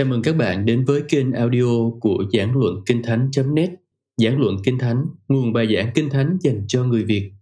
Chào 0.00 0.06
mừng 0.06 0.22
các 0.22 0.36
bạn 0.36 0.66
đến 0.66 0.84
với 0.84 1.02
kênh 1.08 1.32
audio 1.32 1.90
của 2.00 2.24
Giảng 2.32 2.56
Luận 2.56 2.74
Kinh 2.86 3.02
Thánh.net 3.02 3.70
Giảng 4.16 4.40
Luận 4.40 4.56
Kinh 4.64 4.78
Thánh, 4.78 5.06
nguồn 5.28 5.52
bài 5.52 5.74
giảng 5.74 5.90
Kinh 5.94 6.10
Thánh 6.10 6.38
dành 6.40 6.64
cho 6.68 6.84
người 6.84 7.04
Việt. 7.04 7.32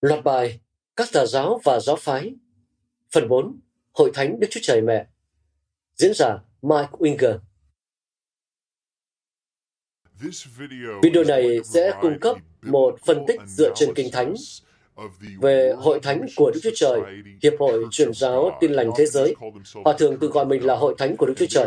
Loạt 0.00 0.24
bài 0.24 0.60
Các 0.96 1.08
tà 1.12 1.26
giáo 1.26 1.60
và 1.64 1.80
giáo 1.80 1.96
phái. 1.96 2.34
Phần 3.14 3.28
4 3.28 3.60
Hội 3.92 4.10
Thánh 4.14 4.40
Đức 4.40 4.46
Chúa 4.50 4.60
Trời 4.62 4.80
Mẹ. 4.80 5.06
Diễn 5.94 6.12
giả 6.14 6.38
Mike 6.62 6.90
Winger. 6.90 7.38
Video 11.02 11.24
này 11.24 11.60
sẽ 11.64 11.92
cung 12.02 12.18
cấp 12.20 12.36
một 12.62 12.98
phân 13.06 13.24
tích 13.26 13.40
dựa 13.46 13.72
trên 13.76 13.94
Kinh 13.94 14.08
Thánh 14.12 14.34
về 15.40 15.72
Hội 15.76 16.00
Thánh 16.02 16.26
của 16.36 16.50
Đức 16.54 16.60
Chúa 16.62 16.70
Trời, 16.74 17.00
Hiệp 17.42 17.52
hội 17.58 17.84
Truyền 17.90 18.12
giáo 18.12 18.58
Tin 18.60 18.72
lành 18.72 18.90
Thế 18.96 19.06
giới. 19.06 19.34
Họ 19.84 19.92
thường 19.92 20.16
tự 20.16 20.28
gọi 20.28 20.44
mình 20.44 20.66
là 20.66 20.76
Hội 20.76 20.94
Thánh 20.98 21.16
của 21.16 21.26
Đức 21.26 21.34
Chúa 21.36 21.46
Trời. 21.48 21.66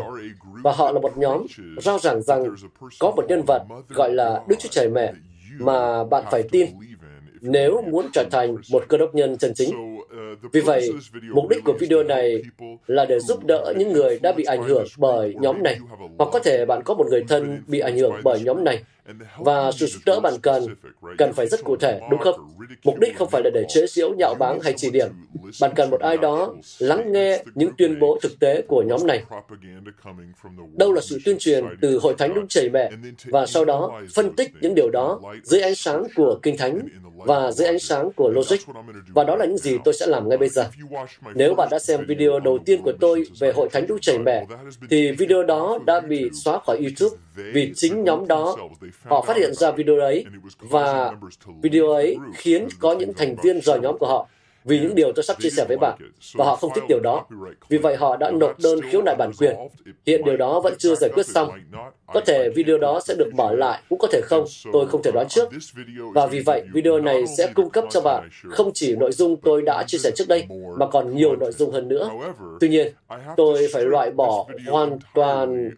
Và 0.64 0.72
họ 0.72 0.92
là 0.92 1.00
một 1.00 1.18
nhóm 1.18 1.46
rao 1.82 2.00
giảng 2.00 2.22
rằng 2.22 2.56
có 3.00 3.12
một 3.12 3.26
nhân 3.28 3.42
vật 3.48 3.64
gọi 3.90 4.14
là 4.14 4.42
Đức 4.48 4.56
Chúa 4.60 4.70
Trời 4.70 4.90
Mẹ 4.90 5.14
mà 5.60 6.04
bạn 6.04 6.24
phải 6.32 6.44
tin 6.44 6.68
nếu 7.42 7.82
muốn 7.82 8.06
trở 8.14 8.24
thành 8.32 8.56
một 8.72 8.84
cơ 8.88 8.98
đốc 8.98 9.16
nhân 9.16 9.38
chân 9.38 9.54
chính. 9.56 9.98
Vì 10.52 10.62
vậy, 10.62 10.94
mục 11.34 11.50
đích 11.50 11.64
của 11.64 11.74
video 11.80 12.04
này 12.04 12.42
là 12.88 13.06
để 13.06 13.20
giúp 13.20 13.46
đỡ 13.46 13.74
những 13.78 13.94
người 13.94 14.20
đã 14.20 14.32
bị 14.32 14.44
ảnh 14.44 14.64
hưởng 14.64 14.86
bởi 14.98 15.36
nhóm 15.40 15.64
này, 15.64 15.80
hoặc 16.18 16.30
có 16.34 16.40
thể 16.40 16.66
bạn 16.66 16.82
có 16.86 16.94
một 16.94 17.06
người 17.12 17.24
thân 17.28 17.64
bị 17.68 17.80
ảnh 17.80 17.98
hưởng 17.98 18.14
bởi 18.24 18.40
nhóm 18.40 18.64
này, 18.64 18.84
và 19.38 19.72
sự 19.72 19.86
giúp 19.86 20.00
đỡ 20.06 20.20
bạn 20.20 20.34
cần 20.42 20.76
cần 21.18 21.34
phải 21.34 21.48
rất 21.48 21.64
cụ 21.64 21.76
thể, 21.76 22.00
đúng 22.12 22.20
không? 22.20 22.36
Mục 22.84 23.00
đích 23.00 23.18
không 23.18 23.30
phải 23.30 23.42
là 23.44 23.50
để 23.54 23.64
chế 23.70 23.86
giễu, 23.88 24.14
nhạo 24.18 24.36
báng 24.40 24.60
hay 24.60 24.74
chỉ 24.78 24.90
điểm. 24.90 25.08
Bạn 25.62 25.72
cần 25.76 25.90
một 25.90 26.02
ai 26.02 26.18
đó 26.18 26.54
lắng 26.80 27.12
nghe 27.12 27.44
những 27.56 27.72
tuyên 27.78 28.00
bố 28.00 28.18
thực 28.22 28.40
tế 28.40 28.62
của 28.62 28.84
nhóm 28.84 29.08
này. 29.08 29.24
Đâu 30.74 30.94
là 30.94 31.02
sự 31.02 31.20
tuyên 31.26 31.38
truyền 31.40 31.66
từ 31.82 31.98
Hội 31.98 32.16
Thánh 32.18 32.34
Đúng 32.34 32.48
Chảy 32.48 32.70
Mẹ, 32.70 32.92
và 33.26 33.46
sau 33.46 33.66
đó 33.66 34.02
phân 34.16 34.36
tích 34.36 34.52
những 34.62 34.76
điều 34.76 34.90
đó 34.90 35.22
dưới 35.44 35.62
ánh 35.62 35.76
sáng 35.76 36.04
của 36.16 36.40
Kinh 36.44 36.58
Thánh 36.58 36.80
và 37.16 37.52
dưới 37.52 37.68
ánh 37.68 37.80
sáng 37.80 38.12
của 38.16 38.30
logic. 38.30 38.58
Và 39.14 39.24
đó 39.24 39.36
là 39.36 39.46
những 39.46 39.58
gì 39.58 39.78
tôi 39.86 39.94
sẽ 39.94 40.08
làm 40.08 40.30
ngay 40.30 40.38
bây 40.38 40.50
giờ. 40.50 40.70
Nếu 41.36 41.54
bạn 41.56 41.68
đã 41.72 41.80
xem 41.80 42.06
video 42.08 42.40
đầu 42.40 42.60
tiên 42.66 42.82
của 42.82 42.94
tôi 43.00 43.24
về 43.40 43.52
Hội 43.52 43.70
Thánh 43.72 43.88
đức 43.88 43.98
Chảy 44.02 44.18
Mẹ, 44.20 44.46
thì 44.90 45.12
video 45.12 45.44
đó 45.44 45.80
đã 45.86 46.00
bị 46.00 46.30
xóa 46.44 46.60
khỏi 46.60 46.78
YouTube 46.78 47.18
vì 47.36 47.72
chính 47.76 48.04
nhóm 48.04 48.28
đó 48.28 48.56
họ 49.04 49.22
phát 49.28 49.38
hiện 49.38 49.54
ra 49.54 49.72
video 49.72 50.00
ấy 50.00 50.26
và 50.60 51.12
video 51.62 51.90
ấy 51.90 52.18
khiến 52.36 52.68
có 52.80 52.94
những 52.94 53.14
thành 53.14 53.36
viên 53.44 53.62
rời 53.62 53.80
nhóm 53.80 53.98
của 53.98 54.08
họ. 54.08 54.28
Vì 54.68 54.80
những 54.80 54.96
điều 54.96 55.12
tôi 55.16 55.24
sắp 55.24 55.38
chia 55.40 55.50
sẻ 55.50 55.66
với 55.68 55.78
bạn, 55.78 55.98
và 56.34 56.46
họ 56.46 56.56
không 56.56 56.72
thích 56.76 56.84
điều 56.90 57.00
đó. 57.00 57.26
Vì 57.70 57.78
vậy 57.78 57.96
họ 57.96 58.18
đã 58.18 58.32
nộp 58.32 58.60
đơn 58.60 58.80
khiếu 58.82 59.02
nại 59.02 59.16
bản 59.16 59.32
quyền. 59.40 59.56
Hiện 60.06 60.22
điều 60.26 60.38
đó 60.38 60.60
vẫn 60.60 60.74
chưa 60.78 60.96
giải 60.96 61.10
quyết 61.14 61.26
xong. 61.26 61.50
Có 62.14 62.22
thể 62.22 62.50
video 62.56 62.78
đó 62.78 63.00
sẽ 63.06 63.16
được 63.18 63.32
mở 63.36 63.56
lại, 63.56 63.82
cũng 63.90 64.00
có 64.00 64.08
thể 64.12 64.22
không, 64.24 64.46
tôi 64.74 64.88
không 64.88 65.02
thể 65.04 65.12
đoán 65.14 65.28
trước. 65.30 65.50
Và 66.14 66.28
vì 66.28 66.40
vậy, 66.40 66.64
video 66.74 67.00
này 67.00 67.28
sẽ 67.38 67.52
cung 67.56 67.70
cấp 67.70 67.84
cho 67.90 68.02
bạn 68.02 68.30
không 68.50 68.72
chỉ 68.74 68.96
nội 68.96 69.12
dung 69.12 69.38
tôi 69.38 69.62
đã 69.62 69.84
chia 69.88 69.98
sẻ 69.98 70.12
trước 70.16 70.28
đây, 70.28 70.48
mà 70.78 70.88
còn 70.88 71.16
nhiều 71.16 71.36
nội 71.36 71.52
dung 71.52 71.72
hơn 71.72 71.88
nữa. 71.88 72.10
Tuy 72.60 72.70
nhiên, 72.70 72.94
tôi 73.38 73.68
phải 73.74 73.86
loại 73.86 74.12
bỏ 74.12 74.48
hoàn 74.68 75.00
toàn 75.14 75.72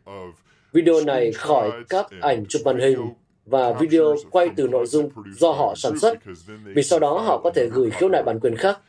video 0.73 0.95
này 1.05 1.31
khỏi 1.31 1.71
các 1.89 2.07
ảnh 2.21 2.45
chụp 2.49 2.61
màn 2.65 2.79
hình 2.79 2.99
và 3.45 3.73
video 3.73 4.15
quay 4.31 4.49
từ 4.55 4.67
nội 4.67 4.85
dung 4.85 5.09
do 5.37 5.51
họ 5.51 5.73
sản 5.75 5.99
xuất, 5.99 6.17
vì 6.63 6.83
sau 6.83 6.99
đó 6.99 7.19
họ 7.19 7.41
có 7.43 7.49
thể 7.49 7.67
gửi 7.73 7.89
khiếu 7.89 8.09
nại 8.09 8.23
bản 8.23 8.39
quyền 8.39 8.55
khác. 8.55 8.79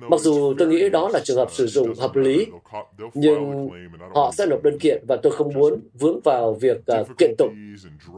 Mặc 0.00 0.20
dù 0.20 0.54
tôi 0.58 0.68
nghĩ 0.68 0.88
đó 0.88 1.08
là 1.08 1.20
trường 1.24 1.36
hợp 1.36 1.48
sử 1.52 1.66
dụng 1.66 1.94
hợp 1.94 2.16
lý, 2.16 2.46
nhưng 3.14 3.68
họ 4.14 4.32
sẽ 4.32 4.46
nộp 4.46 4.62
đơn 4.62 4.78
kiện 4.78 5.04
và 5.08 5.16
tôi 5.22 5.32
không 5.32 5.54
muốn 5.54 5.80
vướng 5.94 6.20
vào 6.20 6.54
việc 6.54 6.76
uh, 7.00 7.18
kiện 7.18 7.34
tụng, 7.38 7.54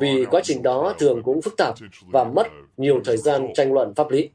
vì 0.00 0.24
quá 0.30 0.40
trình 0.44 0.62
đó 0.62 0.94
thường 0.98 1.22
cũng 1.22 1.42
phức 1.42 1.56
tạp 1.56 1.74
và 2.12 2.24
mất 2.24 2.46
nhiều 2.76 3.00
thời 3.04 3.16
gian 3.16 3.46
tranh 3.54 3.72
luận 3.72 3.94
pháp 3.94 4.10
lý. 4.10 4.30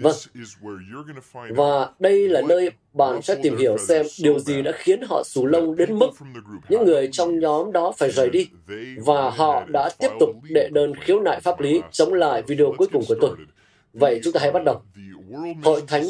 Vâng. 0.00 0.14
Và 1.50 1.90
đây 1.98 2.28
là 2.28 2.42
nơi 2.48 2.70
bạn 2.92 3.22
sẽ 3.22 3.34
tìm 3.42 3.56
hiểu 3.56 3.78
xem 3.78 4.06
điều 4.22 4.38
gì 4.38 4.62
đã 4.62 4.72
khiến 4.74 5.00
họ 5.08 5.22
xù 5.24 5.46
lông 5.46 5.76
đến 5.76 5.98
mức 5.98 6.10
những 6.68 6.84
người 6.84 7.08
trong 7.12 7.38
nhóm 7.38 7.72
đó 7.72 7.92
phải 7.98 8.10
rời 8.10 8.30
đi. 8.30 8.48
Và 9.04 9.30
họ 9.30 9.64
đã 9.68 9.90
tiếp 9.98 10.08
tục 10.20 10.30
đệ 10.42 10.68
đơn 10.72 10.92
khiếu 11.00 11.20
nại 11.20 11.40
pháp 11.40 11.60
lý 11.60 11.80
chống 11.90 12.14
lại 12.14 12.42
video 12.42 12.74
cuối 12.78 12.88
cùng 12.92 13.02
của 13.08 13.16
tôi. 13.20 13.36
Vậy 13.92 14.20
chúng 14.24 14.32
ta 14.32 14.40
hãy 14.40 14.52
bắt 14.52 14.62
đầu. 14.64 14.82
Hội 15.62 15.82
Thánh 15.86 16.04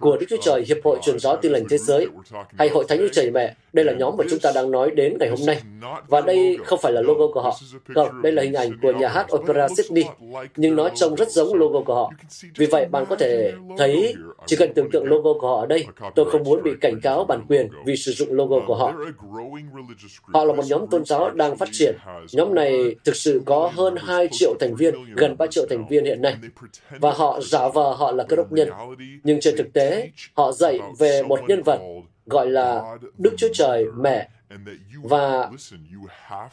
của 0.00 0.16
Đức 0.16 0.26
Chúa 0.30 0.36
Trời, 0.42 0.64
Hiệp 0.68 0.76
hội 0.84 0.98
Truyền 1.02 1.18
giáo 1.18 1.36
Tin 1.36 1.52
lành 1.52 1.64
Thế 1.68 1.78
giới, 1.78 2.06
hay 2.58 2.68
Hội 2.68 2.84
Thánh 2.88 2.98
Đức 2.98 3.08
Trời 3.12 3.30
Mẹ, 3.30 3.54
đây 3.72 3.84
là 3.84 3.92
nhóm 3.92 4.16
mà 4.18 4.24
chúng 4.30 4.38
ta 4.38 4.52
đang 4.54 4.70
nói 4.70 4.90
đến 4.90 5.16
ngày 5.20 5.28
hôm 5.28 5.38
nay. 5.46 5.60
Và 6.08 6.20
đây 6.20 6.58
không 6.64 6.78
phải 6.82 6.92
là 6.92 7.00
logo 7.00 7.26
của 7.34 7.42
họ. 7.42 7.58
Không, 7.94 8.22
đây 8.22 8.32
là 8.32 8.42
hình 8.42 8.54
ảnh 8.54 8.78
của 8.82 8.92
nhà 8.92 9.08
hát 9.08 9.26
Opera 9.34 9.68
Sydney, 9.68 10.04
nhưng 10.56 10.76
nó 10.76 10.88
trông 10.88 11.14
rất 11.14 11.30
giống 11.30 11.54
logo 11.54 11.80
của 11.80 11.94
họ. 11.94 12.12
Vì 12.56 12.66
vậy, 12.66 12.86
bạn 12.90 13.04
có 13.08 13.16
thể 13.16 13.52
thấy, 13.78 14.14
chỉ 14.46 14.56
cần 14.56 14.72
tưởng 14.74 14.90
tượng 14.90 15.04
logo 15.04 15.32
của 15.40 15.48
họ 15.48 15.60
ở 15.60 15.66
đây, 15.66 15.86
tôi 16.14 16.30
không 16.30 16.42
muốn 16.42 16.62
bị 16.62 16.70
cảnh 16.80 17.00
cáo 17.02 17.24
bản 17.24 17.46
quyền 17.48 17.68
vì 17.86 17.96
sử 17.96 18.12
dụng 18.12 18.32
logo 18.32 18.60
của 18.66 18.74
họ. 18.74 18.94
Họ 20.22 20.44
là 20.44 20.52
một 20.52 20.64
nhóm 20.68 20.86
tôn 20.86 21.04
giáo 21.04 21.30
đang 21.30 21.56
phát 21.56 21.68
triển. 21.72 21.96
Nhóm 22.32 22.54
này 22.54 22.94
thực 23.04 23.16
sự 23.16 23.42
có 23.46 23.72
hơn 23.74 23.94
2 23.98 24.28
triệu 24.32 24.54
thành 24.60 24.74
viên, 24.74 25.14
gần 25.16 25.36
3 25.38 25.46
triệu 25.46 25.66
thành 25.70 25.88
viên 25.88 26.04
hiện 26.04 26.22
nay. 26.22 26.36
Và 26.90 27.12
họ 27.12 27.40
giả 27.40 27.68
vờ 27.68 27.92
họ 27.92 28.12
là 28.12 28.24
cơ 28.24 28.36
đốc 28.36 28.45
nhân. 28.52 28.68
Nhưng 29.24 29.40
trên 29.40 29.54
thực 29.58 29.72
tế, 29.72 30.10
họ 30.34 30.52
dạy 30.52 30.78
về 30.98 31.22
một 31.22 31.40
nhân 31.48 31.62
vật 31.62 31.80
gọi 32.26 32.50
là 32.50 32.96
Đức 33.18 33.34
Chúa 33.36 33.48
Trời 33.52 33.84
Mẹ. 33.96 34.28
Và 35.02 35.50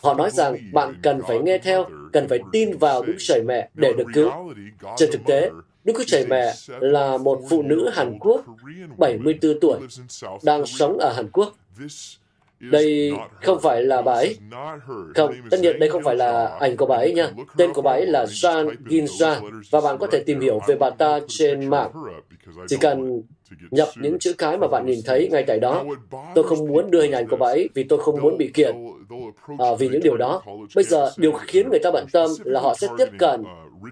họ 0.02 0.14
nói 0.14 0.32
rằng 0.32 0.58
bạn 0.74 1.00
cần 1.04 1.22
phải 1.28 1.40
nghe 1.40 1.58
theo, 1.58 1.86
cần 2.14 2.28
phải 2.28 2.40
tin 2.52 2.78
vào 2.78 3.04
Đức 3.04 3.16
Trời 3.20 3.44
Mẹ 3.44 3.70
để 3.74 3.94
được 3.98 4.08
cứu. 4.14 4.32
Trên 4.98 5.10
thực 5.12 5.22
tế, 5.26 5.50
Đức 5.84 5.94
Chúa 5.98 6.04
Trời 6.08 6.26
Mẹ 6.28 6.54
là 6.68 7.18
một 7.18 7.42
phụ 7.50 7.62
nữ 7.62 7.90
Hàn 7.94 8.20
Quốc 8.20 8.46
74 8.98 9.60
tuổi, 9.62 9.80
đang 10.44 10.66
sống 10.66 10.98
ở 10.98 11.14
Hàn 11.14 11.30
Quốc. 11.32 11.58
Đây 12.72 13.14
không 13.42 13.60
phải 13.62 13.84
là 13.84 14.02
bà 14.02 14.14
ấy. 14.14 14.38
Không, 15.16 15.34
tất 15.52 15.58
nhiên 15.62 15.80
đây 15.80 15.90
không 15.90 16.04
phải 16.04 16.16
là 16.16 16.58
ảnh 16.60 16.78
của 16.78 16.86
bà 16.86 16.96
ấy 16.96 17.14
nha. 17.14 17.30
Tên 17.58 17.74
của 17.74 17.82
bà 17.82 17.92
ấy 17.92 18.06
là 18.06 18.26
Jan 18.26 18.76
Ginza 18.86 19.36
và 19.72 19.82
bạn 19.82 19.98
có 19.98 20.08
thể 20.08 20.24
tìm 20.26 20.40
hiểu 20.40 20.60
về 20.68 20.76
bà 20.76 20.90
ta 20.90 21.20
trên 21.28 21.70
mạng. 21.70 21.92
Chỉ 22.68 22.78
cần 22.82 23.22
nhập 23.72 23.90
những 23.96 24.20
chữ 24.20 24.34
cái 24.38 24.58
mà 24.58 24.68
bạn 24.68 24.86
nhìn 24.86 25.00
thấy 25.06 25.30
ngay 25.32 25.44
tại 25.48 25.60
đó. 25.60 25.86
Tôi 26.36 26.44
không 26.44 26.68
muốn 26.68 26.92
đưa 26.92 27.02
hình 27.02 27.12
ảnh 27.12 27.28
của 27.28 27.38
bà 27.38 27.48
ấy 27.48 27.70
vì 27.74 27.84
tôi 27.84 28.00
không 28.00 28.22
muốn 28.22 28.38
bị 28.38 28.52
kiện 28.54 28.76
à, 29.60 29.68
vì 29.80 29.90
những 29.90 30.04
điều 30.04 30.18
đó. 30.18 30.42
Bây 30.76 30.84
giờ, 30.84 31.12
điều 31.18 31.32
khiến 31.32 31.70
người 31.70 31.80
ta 31.84 31.92
bận 31.92 32.06
tâm 32.12 32.30
là 32.44 32.60
họ 32.60 32.74
sẽ 32.74 32.88
tiếp 32.98 33.08
cận 33.20 33.44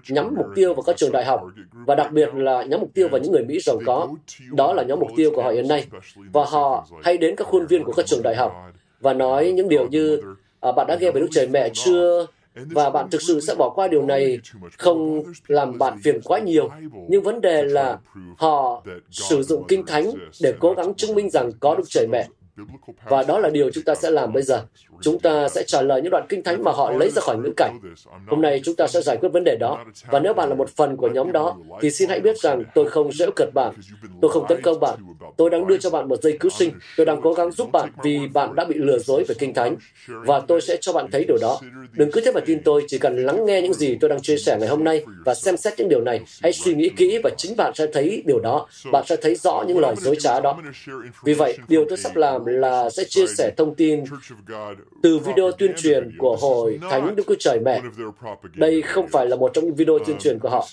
nhắm 0.08 0.34
mục 0.36 0.46
tiêu 0.54 0.74
vào 0.74 0.82
các 0.82 0.96
trường 0.96 1.12
đại 1.12 1.24
học 1.24 1.40
và 1.86 1.94
đặc 1.94 2.12
biệt 2.12 2.34
là 2.34 2.62
nhắm 2.62 2.80
mục 2.80 2.90
tiêu 2.94 3.08
vào 3.08 3.20
những 3.20 3.32
người 3.32 3.44
Mỹ 3.44 3.58
giàu 3.60 3.80
có. 3.86 4.08
Đó 4.52 4.72
là 4.72 4.82
nhóm 4.82 5.00
mục 5.00 5.10
tiêu 5.16 5.30
của 5.34 5.42
họ 5.42 5.50
hiện 5.50 5.68
nay. 5.68 5.86
Và 6.32 6.44
họ 6.44 6.86
hay 7.02 7.18
đến 7.18 7.36
các 7.36 7.46
khuôn 7.46 7.66
viên 7.66 7.84
của 7.84 7.92
các 7.92 8.06
trường 8.06 8.22
đại 8.22 8.36
học 8.36 8.52
và 9.00 9.12
nói 9.12 9.52
những 9.52 9.68
điều 9.68 9.88
như 9.88 10.20
à, 10.60 10.72
bạn 10.72 10.86
đã 10.86 10.96
nghe 11.00 11.10
về 11.10 11.20
Đức 11.20 11.28
Trời 11.30 11.46
Mẹ 11.46 11.68
chưa? 11.74 12.26
Và 12.54 12.90
bạn 12.90 13.10
thực 13.10 13.22
sự 13.22 13.40
sẽ 13.40 13.54
bỏ 13.54 13.70
qua 13.70 13.88
điều 13.88 14.06
này 14.06 14.38
không 14.78 15.22
làm 15.46 15.78
bạn 15.78 15.98
phiền 16.04 16.20
quá 16.24 16.38
nhiều. 16.38 16.70
Nhưng 17.08 17.22
vấn 17.22 17.40
đề 17.40 17.62
là 17.64 17.98
họ 18.36 18.84
sử 19.10 19.42
dụng 19.42 19.64
Kinh 19.68 19.86
Thánh 19.86 20.10
để 20.42 20.54
cố 20.60 20.74
gắng 20.74 20.94
chứng 20.94 21.14
minh 21.14 21.30
rằng 21.30 21.50
có 21.60 21.74
Đức 21.74 21.84
Trời 21.88 22.06
Mẹ. 22.10 22.28
Và 23.04 23.22
đó 23.22 23.38
là 23.38 23.50
điều 23.50 23.70
chúng 23.70 23.84
ta 23.84 23.94
sẽ 23.94 24.10
làm 24.10 24.32
bây 24.32 24.42
giờ. 24.42 24.64
Chúng 25.02 25.18
ta 25.18 25.48
sẽ 25.48 25.62
trả 25.66 25.82
lời 25.82 26.02
những 26.02 26.10
đoạn 26.10 26.26
kinh 26.28 26.42
thánh 26.42 26.64
mà 26.64 26.72
họ 26.72 26.92
lấy 26.92 27.10
ra 27.10 27.22
khỏi 27.22 27.36
ngữ 27.36 27.52
cảnh. 27.56 27.78
Hôm 28.26 28.42
nay 28.42 28.60
chúng 28.64 28.74
ta 28.74 28.86
sẽ 28.86 29.00
giải 29.00 29.16
quyết 29.16 29.28
vấn 29.32 29.44
đề 29.44 29.56
đó. 29.60 29.84
Và 30.06 30.20
nếu 30.20 30.34
bạn 30.34 30.48
là 30.48 30.54
một 30.54 30.70
phần 30.70 30.96
của 30.96 31.08
nhóm 31.08 31.32
đó, 31.32 31.56
thì 31.80 31.90
xin 31.90 32.08
hãy 32.08 32.20
biết 32.20 32.38
rằng 32.38 32.62
tôi 32.74 32.90
không 32.90 33.12
dễ 33.12 33.26
cợt 33.36 33.48
bạn. 33.54 33.74
Tôi 34.20 34.30
không 34.30 34.46
tấn 34.48 34.62
công 34.62 34.80
bạn. 34.80 34.98
Tôi 35.36 35.50
đang 35.50 35.66
đưa 35.66 35.78
cho 35.78 35.90
bạn 35.90 36.08
một 36.08 36.22
dây 36.22 36.36
cứu 36.40 36.50
sinh. 36.50 36.72
Tôi 36.96 37.06
đang 37.06 37.20
cố 37.22 37.32
gắng 37.32 37.50
giúp 37.50 37.68
bạn 37.72 37.90
vì 38.02 38.20
bạn 38.34 38.54
đã 38.54 38.64
bị 38.64 38.74
lừa 38.74 38.98
dối 38.98 39.24
về 39.28 39.34
kinh 39.38 39.54
thánh. 39.54 39.76
Và 40.08 40.40
tôi 40.40 40.60
sẽ 40.60 40.76
cho 40.80 40.92
bạn 40.92 41.10
thấy 41.12 41.24
điều 41.28 41.36
đó. 41.40 41.60
Đừng 41.92 42.10
cứ 42.12 42.20
thế 42.24 42.32
mà 42.32 42.40
tin 42.40 42.62
tôi, 42.62 42.84
chỉ 42.88 42.98
cần 42.98 43.16
lắng 43.16 43.46
nghe 43.46 43.62
những 43.62 43.74
gì 43.74 43.96
tôi 44.00 44.10
đang 44.10 44.22
chia 44.22 44.36
sẻ 44.36 44.56
ngày 44.60 44.68
hôm 44.68 44.84
nay 44.84 45.04
và 45.24 45.34
xem 45.34 45.56
xét 45.56 45.74
những 45.78 45.88
điều 45.88 46.00
này. 46.00 46.20
Hãy 46.42 46.52
suy 46.52 46.74
nghĩ 46.74 46.90
kỹ 46.96 47.18
và 47.24 47.30
chính 47.36 47.56
bạn 47.56 47.72
sẽ 47.74 47.86
thấy 47.92 48.22
điều 48.26 48.40
đó. 48.40 48.66
Bạn 48.92 49.04
sẽ 49.06 49.16
thấy 49.16 49.34
rõ 49.34 49.64
những 49.68 49.78
lời 49.78 49.94
dối 49.98 50.16
trá 50.20 50.40
đó. 50.40 50.58
Vì 51.24 51.34
vậy, 51.34 51.58
điều 51.68 51.84
tôi 51.88 51.98
sắp 51.98 52.16
làm 52.16 52.44
là 52.46 52.90
sẽ 52.90 53.04
chia 53.08 53.26
sẻ 53.26 53.52
thông 53.56 53.74
tin 53.74 54.04
từ 55.02 55.18
video 55.18 55.52
tuyên 55.52 55.72
truyền 55.76 56.10
của 56.18 56.36
Hội 56.40 56.78
Thánh 56.90 57.16
Đức 57.16 57.22
Chúa 57.26 57.34
Trời 57.38 57.60
Mẹ. 57.64 57.82
Đây 58.54 58.82
không 58.82 59.08
phải 59.08 59.26
là 59.26 59.36
một 59.36 59.50
trong 59.54 59.64
những 59.64 59.74
video 59.74 59.98
tuyên 60.06 60.18
truyền 60.18 60.38
của 60.38 60.48
họ. 60.48 60.66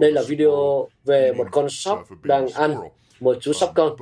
Đây 0.00 0.12
là 0.12 0.22
video 0.28 0.88
về 1.04 1.32
một 1.32 1.46
con 1.50 1.70
sóc 1.70 2.08
đang 2.22 2.48
ăn 2.48 2.74
một 3.20 3.36
chú 3.40 3.52
sóc 3.52 3.72
con. 3.74 3.96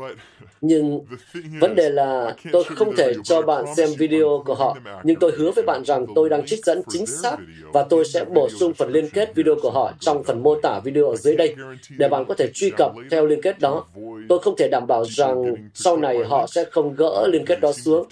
Nhưng 0.61 1.01
vấn 1.61 1.75
đề 1.75 1.91
là 1.91 2.37
tôi 2.53 2.65
không 2.65 2.97
thể 2.97 3.13
cho 3.25 3.43
bạn 3.43 3.65
xem 3.77 3.89
video 3.99 4.43
của 4.47 4.55
họ, 4.55 4.77
nhưng 5.03 5.17
tôi 5.21 5.33
hứa 5.39 5.51
với 5.51 5.65
bạn 5.65 5.83
rằng 5.85 6.07
tôi 6.15 6.29
đang 6.29 6.47
trích 6.47 6.65
dẫn 6.65 6.83
chính 6.89 7.07
xác 7.07 7.37
và 7.73 7.87
tôi 7.91 8.05
sẽ 8.05 8.25
bổ 8.25 8.49
sung 8.49 8.75
phần 8.75 8.93
liên 8.93 9.11
kết 9.11 9.35
video 9.35 9.55
của 9.63 9.71
họ 9.71 9.93
trong 10.01 10.25
phần 10.25 10.43
mô 10.43 10.61
tả 10.61 10.81
video 10.85 11.09
ở 11.09 11.17
dưới 11.17 11.37
đây 11.37 11.55
để 11.99 12.09
bạn 12.09 12.25
có 12.29 12.35
thể 12.35 12.51
truy 12.55 12.71
cập 12.71 12.93
theo 13.11 13.27
liên 13.27 13.43
kết 13.43 13.59
đó. 13.61 13.87
Tôi 14.29 14.39
không 14.39 14.55
thể 14.59 14.69
đảm 14.71 14.87
bảo 14.87 15.05
rằng 15.05 15.55
sau 15.75 15.97
này 15.97 16.25
họ 16.25 16.47
sẽ 16.47 16.65
không 16.71 16.95
gỡ 16.95 17.29
liên 17.33 17.47
kết 17.47 17.61
đó 17.61 17.73
xuống 17.73 18.07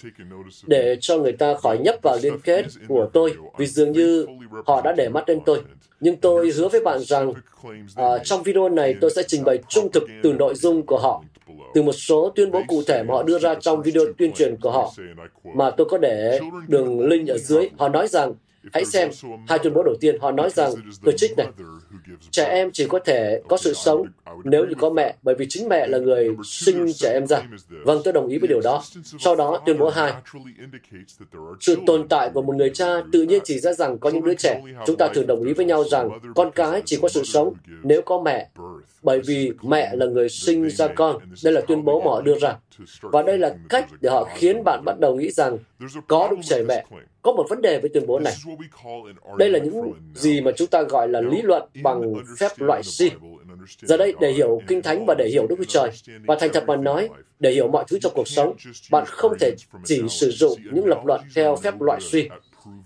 để 0.67 0.97
cho 1.01 1.17
người 1.17 1.31
ta 1.31 1.53
khỏi 1.53 1.77
nhấp 1.77 1.95
vào 2.03 2.17
liên 2.21 2.39
kết 2.39 2.65
của 2.87 3.09
tôi 3.13 3.33
vì 3.57 3.67
dường 3.67 3.91
như 3.91 4.25
họ 4.65 4.81
đã 4.81 4.93
để 4.97 5.09
mắt 5.09 5.25
đến 5.25 5.39
tôi. 5.45 5.61
Nhưng 5.99 6.17
tôi 6.17 6.51
hứa 6.51 6.67
với 6.67 6.81
bạn 6.81 6.99
rằng 6.99 7.29
uh, 7.29 8.21
trong 8.23 8.43
video 8.43 8.69
này 8.69 8.95
tôi 9.01 9.11
sẽ 9.15 9.23
trình 9.27 9.43
bày 9.43 9.59
trung 9.69 9.91
thực 9.91 10.03
từ 10.23 10.33
nội 10.33 10.55
dung 10.55 10.85
của 10.85 10.99
họ 10.99 11.23
từ 11.73 11.81
một 11.81 11.93
số 11.93 12.31
tuyên 12.35 12.51
bố 12.51 12.61
cụ 12.67 12.83
thể 12.87 13.03
mà 13.03 13.13
họ 13.13 13.23
đưa 13.23 13.39
ra 13.39 13.55
trong 13.55 13.81
video 13.81 14.03
tuyên 14.17 14.31
truyền 14.33 14.55
của 14.61 14.71
họ 14.71 14.93
mà 15.43 15.71
tôi 15.71 15.87
có 15.89 15.97
để 15.97 16.39
đường 16.67 17.07
link 17.07 17.29
ở 17.29 17.37
dưới. 17.37 17.69
Họ 17.77 17.89
nói 17.89 18.07
rằng 18.07 18.33
Hãy 18.73 18.85
xem 18.85 19.09
hai 19.47 19.59
tuyên 19.59 19.73
bố 19.73 19.83
đầu 19.83 19.95
tiên. 20.01 20.19
Họ 20.19 20.31
nói 20.31 20.49
rằng, 20.49 20.71
tôi 21.03 21.13
trích 21.17 21.37
này, 21.37 21.47
trẻ 22.31 22.45
em 22.45 22.71
chỉ 22.71 22.87
có 22.87 22.99
thể 22.99 23.41
có 23.47 23.57
sự 23.57 23.73
sống 23.73 24.07
nếu 24.43 24.65
như 24.65 24.73
có 24.79 24.89
mẹ, 24.89 25.15
bởi 25.23 25.35
vì 25.35 25.45
chính 25.49 25.69
mẹ 25.69 25.87
là 25.87 25.97
người 25.97 26.35
sinh 26.45 26.93
trẻ 26.93 27.13
em 27.13 27.27
ra. 27.27 27.41
Vâng, 27.69 28.01
tôi 28.03 28.13
đồng 28.13 28.27
ý 28.27 28.37
với 28.37 28.47
điều 28.47 28.61
đó. 28.61 28.83
Sau 29.19 29.35
đó, 29.35 29.61
tuyên 29.65 29.77
bố 29.77 29.89
hai, 29.89 30.13
sự 31.59 31.77
tồn 31.87 32.07
tại 32.07 32.29
của 32.33 32.41
một 32.41 32.55
người 32.55 32.69
cha 32.69 33.01
tự 33.11 33.23
nhiên 33.23 33.41
chỉ 33.43 33.59
ra 33.59 33.73
rằng 33.73 33.97
có 33.97 34.09
những 34.09 34.23
đứa 34.23 34.33
trẻ. 34.33 34.61
Chúng 34.85 34.97
ta 34.97 35.07
thường 35.13 35.27
đồng 35.27 35.43
ý 35.43 35.53
với 35.53 35.65
nhau 35.65 35.83
rằng 35.83 36.09
con 36.35 36.51
cái 36.51 36.81
chỉ 36.85 36.99
có 37.01 37.09
sự 37.09 37.23
sống 37.23 37.53
nếu 37.83 38.01
có 38.01 38.21
mẹ, 38.21 38.49
bởi 39.03 39.19
vì 39.19 39.51
mẹ 39.61 39.95
là 39.95 40.05
người 40.05 40.29
sinh 40.29 40.69
ra 40.69 40.87
con. 40.87 41.17
Đây 41.43 41.53
là 41.53 41.61
tuyên 41.67 41.85
bố 41.85 41.99
mà 41.99 42.11
họ 42.11 42.21
đưa 42.21 42.39
ra. 42.39 42.57
Và 43.01 43.21
đây 43.21 43.37
là 43.37 43.55
cách 43.69 43.87
để 44.01 44.09
họ 44.09 44.29
khiến 44.35 44.63
bạn 44.63 44.81
bắt 44.85 44.99
đầu 44.99 45.15
nghĩ 45.15 45.31
rằng 45.31 45.57
có 46.07 46.27
Đức 46.31 46.37
Trời 46.43 46.65
Mẹ. 46.67 46.85
Có 47.21 47.31
một 47.31 47.45
vấn 47.49 47.61
đề 47.61 47.79
với 47.79 47.89
tuyên 47.89 48.07
bố 48.07 48.19
này. 48.19 48.33
Đây 49.37 49.49
là 49.49 49.59
những 49.59 49.93
gì 50.15 50.41
mà 50.41 50.51
chúng 50.57 50.67
ta 50.67 50.81
gọi 50.81 51.07
là 51.09 51.21
lý 51.21 51.41
luận 51.41 51.63
bằng 51.83 52.13
phép 52.39 52.51
loại 52.57 52.81
C. 52.81 52.99
Giờ 53.81 53.97
đây, 53.97 54.13
để 54.19 54.31
hiểu 54.31 54.61
Kinh 54.67 54.81
Thánh 54.81 55.05
và 55.05 55.15
để 55.17 55.27
hiểu 55.27 55.47
Đức 55.47 55.55
Chúa 55.57 55.63
Trời, 55.67 55.91
và 56.25 56.35
thành 56.39 56.49
thật 56.53 56.63
mà 56.67 56.75
nói, 56.75 57.09
để 57.39 57.51
hiểu 57.51 57.67
mọi 57.67 57.85
thứ 57.87 57.97
trong 58.01 58.11
cuộc 58.15 58.27
sống, 58.27 58.55
bạn 58.91 59.03
không 59.07 59.33
thể 59.39 59.55
chỉ 59.85 60.01
sử 60.09 60.31
dụng 60.31 60.53
những 60.73 60.85
lập 60.85 61.05
luận 61.05 61.21
theo 61.35 61.55
phép 61.55 61.81
loại 61.81 62.01
suy. 62.01 62.29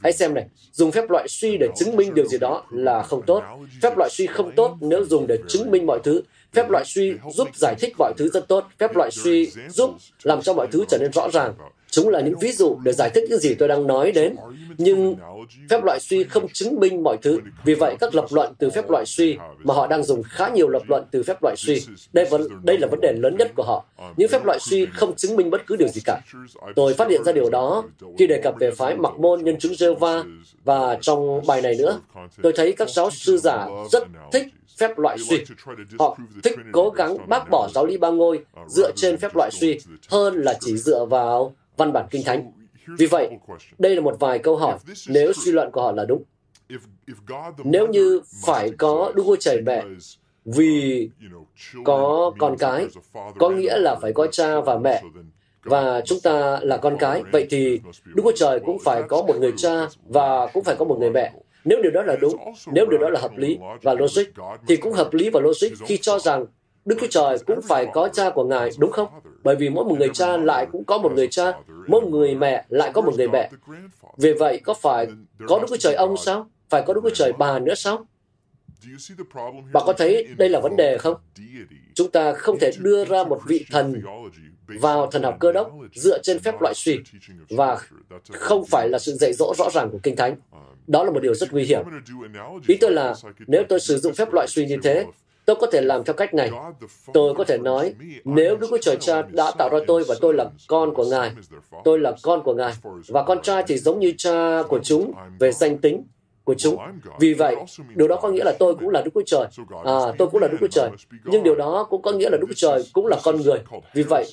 Hãy 0.04 0.14
xem 0.14 0.34
này, 0.34 0.48
dùng 0.72 0.92
phép 0.92 1.10
loại 1.10 1.28
suy 1.28 1.58
để 1.58 1.68
chứng 1.76 1.96
minh 1.96 2.14
điều 2.14 2.26
gì 2.26 2.38
đó 2.38 2.64
là 2.70 3.04
không 3.04 3.22
tốt. 3.22 3.44
Phép 3.82 3.98
loại 3.98 4.10
suy 4.10 4.28
không 4.28 4.52
tốt 4.56 4.78
nếu 4.82 5.06
dùng 5.06 5.28
để 5.28 5.38
chứng 5.48 5.72
minh 5.72 5.86
mọi 5.86 6.00
thứ. 6.04 6.22
Phép 6.53 6.69
loại 6.69 6.86
suy 6.86 7.13
giúp 7.33 7.48
giải 7.56 7.75
thích 7.80 7.94
mọi 7.98 8.13
thứ 8.18 8.30
rất 8.30 8.48
tốt. 8.48 8.65
Phép 8.80 8.95
loại 8.95 9.12
suy 9.12 9.51
giúp 9.69 9.95
làm 10.24 10.42
cho 10.42 10.53
mọi 10.53 10.68
thứ 10.71 10.86
trở 10.89 10.98
nên 10.98 11.12
rõ 11.12 11.30
ràng. 11.33 11.53
Chúng 11.89 12.09
là 12.09 12.21
những 12.21 12.39
ví 12.39 12.51
dụ 12.51 12.77
để 12.83 12.92
giải 12.92 13.09
thích 13.09 13.24
những 13.30 13.39
gì 13.39 13.53
tôi 13.53 13.68
đang 13.68 13.88
nói 13.88 14.12
đến, 14.12 14.36
nhưng 14.77 15.15
phép 15.69 15.83
loại 15.83 16.00
suy 16.00 16.24
không 16.24 16.48
chứng 16.53 16.80
minh 16.80 17.03
mọi 17.03 17.18
thứ. 17.21 17.39
Vì 17.65 17.74
vậy, 17.74 17.95
các 18.00 18.15
lập 18.15 18.25
luận 18.31 18.53
từ 18.59 18.69
phép 18.69 18.89
loại 18.89 19.06
suy 19.06 19.38
mà 19.63 19.74
họ 19.74 19.88
đang 19.88 20.03
dùng 20.03 20.24
khá 20.24 20.50
nhiều 20.50 20.69
lập 20.69 20.81
luận 20.88 21.03
từ 21.12 21.24
phép 21.24 21.38
loại 21.44 21.56
suy. 21.57 21.81
Đây, 22.13 22.27
đây 22.63 22.77
là 22.77 22.88
vấn 22.88 23.01
đề 23.01 23.13
lớn 23.13 23.36
nhất 23.38 23.51
của 23.56 23.63
họ. 23.63 23.86
Những 24.18 24.30
phép 24.30 24.45
loại 24.45 24.59
suy 24.59 24.86
không 24.94 25.15
chứng 25.15 25.36
minh 25.36 25.50
bất 25.50 25.68
cứ 25.68 25.75
điều 25.75 25.88
gì 25.88 26.01
cả. 26.06 26.21
Tôi 26.75 26.94
phát 26.94 27.09
hiện 27.09 27.24
ra 27.24 27.31
điều 27.31 27.50
đó 27.50 27.83
khi 28.19 28.27
đề 28.27 28.42
cập 28.44 28.56
về 28.59 28.71
phái 28.71 28.95
mặc 28.95 29.13
môn 29.19 29.44
nhân 29.44 29.59
chứng 29.59 29.97
va 30.00 30.24
và 30.63 30.97
trong 31.01 31.42
bài 31.47 31.62
này 31.62 31.75
nữa. 31.75 32.00
Tôi 32.42 32.54
thấy 32.56 32.74
các 32.74 32.89
giáo 32.89 33.12
sư 33.12 33.38
giả 33.38 33.68
rất 33.92 34.04
thích 34.31 34.47
phép 34.81 35.00
loại 35.00 35.18
suy. 35.18 35.44
Họ 36.00 36.18
thích 36.44 36.56
cố 36.72 36.89
gắng 36.89 37.18
bác 37.28 37.50
bỏ 37.50 37.69
giáo 37.74 37.86
lý 37.86 37.98
ba 37.98 38.10
ngôi 38.10 38.45
dựa 38.68 38.92
trên 38.95 39.18
phép 39.18 39.36
loại 39.36 39.50
suy 39.51 39.80
hơn 40.10 40.42
là 40.42 40.57
chỉ 40.60 40.78
dựa 40.78 41.06
vào 41.06 41.56
văn 41.78 41.94
bản 41.94 42.07
kinh 42.12 42.24
thánh. 42.25 42.51
Vì 42.98 43.06
vậy, 43.06 43.30
đây 43.80 43.95
là 43.95 44.01
một 44.01 44.16
vài 44.19 44.39
câu 44.39 44.56
hỏi 44.56 44.78
nếu 45.07 45.33
suy 45.33 45.51
luận 45.51 45.72
của 45.72 45.81
họ 45.81 45.92
là 45.92 46.06
đúng. 46.06 46.24
Nếu 47.63 47.88
như 47.88 48.22
phải 48.45 48.69
có 48.78 49.13
Chúa 49.16 49.36
Trời 49.36 49.62
mẹ 49.62 49.83
vì 50.45 51.10
có 51.83 52.31
con 52.38 52.56
cái, 52.60 52.88
có 53.39 53.50
nghĩa 53.50 53.78
là 53.78 53.95
phải 54.01 54.13
có 54.13 54.28
cha 54.28 54.62
và 54.62 54.78
mẹ, 54.78 55.04
và 55.63 56.01
chúng 56.06 56.19
ta 56.19 56.60
là 56.62 56.78
con 56.78 56.98
cái, 57.00 57.24
vậy 57.31 57.48
thì 57.50 57.80
Đức 58.06 58.24
Chúa 58.24 58.31
Trời 58.36 58.60
cũng 58.66 58.80
phải 58.80 59.04
có 59.10 59.24
một 59.28 59.36
người 59.39 59.54
cha 59.57 59.88
và 60.07 60.48
cũng 60.54 60.63
phải 60.63 60.75
có 60.75 60.86
một 60.86 60.98
người 61.00 61.12
mẹ. 61.12 61.33
Nếu 61.66 61.81
điều 61.81 61.92
đó 61.92 62.04
là 62.04 62.16
đúng, 62.22 62.36
nếu 62.72 62.86
điều 62.90 63.00
đó 63.00 63.10
là 63.10 63.19
hợp 63.19 63.38
lý 63.38 63.58
và 63.81 63.94
logic, 63.94 64.24
thì 64.68 64.78
cũng 64.78 64.94
hợp 64.94 65.13
lý 65.13 65.30
và 65.30 65.40
logic 65.40 65.68
khi 65.86 65.98
cho 65.98 66.19
rằng 66.19 66.46
Đức 66.86 66.98
Chúa 67.02 67.08
Trời 67.08 67.38
cũng 67.48 67.60
phải 67.62 67.88
có 67.94 68.10
cha 68.13 68.30
của 68.30 68.44
Ngài, 68.44 68.69
đúng 68.80 68.92
không? 68.92 69.08
Bởi 69.44 69.56
vì 69.56 69.69
mỗi 69.69 69.86
một 69.86 69.96
người 70.00 70.10
cha 70.13 70.38
lại 70.38 70.68
cũng 70.72 70.84
có 70.84 70.98
một 70.98 71.12
người 71.16 71.28
cha, 71.28 71.54
mỗi 71.88 72.02
người 72.02 72.36
mẹ 72.36 72.66
lại 72.69 72.92
có 72.94 73.02
một 73.02 73.13
người 73.18 73.28
mẹ. 73.28 73.50
Vì 74.18 74.34
vậy, 74.34 74.62
có 74.63 74.74
phải 74.74 75.08
có 75.48 75.60
Đức 75.60 75.66
Chúa 75.69 75.78
Trời 75.78 75.94
ông 75.94 76.18
sao? 76.18 76.50
Phải 76.69 76.84
có 76.88 76.94
Đức 76.94 77.02
Chúa 77.04 77.10
Trời 77.10 77.34
bà 77.34 77.60
nữa 77.60 77.75
sao? 77.75 78.06
Bạn 79.74 79.84
có 79.86 79.94
thấy 79.94 80.28
đây 80.38 80.50
là 80.50 80.60
vấn 80.60 80.75
đề 80.78 80.98
không? 80.98 81.16
Chúng 81.94 82.12
ta 82.12 82.34
không 82.34 82.60
thể 82.60 82.72
đưa 82.80 83.06
ra 83.06 83.24
một 83.24 83.42
vị 83.48 83.66
thần 83.72 84.02
vào 84.68 85.07
thần 85.07 85.24
học 85.24 85.38
cơ 85.40 85.52
đốc 85.52 85.72
dựa 85.94 86.19
trên 86.24 86.40
phép 86.40 86.62
loại 86.62 86.74
suy 86.74 87.00
và 87.50 87.78
không 88.31 88.66
phải 88.66 88.90
là 88.90 89.00
sự 89.00 89.12
dạy 89.14 89.34
dỗ 89.34 89.54
rõ 89.57 89.69
ràng 89.74 89.90
của 89.92 90.00
Kinh 90.04 90.16
Thánh. 90.16 90.36
Đó 90.92 91.04
là 91.04 91.12
một 91.12 91.20
điều 91.20 91.34
rất 91.34 91.54
nguy 91.54 91.64
hiểm. 91.64 91.82
Ý 92.68 92.78
tôi 92.82 92.92
là, 92.92 93.16
nếu 93.48 93.64
tôi 93.70 93.80
sử 93.80 93.98
dụng 93.98 94.14
phép 94.14 94.34
loại 94.34 94.48
suy 94.48 94.66
như 94.66 94.78
thế, 94.84 95.06
Tôi 95.46 95.56
có 95.56 95.68
thể 95.72 95.82
làm 95.82 96.04
theo 96.04 96.14
cách 96.14 96.34
này. 96.34 96.52
Tôi 97.14 97.34
có 97.38 97.44
thể 97.44 97.58
nói, 97.58 97.94
nếu 98.26 98.58
Đức 98.58 98.68
Chúa 98.70 98.78
Trời 98.82 98.98
Cha 99.00 99.22
đã 99.22 99.52
tạo 99.58 99.70
ra 99.70 99.80
tôi 99.88 100.04
và 100.08 100.16
tôi 100.22 100.34
là 100.34 100.46
con 100.68 100.94
của 100.94 101.06
Ngài, 101.06 101.32
tôi 101.84 102.00
là 102.00 102.14
con 102.22 102.44
của 102.44 102.54
Ngài, 102.54 102.74
và 103.08 103.24
con 103.24 103.42
trai 103.42 103.64
thì 103.68 103.78
giống 103.78 104.00
như 104.00 104.14
cha 104.18 104.64
của 104.68 104.80
chúng 104.84 105.14
về 105.40 105.52
danh 105.52 105.78
tính, 105.78 106.04
của 106.44 106.54
chúng. 106.54 106.78
Vì 107.20 107.34
vậy, 107.34 107.56
điều 107.96 108.08
đó 108.08 108.16
có 108.16 108.30
nghĩa 108.30 108.44
là 108.44 108.54
tôi 108.60 108.76
cũng 108.76 108.90
là 108.90 109.02
Đức 109.02 109.12
Chúa 109.14 109.22
Trời. 109.26 109.46
À, 109.86 110.00
tôi 110.18 110.28
cũng 110.28 110.42
là 110.42 110.48
Đức 110.48 110.58
Chúa 110.60 110.68
Trời. 110.68 110.90
Nhưng 111.26 111.44
điều 111.44 111.56
đó 111.56 111.88
cũng 111.90 112.02
có 112.02 112.12
nghĩa 112.12 112.30
là 112.30 112.38
Đức 112.38 112.48
Chúa 112.48 112.70
Trời 112.70 112.84
cũng 112.94 113.08
là 113.08 113.18
con 113.24 113.42
người. 113.42 113.60
Vì 113.94 114.04
vậy, 114.04 114.26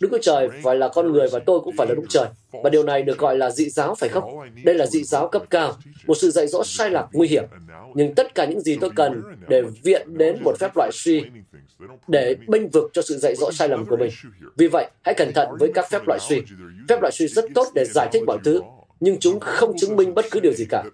Đức 0.00 0.08
Chúa 0.10 0.18
Trời 0.22 0.48
phải 0.62 0.76
là 0.76 0.88
con 0.88 1.12
người 1.12 1.28
và 1.32 1.38
tôi 1.38 1.60
cũng 1.60 1.74
phải 1.76 1.86
là 1.86 1.94
Đức 1.94 2.02
Chúa 2.02 2.20
Trời. 2.20 2.28
Và 2.62 2.70
điều 2.70 2.82
này 2.82 3.02
được 3.02 3.18
gọi 3.18 3.38
là 3.38 3.50
dị 3.50 3.68
giáo, 3.70 3.94
phải 3.94 4.08
không? 4.08 4.24
Đây 4.64 4.74
là 4.74 4.86
dị 4.86 5.02
giáo 5.04 5.28
cấp 5.28 5.42
cao, 5.50 5.72
một 6.06 6.14
sự 6.14 6.30
dạy 6.30 6.46
dỗ 6.46 6.64
sai 6.64 6.90
lạc 6.90 7.06
nguy 7.12 7.28
hiểm. 7.28 7.44
Nhưng 7.94 8.14
tất 8.14 8.34
cả 8.34 8.44
những 8.44 8.60
gì 8.60 8.76
tôi 8.80 8.90
cần 8.96 9.22
để 9.48 9.62
viện 9.82 10.18
đến 10.18 10.36
một 10.44 10.58
phép 10.58 10.76
loại 10.76 10.90
suy 10.92 11.22
để 12.08 12.36
bênh 12.48 12.68
vực 12.68 12.90
cho 12.92 13.02
sự 13.02 13.18
dạy 13.18 13.34
dỗ 13.36 13.52
sai 13.52 13.68
lầm 13.68 13.86
của 13.86 13.96
mình. 13.96 14.10
Vì 14.56 14.66
vậy, 14.66 14.90
hãy 15.02 15.14
cẩn 15.14 15.32
thận 15.32 15.48
với 15.58 15.70
các 15.74 15.90
phép 15.90 16.02
loại 16.06 16.18
suy. 16.28 16.42
Phép 16.88 17.00
loại 17.00 17.12
suy 17.12 17.26
rất 17.26 17.44
tốt 17.54 17.66
để 17.74 17.84
giải 17.84 18.08
thích 18.12 18.22
mọi 18.26 18.38
thứ, 18.44 18.60
nhưng 19.04 19.18
chúng 19.20 19.40
không 19.40 19.76
chứng 19.78 19.96
minh 19.96 20.14
bất 20.14 20.24
cứ 20.30 20.40
điều 20.40 20.52
gì 20.52 20.64
cả. 20.70 20.84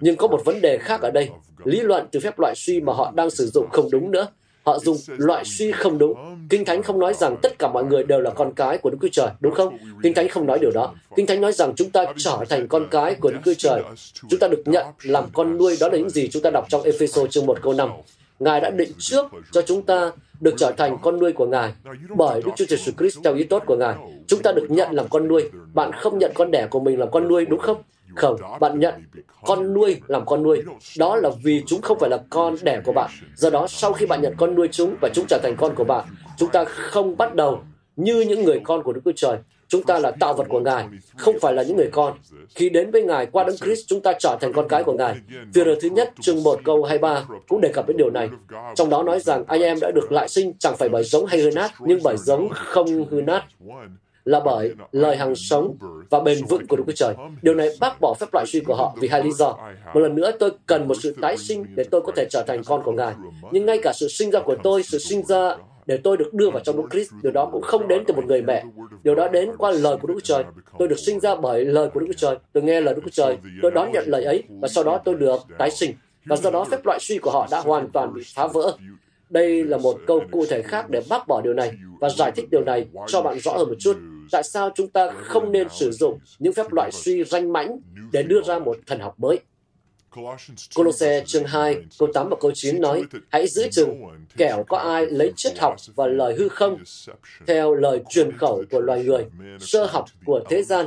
Nhưng 0.00 0.16
có 0.16 0.28
một 0.28 0.44
vấn 0.44 0.60
đề 0.60 0.78
khác 0.78 1.00
ở 1.00 1.10
đây. 1.10 1.28
Lý 1.64 1.80
luận 1.80 2.06
từ 2.12 2.20
phép 2.20 2.38
loại 2.38 2.54
suy 2.56 2.80
mà 2.80 2.92
họ 2.92 3.12
đang 3.14 3.30
sử 3.30 3.46
dụng 3.46 3.66
không 3.72 3.88
đúng 3.92 4.10
nữa. 4.10 4.26
Họ 4.62 4.78
dùng 4.78 4.96
loại 5.06 5.44
suy 5.44 5.72
không 5.72 5.98
đúng. 5.98 6.14
Kinh 6.48 6.64
Thánh 6.64 6.82
không 6.82 6.98
nói 6.98 7.14
rằng 7.14 7.36
tất 7.42 7.58
cả 7.58 7.68
mọi 7.68 7.84
người 7.84 8.02
đều 8.02 8.20
là 8.20 8.30
con 8.30 8.52
cái 8.54 8.78
của 8.78 8.90
Đức 8.90 8.98
Chúa 9.02 9.08
Trời, 9.12 9.28
đúng 9.40 9.54
không? 9.54 9.78
Kinh 10.02 10.14
Thánh 10.14 10.28
không 10.28 10.46
nói 10.46 10.58
điều 10.58 10.70
đó. 10.70 10.94
Kinh 11.16 11.26
Thánh 11.26 11.40
nói 11.40 11.52
rằng 11.52 11.72
chúng 11.76 11.90
ta 11.90 12.04
trở 12.16 12.38
thành 12.48 12.68
con 12.68 12.88
cái 12.90 13.14
của 13.14 13.30
Đức 13.30 13.38
Chúa 13.44 13.54
Trời. 13.54 13.82
Chúng 14.28 14.40
ta 14.40 14.48
được 14.48 14.62
nhận 14.66 14.86
làm 15.02 15.24
con 15.32 15.58
nuôi. 15.58 15.76
Đó 15.80 15.88
là 15.88 15.98
những 15.98 16.10
gì 16.10 16.28
chúng 16.28 16.42
ta 16.42 16.50
đọc 16.50 16.66
trong 16.68 16.82
Ephesos 16.82 17.30
chương 17.30 17.46
1 17.46 17.62
câu 17.62 17.72
5. 17.72 17.90
Ngài 18.38 18.60
đã 18.60 18.70
định 18.70 18.92
trước 18.98 19.26
cho 19.52 19.62
chúng 19.62 19.82
ta 19.82 20.12
được 20.42 20.54
trở 20.58 20.72
thành 20.76 20.98
con 21.02 21.18
nuôi 21.18 21.32
của 21.32 21.46
Ngài 21.46 21.72
bởi 22.16 22.42
Đức 22.44 22.50
Chúa 22.56 22.64
Giêsu 22.68 22.92
Jesus 22.92 22.96
Christ 22.98 23.18
theo 23.24 23.34
ý 23.34 23.44
tốt 23.44 23.62
của 23.66 23.76
Ngài. 23.76 23.94
Chúng 24.26 24.42
ta 24.42 24.52
được 24.52 24.66
nhận 24.70 24.92
làm 24.92 25.06
con 25.10 25.28
nuôi. 25.28 25.50
Bạn 25.74 25.92
không 25.92 26.18
nhận 26.18 26.32
con 26.34 26.50
đẻ 26.50 26.66
của 26.70 26.80
mình 26.80 26.98
làm 26.98 27.10
con 27.10 27.28
nuôi, 27.28 27.46
đúng 27.46 27.60
không? 27.60 27.82
Không, 28.16 28.36
bạn 28.60 28.80
nhận 28.80 28.94
con 29.46 29.74
nuôi 29.74 30.00
làm 30.06 30.26
con 30.26 30.42
nuôi. 30.42 30.62
Đó 30.98 31.16
là 31.16 31.30
vì 31.42 31.62
chúng 31.66 31.80
không 31.80 31.98
phải 31.98 32.10
là 32.10 32.18
con 32.30 32.56
đẻ 32.62 32.80
của 32.84 32.92
bạn. 32.92 33.10
Do 33.36 33.50
đó, 33.50 33.66
sau 33.68 33.92
khi 33.92 34.06
bạn 34.06 34.22
nhận 34.22 34.34
con 34.36 34.54
nuôi 34.54 34.68
chúng 34.72 34.96
và 35.00 35.08
chúng 35.14 35.26
trở 35.28 35.38
thành 35.42 35.56
con 35.56 35.74
của 35.74 35.84
bạn, 35.84 36.04
chúng 36.38 36.50
ta 36.50 36.64
không 36.64 37.16
bắt 37.16 37.34
đầu 37.34 37.60
như 37.96 38.20
những 38.20 38.44
người 38.44 38.60
con 38.64 38.82
của 38.82 38.92
Đức 38.92 39.00
Chúa 39.04 39.12
Trời. 39.16 39.38
Chúng 39.72 39.82
ta 39.82 39.98
là 39.98 40.10
tạo 40.10 40.34
vật 40.34 40.46
của 40.48 40.60
Ngài, 40.60 40.86
không 41.16 41.36
phải 41.40 41.52
là 41.52 41.62
những 41.62 41.76
người 41.76 41.88
con. 41.92 42.18
Khi 42.54 42.68
đến 42.70 42.90
với 42.90 43.02
Ngài 43.02 43.26
qua 43.26 43.44
Đấng 43.44 43.56
Christ, 43.56 43.86
chúng 43.86 44.00
ta 44.00 44.12
trở 44.18 44.36
thành 44.40 44.52
con 44.52 44.68
cái 44.68 44.84
của 44.84 44.92
Ngài. 44.92 45.14
Phía 45.54 45.64
thứ 45.64 45.88
nhất, 45.88 46.12
chương 46.20 46.42
1 46.42 46.60
câu 46.64 46.84
23 46.84 47.24
cũng 47.48 47.60
đề 47.60 47.68
cập 47.74 47.88
đến 47.88 47.96
điều 47.96 48.10
này. 48.10 48.28
Trong 48.74 48.90
đó 48.90 49.02
nói 49.02 49.20
rằng 49.20 49.44
anh 49.46 49.60
em 49.60 49.78
đã 49.80 49.90
được 49.94 50.12
lại 50.12 50.28
sinh 50.28 50.52
chẳng 50.58 50.76
phải 50.76 50.88
bởi 50.88 51.04
giống 51.04 51.26
hay 51.26 51.40
hư 51.40 51.50
nát, 51.50 51.72
nhưng 51.80 52.00
bởi 52.02 52.16
giống 52.16 52.48
không 52.54 53.06
hư 53.10 53.20
nát 53.20 53.44
là 54.24 54.40
bởi 54.40 54.74
lời 54.92 55.16
hằng 55.16 55.34
sống 55.34 55.76
và 56.10 56.20
bền 56.20 56.44
vững 56.48 56.66
của 56.66 56.76
Đức 56.76 56.84
Chúa 56.86 56.92
Trời. 56.92 57.14
Điều 57.42 57.54
này 57.54 57.68
bác 57.80 58.00
bỏ 58.00 58.14
phép 58.20 58.26
loại 58.32 58.46
suy 58.46 58.60
của 58.60 58.74
họ 58.74 58.94
vì 59.00 59.08
hai 59.08 59.24
lý 59.24 59.32
do. 59.32 59.58
Một 59.94 60.00
lần 60.00 60.14
nữa, 60.14 60.30
tôi 60.40 60.50
cần 60.66 60.88
một 60.88 60.94
sự 61.02 61.16
tái 61.20 61.36
sinh 61.36 61.64
để 61.74 61.84
tôi 61.90 62.00
có 62.06 62.12
thể 62.16 62.26
trở 62.30 62.42
thành 62.42 62.62
con 62.64 62.82
của 62.84 62.92
Ngài. 62.92 63.14
Nhưng 63.52 63.66
ngay 63.66 63.78
cả 63.82 63.92
sự 63.94 64.08
sinh 64.08 64.30
ra 64.30 64.40
của 64.40 64.56
tôi, 64.62 64.82
sự 64.82 64.98
sinh 64.98 65.22
ra 65.24 65.56
để 65.86 65.96
tôi 66.04 66.16
được 66.16 66.34
đưa 66.34 66.50
vào 66.50 66.62
trong 66.64 66.76
Đức 66.76 66.88
Christ, 66.90 67.12
điều 67.22 67.32
đó 67.32 67.48
cũng 67.52 67.62
không 67.62 67.88
đến 67.88 68.04
từ 68.06 68.14
một 68.14 68.24
người 68.26 68.42
mẹ. 68.42 68.64
Điều 69.02 69.14
đó 69.14 69.28
đến 69.28 69.50
qua 69.58 69.70
lời 69.70 69.96
của 70.00 70.08
Đức 70.08 70.14
Chúa 70.14 70.34
Trời. 70.34 70.44
Tôi 70.78 70.88
được 70.88 70.98
sinh 70.98 71.20
ra 71.20 71.34
bởi 71.34 71.64
lời 71.64 71.88
của 71.94 72.00
Đức 72.00 72.06
Chúa 72.08 72.28
Trời. 72.28 72.36
Tôi 72.52 72.62
nghe 72.62 72.80
lời 72.80 72.94
Đức 72.94 73.00
Chúa 73.04 73.10
Trời. 73.10 73.36
Tôi 73.62 73.70
đón 73.70 73.92
nhận 73.92 74.04
lời 74.06 74.24
ấy 74.24 74.42
và 74.48 74.68
sau 74.68 74.84
đó 74.84 75.00
tôi 75.04 75.14
được 75.14 75.40
tái 75.58 75.70
sinh. 75.70 75.94
Và 76.24 76.36
do 76.36 76.50
đó 76.50 76.64
phép 76.64 76.86
loại 76.86 76.98
suy 77.00 77.18
của 77.18 77.30
họ 77.30 77.48
đã 77.50 77.60
hoàn 77.60 77.90
toàn 77.90 78.14
bị 78.14 78.22
phá 78.34 78.46
vỡ. 78.46 78.76
Đây 79.30 79.64
là 79.64 79.78
một 79.78 79.98
câu 80.06 80.22
cụ 80.30 80.46
thể 80.48 80.62
khác 80.62 80.90
để 80.90 81.02
bác 81.10 81.28
bỏ 81.28 81.40
điều 81.40 81.54
này 81.54 81.72
và 82.00 82.08
giải 82.08 82.32
thích 82.36 82.48
điều 82.50 82.64
này 82.64 82.86
cho 83.06 83.22
bạn 83.22 83.38
rõ 83.38 83.52
hơn 83.52 83.68
một 83.68 83.74
chút. 83.78 83.96
Tại 84.32 84.42
sao 84.42 84.70
chúng 84.74 84.88
ta 84.88 85.10
không 85.10 85.52
nên 85.52 85.68
sử 85.68 85.90
dụng 85.90 86.18
những 86.38 86.52
phép 86.52 86.72
loại 86.72 86.90
suy 86.92 87.24
ranh 87.24 87.52
mãnh 87.52 87.80
để 88.12 88.22
đưa 88.22 88.42
ra 88.42 88.58
một 88.58 88.76
thần 88.86 89.00
học 89.00 89.20
mới? 89.20 89.38
Colosse 90.74 91.24
chương 91.26 91.44
2, 91.44 91.76
câu 91.98 92.08
8 92.14 92.28
và 92.28 92.36
câu 92.40 92.50
9 92.54 92.80
nói, 92.80 93.04
Hãy 93.28 93.46
giữ 93.48 93.68
chừng, 93.72 94.02
kẻo 94.36 94.64
có 94.68 94.76
ai 94.78 95.06
lấy 95.06 95.32
triết 95.36 95.58
học 95.58 95.76
và 95.94 96.06
lời 96.06 96.34
hư 96.38 96.48
không, 96.48 96.78
theo 97.46 97.74
lời 97.74 98.02
truyền 98.08 98.36
khẩu 98.38 98.64
của 98.70 98.80
loài 98.80 99.04
người, 99.04 99.26
sơ 99.60 99.86
học 99.86 100.04
của 100.24 100.44
thế 100.50 100.62
gian, 100.62 100.86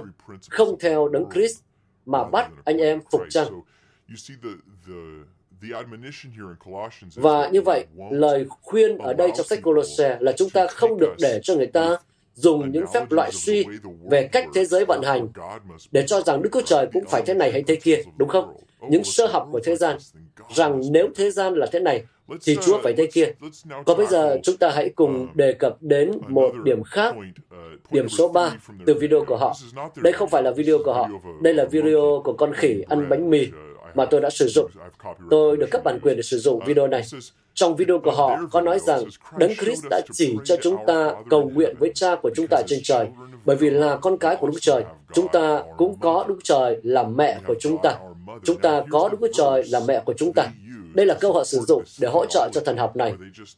không 0.50 0.80
theo 0.80 1.08
đấng 1.10 1.30
Christ, 1.34 1.60
mà 2.06 2.24
bắt 2.24 2.52
anh 2.66 2.78
em 2.78 3.00
phục 3.12 3.22
chăng. 3.30 3.48
Và 7.16 7.50
như 7.50 7.62
vậy, 7.62 7.86
lời 8.12 8.46
khuyên 8.62 8.98
ở 8.98 9.14
đây 9.14 9.32
trong 9.38 9.48
sách 9.48 9.60
Colosse 9.64 10.18
là 10.20 10.32
chúng 10.32 10.50
ta 10.50 10.68
không 10.68 11.00
được 11.00 11.14
để 11.20 11.40
cho 11.44 11.56
người 11.56 11.68
ta 11.68 11.98
dùng 12.34 12.72
những 12.72 12.86
phép 12.94 13.12
loại 13.12 13.32
suy 13.32 13.66
về 14.10 14.28
cách 14.32 14.46
thế 14.54 14.66
giới 14.66 14.86
vận 14.86 15.02
hành 15.04 15.28
để 15.92 16.04
cho 16.08 16.22
rằng 16.22 16.42
Đức 16.42 16.50
Chúa 16.54 16.62
Trời 16.62 16.88
cũng 16.94 17.06
phải 17.10 17.22
thế 17.26 17.34
này 17.34 17.52
hay 17.52 17.64
thế 17.68 17.76
kia, 17.76 18.02
đúng 18.18 18.30
không? 18.30 18.58
Những 18.90 19.04
sơ 19.04 19.28
học 19.28 19.48
của 19.52 19.60
thế 19.64 19.76
gian, 19.76 19.98
rằng 20.54 20.82
nếu 20.92 21.08
thế 21.16 21.32
gian 21.32 21.54
là 21.54 21.68
thế 21.72 21.80
này, 21.80 22.04
thì 22.44 22.58
Chúa 22.66 22.82
phải 22.84 22.94
thế 22.94 23.08
kia. 23.14 23.32
Còn 23.86 23.98
bây 23.98 24.08
giờ 24.08 24.38
chúng 24.44 24.58
ta 24.58 24.70
hãy 24.76 24.90
cùng 24.90 25.28
đề 25.34 25.54
cập 25.54 25.78
đến 25.82 26.12
một 26.28 26.54
điểm 26.64 26.84
khác, 26.84 27.16
điểm 27.92 28.10
số 28.10 28.28
3 28.28 28.58
từ 28.86 28.94
video 28.94 29.26
của 29.26 29.38
họ. 29.38 29.56
Đây 29.96 30.14
không 30.14 30.30
phải 30.30 30.44
là 30.44 30.52
video 30.52 30.78
của 30.86 30.94
họ, 30.94 31.10
đây 31.42 31.54
là 31.54 31.66
video 31.66 32.22
của 32.24 32.34
con 32.34 32.54
khỉ 32.54 32.84
ăn 32.90 33.10
bánh 33.10 33.30
mì 33.30 33.48
mà 33.96 34.06
tôi 34.06 34.22
đã 34.22 34.30
sử 34.30 34.48
dụng. 34.48 34.72
Tôi 35.30 35.58
được 35.58 35.68
cấp 35.72 35.82
bản 35.84 36.00
quyền 36.02 36.16
để 36.16 36.22
sử 36.22 36.38
dụng 36.38 36.66
video 36.66 36.88
này. 36.88 37.02
Trong 37.54 37.76
video 37.76 38.00
của 38.00 38.12
họ 38.12 38.40
có 38.52 38.62
nói 38.62 38.80
rằng 38.80 39.04
Đấng 39.38 39.56
Christ 39.56 39.86
đã 39.90 40.02
chỉ 40.14 40.38
cho 40.44 40.56
chúng 40.62 40.78
ta 40.88 41.14
cầu 41.30 41.50
nguyện 41.50 41.76
với 41.80 41.92
cha 41.96 42.16
của 42.16 42.32
chúng 42.36 42.46
ta 42.50 42.62
trên 42.68 42.80
trời, 42.84 43.08
bởi 43.46 43.56
vì 43.56 43.70
là 43.70 43.96
con 43.96 44.18
cái 44.18 44.36
của 44.36 44.48
Đức 44.48 44.58
Trời. 44.62 44.84
Chúng 45.14 45.28
ta 45.28 45.64
cũng 45.78 46.00
có 46.00 46.26
Đức 46.28 46.38
Trời 46.44 46.80
là 46.84 47.04
mẹ 47.04 47.40
của 47.48 47.56
chúng 47.60 47.78
ta. 47.84 47.98
Chúng 48.44 48.58
ta 48.58 48.84
có 48.90 49.10
Đức 49.10 49.30
Trời 49.34 49.64
là 49.70 49.82
mẹ 49.88 50.02
của 50.06 50.14
chúng 50.18 50.32
ta. 50.36 50.48
Đây 50.94 51.06
là 51.06 51.18
câu 51.22 51.34
họ 51.34 51.44
sử 51.44 51.60
dụng 51.60 51.84
để 52.00 52.08
hỗ 52.08 52.26
trợ 52.26 52.50
cho 52.54 52.62
thần 52.66 52.78
học 52.78 52.96
này. 52.96 53.14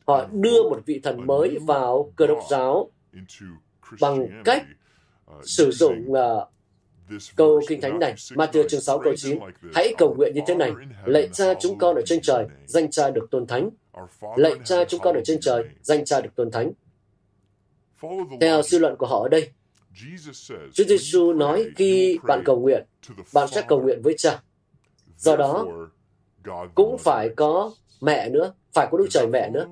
Họ 0.05 0.25
đưa 0.31 0.63
một 0.63 0.79
vị 0.85 0.99
thần 1.03 1.27
mới 1.27 1.57
vào 1.67 2.11
cơ 2.15 2.27
đốc 2.27 2.39
giáo 2.49 2.89
bằng 4.01 4.27
cách 4.45 4.63
sử 5.43 5.71
dụng 5.71 6.11
uh, 6.11 6.17
câu 7.35 7.61
kinh 7.67 7.81
thánh 7.81 7.99
này, 7.99 8.13
Matthew 8.15 8.67
chương 8.67 8.81
6 8.81 8.99
câu 8.99 9.13
9, 9.17 9.39
hãy 9.73 9.93
cầu 9.97 10.15
nguyện 10.17 10.33
như 10.35 10.41
thế 10.47 10.55
này, 10.55 10.71
lạy 11.05 11.29
cha 11.33 11.53
chúng 11.59 11.77
con 11.77 11.95
ở 11.95 12.01
trên 12.05 12.21
trời, 12.21 12.45
danh 12.65 12.91
cha 12.91 13.09
được 13.09 13.27
tôn 13.31 13.47
thánh. 13.47 13.69
Lạy 14.35 14.53
cha 14.65 14.75
chúng 14.87 14.99
con 14.99 15.15
ở 15.15 15.21
trên 15.23 15.39
trời, 15.41 15.63
danh 15.81 16.05
cha 16.05 16.21
được 16.21 16.29
tôn 16.35 16.51
thánh. 16.51 16.71
Theo 18.41 18.61
suy 18.63 18.79
luận 18.79 18.95
của 18.97 19.07
họ 19.07 19.23
ở 19.23 19.29
đây, 19.29 19.49
Chúa 20.73 20.83
Giêsu 20.83 21.33
nói 21.33 21.65
khi 21.75 22.19
bạn 22.23 22.41
cầu 22.45 22.59
nguyện, 22.59 22.85
bạn 23.33 23.47
sẽ 23.47 23.63
cầu 23.67 23.81
nguyện 23.81 24.01
với 24.01 24.15
cha. 24.17 24.41
Do 25.17 25.35
đó, 25.35 25.67
cũng 26.75 26.97
phải 26.97 27.29
có 27.35 27.71
mẹ 28.01 28.29
nữa, 28.29 28.53
phải 28.73 28.87
có 28.91 28.97
Đức 28.97 29.07
Trời 29.09 29.27
mẹ 29.27 29.49
nữa. 29.49 29.67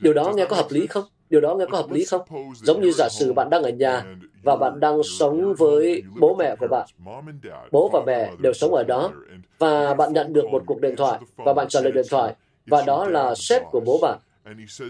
Điều 0.00 0.12
đó 0.12 0.32
nghe 0.36 0.46
có 0.46 0.56
hợp 0.56 0.66
lý 0.70 0.86
không? 0.86 1.04
Điều 1.30 1.40
đó 1.40 1.54
nghe 1.54 1.64
có 1.70 1.78
hợp 1.78 1.90
lý 1.90 2.04
không? 2.04 2.22
Giống 2.54 2.80
như 2.80 2.92
giả 2.92 3.08
sử 3.08 3.32
bạn 3.32 3.50
đang 3.50 3.62
ở 3.62 3.70
nhà 3.70 4.04
và 4.42 4.56
bạn 4.56 4.80
đang 4.80 5.02
sống 5.02 5.54
với 5.54 6.02
bố 6.20 6.36
mẹ 6.38 6.56
của 6.56 6.66
bạn. 6.70 6.86
Bố 7.70 7.90
và 7.92 8.00
mẹ 8.06 8.30
đều 8.38 8.52
sống 8.52 8.74
ở 8.74 8.84
đó 8.84 9.10
và 9.58 9.94
bạn 9.94 10.12
nhận 10.12 10.32
được 10.32 10.44
một 10.52 10.62
cuộc 10.66 10.80
điện 10.80 10.94
thoại 10.96 11.18
và 11.36 11.52
bạn 11.54 11.68
trả 11.68 11.80
lời 11.80 11.92
điện 11.92 12.04
thoại 12.10 12.34
và 12.66 12.82
đó 12.86 13.06
là 13.06 13.34
sếp 13.34 13.62
của 13.70 13.80
bố 13.86 13.98
bạn. 14.02 14.18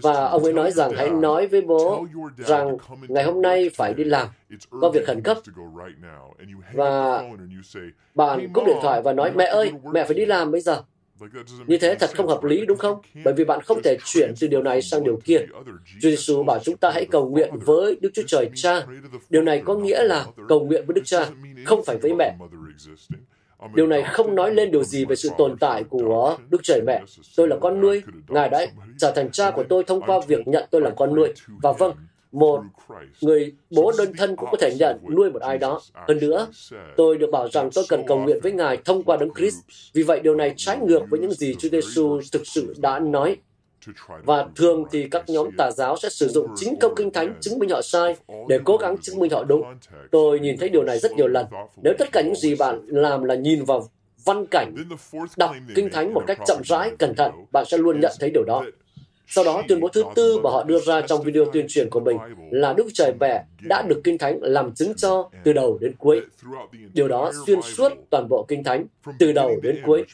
Và 0.01 0.27
ông 0.27 0.43
ấy 0.43 0.53
nói 0.53 0.71
rằng 0.71 0.91
hãy 0.95 1.09
nói 1.09 1.47
với 1.47 1.61
bố 1.61 2.05
rằng 2.37 2.77
ngày 3.07 3.23
hôm 3.23 3.41
nay 3.41 3.69
phải 3.75 3.93
đi 3.93 4.03
làm, 4.03 4.27
có 4.81 4.89
việc 4.89 5.07
khẩn 5.07 5.21
cấp. 5.21 5.37
Và 6.73 7.23
bạn 8.15 8.53
cúp 8.53 8.65
điện 8.67 8.77
thoại 8.81 9.01
và 9.01 9.13
nói, 9.13 9.31
mẹ 9.35 9.45
ơi, 9.45 9.71
mẹ 9.91 10.03
phải 10.03 10.13
đi 10.13 10.25
làm 10.25 10.51
bây 10.51 10.61
giờ. 10.61 10.81
Như 11.67 11.77
thế 11.77 11.95
thật 11.95 12.09
không 12.15 12.27
hợp 12.27 12.43
lý 12.43 12.65
đúng 12.65 12.77
không? 12.77 13.01
Bởi 13.25 13.33
vì 13.33 13.45
bạn 13.45 13.61
không 13.61 13.81
thể 13.83 13.97
chuyển 14.05 14.33
từ 14.39 14.47
điều 14.47 14.63
này 14.63 14.81
sang 14.81 15.03
điều 15.03 15.19
kia. 15.23 15.37
Chúa 16.01 16.09
Giêsu 16.09 16.43
bảo 16.43 16.59
chúng 16.63 16.77
ta 16.77 16.91
hãy 16.93 17.05
cầu 17.05 17.29
nguyện 17.29 17.49
với 17.65 17.97
Đức 18.01 18.09
Chúa 18.13 18.23
Trời 18.27 18.49
Cha. 18.55 18.85
Điều 19.29 19.41
này 19.41 19.61
có 19.65 19.75
nghĩa 19.75 20.03
là 20.03 20.25
cầu 20.47 20.59
nguyện 20.59 20.85
với 20.87 20.93
Đức 20.93 21.01
Cha, 21.05 21.29
không 21.65 21.83
phải 21.85 21.97
với 21.97 22.13
mẹ. 22.13 22.35
Điều 23.75 23.87
này 23.87 24.03
không 24.03 24.35
nói 24.35 24.53
lên 24.55 24.71
điều 24.71 24.83
gì 24.83 25.05
về 25.05 25.15
sự 25.15 25.29
tồn 25.37 25.57
tại 25.59 25.83
của 25.83 26.37
Đức 26.49 26.61
Trời 26.63 26.81
Mẹ. 26.87 27.01
Tôi 27.35 27.47
là 27.47 27.57
con 27.61 27.81
nuôi, 27.81 28.03
Ngài 28.27 28.49
đã 28.49 28.65
trở 28.97 29.13
thành 29.15 29.31
cha 29.31 29.51
của 29.51 29.63
tôi 29.69 29.83
thông 29.83 30.01
qua 30.01 30.19
việc 30.27 30.47
nhận 30.47 30.63
tôi 30.71 30.81
là 30.81 30.89
con 30.97 31.15
nuôi. 31.15 31.33
Và 31.47 31.71
vâng, 31.71 31.95
một 32.31 32.61
người 33.21 33.53
bố 33.69 33.91
đơn 33.97 34.13
thân 34.17 34.35
cũng 34.35 34.49
có 34.51 34.57
thể 34.61 34.75
nhận 34.79 34.97
nuôi 35.15 35.31
một 35.31 35.41
ai 35.41 35.57
đó. 35.57 35.81
Hơn 35.93 36.17
nữa, 36.21 36.47
tôi 36.97 37.17
được 37.17 37.29
bảo 37.31 37.49
rằng 37.49 37.69
tôi 37.73 37.83
cần 37.89 38.03
cầu 38.07 38.19
nguyện 38.19 38.39
với 38.43 38.51
Ngài 38.51 38.77
thông 38.85 39.03
qua 39.03 39.17
Đấng 39.17 39.33
Christ. 39.33 39.57
Vì 39.93 40.03
vậy, 40.03 40.19
điều 40.19 40.35
này 40.35 40.53
trái 40.57 40.77
ngược 40.77 41.01
với 41.09 41.19
những 41.19 41.31
gì 41.31 41.55
Chúa 41.59 41.69
Giêsu 41.69 42.19
thực 42.31 42.47
sự 42.47 42.73
đã 42.77 42.99
nói. 42.99 43.37
Và 44.23 44.47
thường 44.55 44.83
thì 44.91 45.07
các 45.11 45.29
nhóm 45.29 45.49
tà 45.57 45.71
giáo 45.71 45.97
sẽ 45.97 46.09
sử 46.09 46.27
dụng 46.27 46.47
chính 46.55 46.75
câu 46.79 46.93
kinh 46.95 47.11
thánh 47.11 47.35
chứng 47.41 47.59
minh 47.59 47.69
họ 47.69 47.81
sai 47.81 48.15
để 48.49 48.59
cố 48.63 48.77
gắng 48.77 48.97
chứng 49.01 49.19
minh 49.19 49.31
họ 49.31 49.43
đúng. 49.43 49.63
Tôi 50.11 50.39
nhìn 50.39 50.57
thấy 50.57 50.69
điều 50.69 50.83
này 50.83 50.99
rất 50.99 51.11
nhiều 51.11 51.27
lần. 51.27 51.45
Nếu 51.83 51.93
tất 51.99 52.11
cả 52.11 52.21
những 52.21 52.35
gì 52.35 52.55
bạn 52.55 52.81
làm 52.87 53.23
là 53.23 53.35
nhìn 53.35 53.63
vào 53.63 53.89
văn 54.25 54.45
cảnh, 54.51 54.75
đọc 55.37 55.55
kinh 55.75 55.89
thánh 55.89 56.13
một 56.13 56.23
cách 56.27 56.39
chậm 56.47 56.61
rãi, 56.65 56.91
cẩn 56.99 57.15
thận, 57.15 57.31
bạn 57.51 57.65
sẽ 57.65 57.77
luôn 57.77 57.99
nhận 57.99 58.11
thấy 58.19 58.31
điều 58.33 58.43
đó. 58.43 58.63
Sau 59.33 59.43
đó, 59.43 59.63
tuyên 59.67 59.79
bố 59.79 59.87
thứ 59.87 60.03
tư 60.15 60.39
mà 60.43 60.49
họ 60.49 60.63
đưa 60.63 60.79
ra 60.79 61.01
trong 61.01 61.21
video 61.21 61.45
tuyên 61.53 61.65
truyền 61.69 61.89
của 61.89 61.99
mình 61.99 62.17
là 62.51 62.73
Đức 62.73 62.87
Trời 62.93 63.13
Mẹ 63.19 63.43
đã 63.61 63.81
được 63.81 64.01
Kinh 64.03 64.17
Thánh 64.17 64.39
làm 64.41 64.73
chứng 64.75 64.93
cho 64.95 65.29
từ 65.43 65.53
đầu 65.53 65.77
đến 65.81 65.93
cuối. 65.97 66.21
Điều 66.93 67.07
đó 67.07 67.31
xuyên 67.45 67.61
suốt 67.61 67.93
toàn 68.09 68.27
bộ 68.29 68.45
Kinh 68.47 68.63
Thánh, 68.63 68.85
từ 69.19 69.31
đầu 69.31 69.59
đến 69.63 69.79
cuối. 69.85 70.05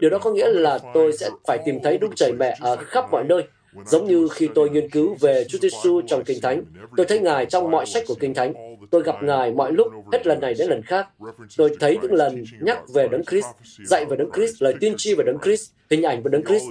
Điều 0.00 0.10
đó 0.10 0.18
có 0.18 0.30
nghĩa 0.30 0.48
là 0.48 0.78
tôi 0.94 1.12
sẽ 1.12 1.30
phải 1.46 1.58
tìm 1.64 1.78
thấy 1.82 1.98
Đức 1.98 2.08
Trời 2.16 2.32
Mẹ 2.38 2.56
ở 2.60 2.76
khắp 2.76 3.04
mọi 3.10 3.24
nơi, 3.24 3.42
Giống 3.86 4.06
như 4.06 4.28
khi 4.32 4.48
tôi 4.54 4.70
nghiên 4.70 4.90
cứu 4.90 5.16
về 5.20 5.44
Chúa 5.48 5.58
Giêsu 5.58 6.00
trong 6.06 6.24
Kinh 6.24 6.40
Thánh, 6.42 6.62
tôi 6.96 7.06
thấy 7.06 7.18
Ngài 7.18 7.46
trong 7.46 7.70
mọi 7.70 7.86
sách 7.86 8.04
của 8.06 8.14
Kinh 8.20 8.34
Thánh. 8.34 8.76
Tôi 8.90 9.02
gặp 9.02 9.22
Ngài 9.22 9.52
mọi 9.52 9.72
lúc, 9.72 9.86
hết 10.12 10.26
lần 10.26 10.40
này 10.40 10.54
đến 10.58 10.68
lần 10.68 10.82
khác. 10.82 11.08
Tôi 11.56 11.76
thấy 11.80 11.98
những 12.02 12.12
lần 12.12 12.44
nhắc 12.60 12.78
về 12.94 13.08
Đấng 13.08 13.24
Christ, 13.24 13.46
dạy 13.84 14.04
về 14.04 14.16
Đấng 14.16 14.30
Christ, 14.32 14.62
lời 14.62 14.74
tiên 14.80 14.94
tri 14.96 15.14
về 15.14 15.24
Đấng 15.26 15.38
Christ, 15.42 15.70
hình 15.90 16.02
ảnh 16.02 16.22
về 16.22 16.28
Đấng 16.32 16.44
Christ, 16.44 16.64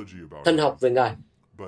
thân 0.46 0.58
học 0.58 0.78
về 0.82 0.90
Ngài 0.90 1.12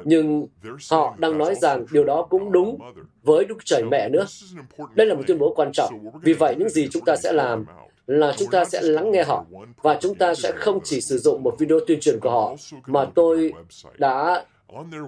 nhưng 0.04 0.48
họ 0.92 1.16
đang 1.18 1.38
nói 1.38 1.56
rằng 1.56 1.86
điều 1.92 2.04
đó 2.04 2.28
cũng 2.30 2.52
đúng 2.52 2.80
với 3.24 3.46
Đức 3.46 3.58
Trời 3.66 3.84
Mẹ 3.92 4.10
nữa. 4.10 4.26
Đây 4.96 5.08
là 5.08 5.16
một 5.16 5.22
tuyên 5.28 5.40
bố 5.40 5.54
quan 5.56 5.72
trọng. 5.74 5.94
Vì 6.22 6.34
vậy, 6.34 6.56
những 6.60 6.70
gì 6.70 6.88
chúng 6.92 7.06
ta 7.06 7.16
sẽ 7.16 7.32
làm 7.34 7.66
là 8.08 8.34
chúng 8.38 8.50
ta 8.50 8.66
sẽ 8.66 8.82
lắng 8.82 9.12
nghe 9.12 9.24
họ 9.24 9.46
và 9.82 9.98
chúng 10.02 10.16
ta 10.16 10.36
sẽ 10.36 10.52
không 10.52 10.80
chỉ 10.84 11.02
sử 11.02 11.18
dụng 11.18 11.44
một 11.44 11.56
video 11.60 11.80
tuyên 11.88 12.00
truyền 12.00 12.20
của 12.20 12.32
họ 12.32 12.56
mà 12.86 13.06
tôi 13.16 13.54
đã 13.98 14.46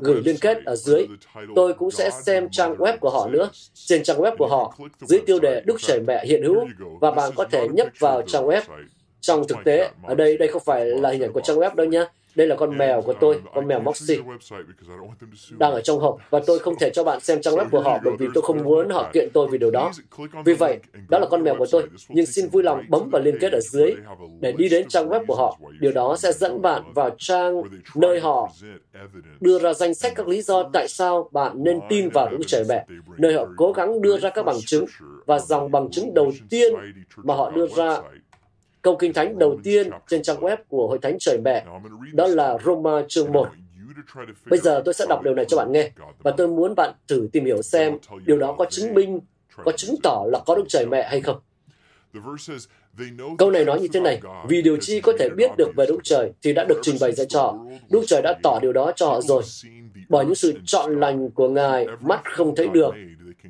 gửi 0.01 0.21
liên 0.25 0.35
kết 0.41 0.57
ở 0.65 0.75
dưới. 0.75 1.07
Tôi 1.55 1.73
cũng 1.73 1.91
sẽ 1.91 2.09
xem 2.09 2.47
trang 2.51 2.75
web 2.75 2.97
của 2.97 3.09
họ 3.09 3.27
nữa. 3.27 3.49
Trên 3.73 4.03
trang 4.03 4.17
web 4.17 4.35
của 4.37 4.47
họ, 4.47 4.77
dưới 5.01 5.19
tiêu 5.25 5.39
đề 5.39 5.61
Đức 5.65 5.75
Trời 5.79 5.99
Mẹ 6.07 6.25
hiện 6.25 6.43
hữu 6.43 6.67
và 7.01 7.11
bạn 7.11 7.31
có 7.35 7.45
thể 7.51 7.67
nhấp 7.67 7.87
vào 7.99 8.21
trang 8.21 8.47
web. 8.47 8.61
Trong 9.21 9.47
thực 9.47 9.57
tế, 9.65 9.89
ở 10.03 10.15
đây 10.15 10.37
đây 10.37 10.47
không 10.47 10.61
phải 10.65 10.85
là 10.85 11.09
hình 11.09 11.23
ảnh 11.23 11.33
của 11.33 11.41
trang 11.41 11.57
web 11.57 11.75
đâu 11.75 11.87
nhé. 11.87 12.05
Đây 12.35 12.47
là 12.47 12.55
con 12.55 12.77
mèo 12.77 13.01
của 13.01 13.13
tôi, 13.13 13.41
con 13.53 13.67
mèo 13.67 13.79
Moxie, 13.79 14.19
đang 15.57 15.71
ở 15.71 15.81
trong 15.81 15.99
hộp 15.99 16.17
và 16.29 16.41
tôi 16.47 16.59
không 16.59 16.75
thể 16.79 16.89
cho 16.89 17.03
bạn 17.03 17.19
xem 17.19 17.41
trang 17.41 17.55
web 17.55 17.69
của 17.69 17.79
họ 17.79 17.99
bởi 18.03 18.13
vì 18.19 18.27
tôi 18.33 18.43
không 18.43 18.63
muốn 18.63 18.89
họ 18.89 19.09
kiện 19.13 19.29
tôi 19.33 19.47
vì 19.51 19.57
điều 19.57 19.71
đó. 19.71 19.91
Vì 20.45 20.53
vậy, 20.53 20.79
đó 21.09 21.19
là 21.19 21.27
con 21.27 21.43
mèo 21.43 21.55
của 21.57 21.65
tôi, 21.71 21.83
nhưng 22.09 22.25
xin 22.25 22.49
vui 22.49 22.63
lòng 22.63 22.83
bấm 22.89 23.09
vào 23.09 23.21
liên 23.21 23.37
kết 23.39 23.51
ở 23.51 23.59
dưới 23.59 23.95
để 24.39 24.51
đi 24.51 24.69
đến 24.69 24.87
trang 24.87 25.09
web 25.09 25.25
của 25.25 25.35
họ. 25.35 25.59
Điều 25.79 25.91
đó 25.91 26.15
sẽ 26.17 26.31
dẫn 26.31 26.61
bạn 26.61 26.93
vào 26.93 27.09
trang 27.17 27.61
nơi 27.95 28.19
họ 28.19 28.51
đưa 29.39 29.59
ra 29.59 29.73
danh 29.73 29.93
sách 29.93 30.13
các 30.15 30.27
lý 30.27 30.41
do 30.41 30.69
tại 30.73 30.87
sao 30.87 31.29
bạn 31.31 31.63
nên 31.63 31.79
tin 31.89 32.09
vào 32.09 32.29
Đức 32.31 32.43
Trời 32.47 32.63
Mẹ, 32.69 32.85
nơi 33.17 33.33
họ 33.33 33.45
cố 33.57 33.71
gắng 33.71 34.01
đưa 34.01 34.17
ra 34.17 34.29
các 34.29 34.45
bằng 34.45 34.59
chứng 34.65 34.85
và 35.25 35.39
dòng 35.39 35.71
bằng 35.71 35.91
chứng 35.91 36.13
đầu 36.13 36.31
tiên 36.49 36.73
mà 37.15 37.35
họ 37.35 37.51
đưa 37.51 37.67
ra 37.67 38.01
Câu 38.85 38.95
kinh 38.95 39.13
thánh 39.13 39.39
đầu 39.39 39.59
tiên 39.63 39.89
trên 40.07 40.23
trang 40.23 40.39
web 40.39 40.57
của 40.67 40.87
Hội 40.87 40.99
Thánh 41.01 41.17
Trời 41.19 41.37
Mẹ, 41.45 41.65
đó 42.13 42.27
là 42.27 42.57
Roma 42.65 43.01
chương 43.07 43.31
1. 43.31 43.47
Bây 44.45 44.59
giờ 44.59 44.81
tôi 44.85 44.93
sẽ 44.93 45.05
đọc 45.09 45.23
điều 45.23 45.35
này 45.35 45.45
cho 45.45 45.57
bạn 45.57 45.71
nghe, 45.71 45.91
và 46.23 46.31
tôi 46.31 46.47
muốn 46.47 46.73
bạn 46.77 46.93
thử 47.07 47.27
tìm 47.31 47.45
hiểu 47.45 47.61
xem 47.61 47.97
điều 48.25 48.37
đó 48.37 48.55
có 48.57 48.65
chứng 48.69 48.93
minh, 48.93 49.19
có 49.65 49.71
chứng 49.71 49.95
tỏ 50.03 50.25
là 50.31 50.39
có 50.45 50.55
Đức 50.55 50.63
Trời 50.69 50.85
Mẹ 50.85 51.07
hay 51.09 51.21
không. 51.21 51.39
Câu 53.37 53.51
này 53.51 53.65
nói 53.65 53.81
như 53.81 53.87
thế 53.93 53.99
này, 53.99 54.21
vì 54.49 54.61
điều 54.61 54.77
chi 54.77 55.01
có 55.01 55.13
thể 55.19 55.29
biết 55.37 55.51
được 55.57 55.71
về 55.77 55.85
Đức 55.85 55.99
Trời 56.03 56.31
thì 56.41 56.53
đã 56.53 56.63
được 56.63 56.79
trình 56.81 56.95
bày 57.01 57.11
ra 57.11 57.25
cho 57.25 57.41
họ. 57.41 57.57
Đức 57.89 58.03
Trời 58.07 58.21
đã 58.23 58.33
tỏ 58.43 58.59
điều 58.61 58.73
đó 58.73 58.91
cho 58.95 59.07
họ 59.07 59.21
rồi. 59.21 59.43
Bởi 60.09 60.25
những 60.25 60.35
sự 60.35 60.53
chọn 60.65 60.99
lành 60.99 61.29
của 61.31 61.49
Ngài, 61.49 61.87
mắt 62.01 62.21
không 62.23 62.55
thấy 62.55 62.67
được, 62.67 62.93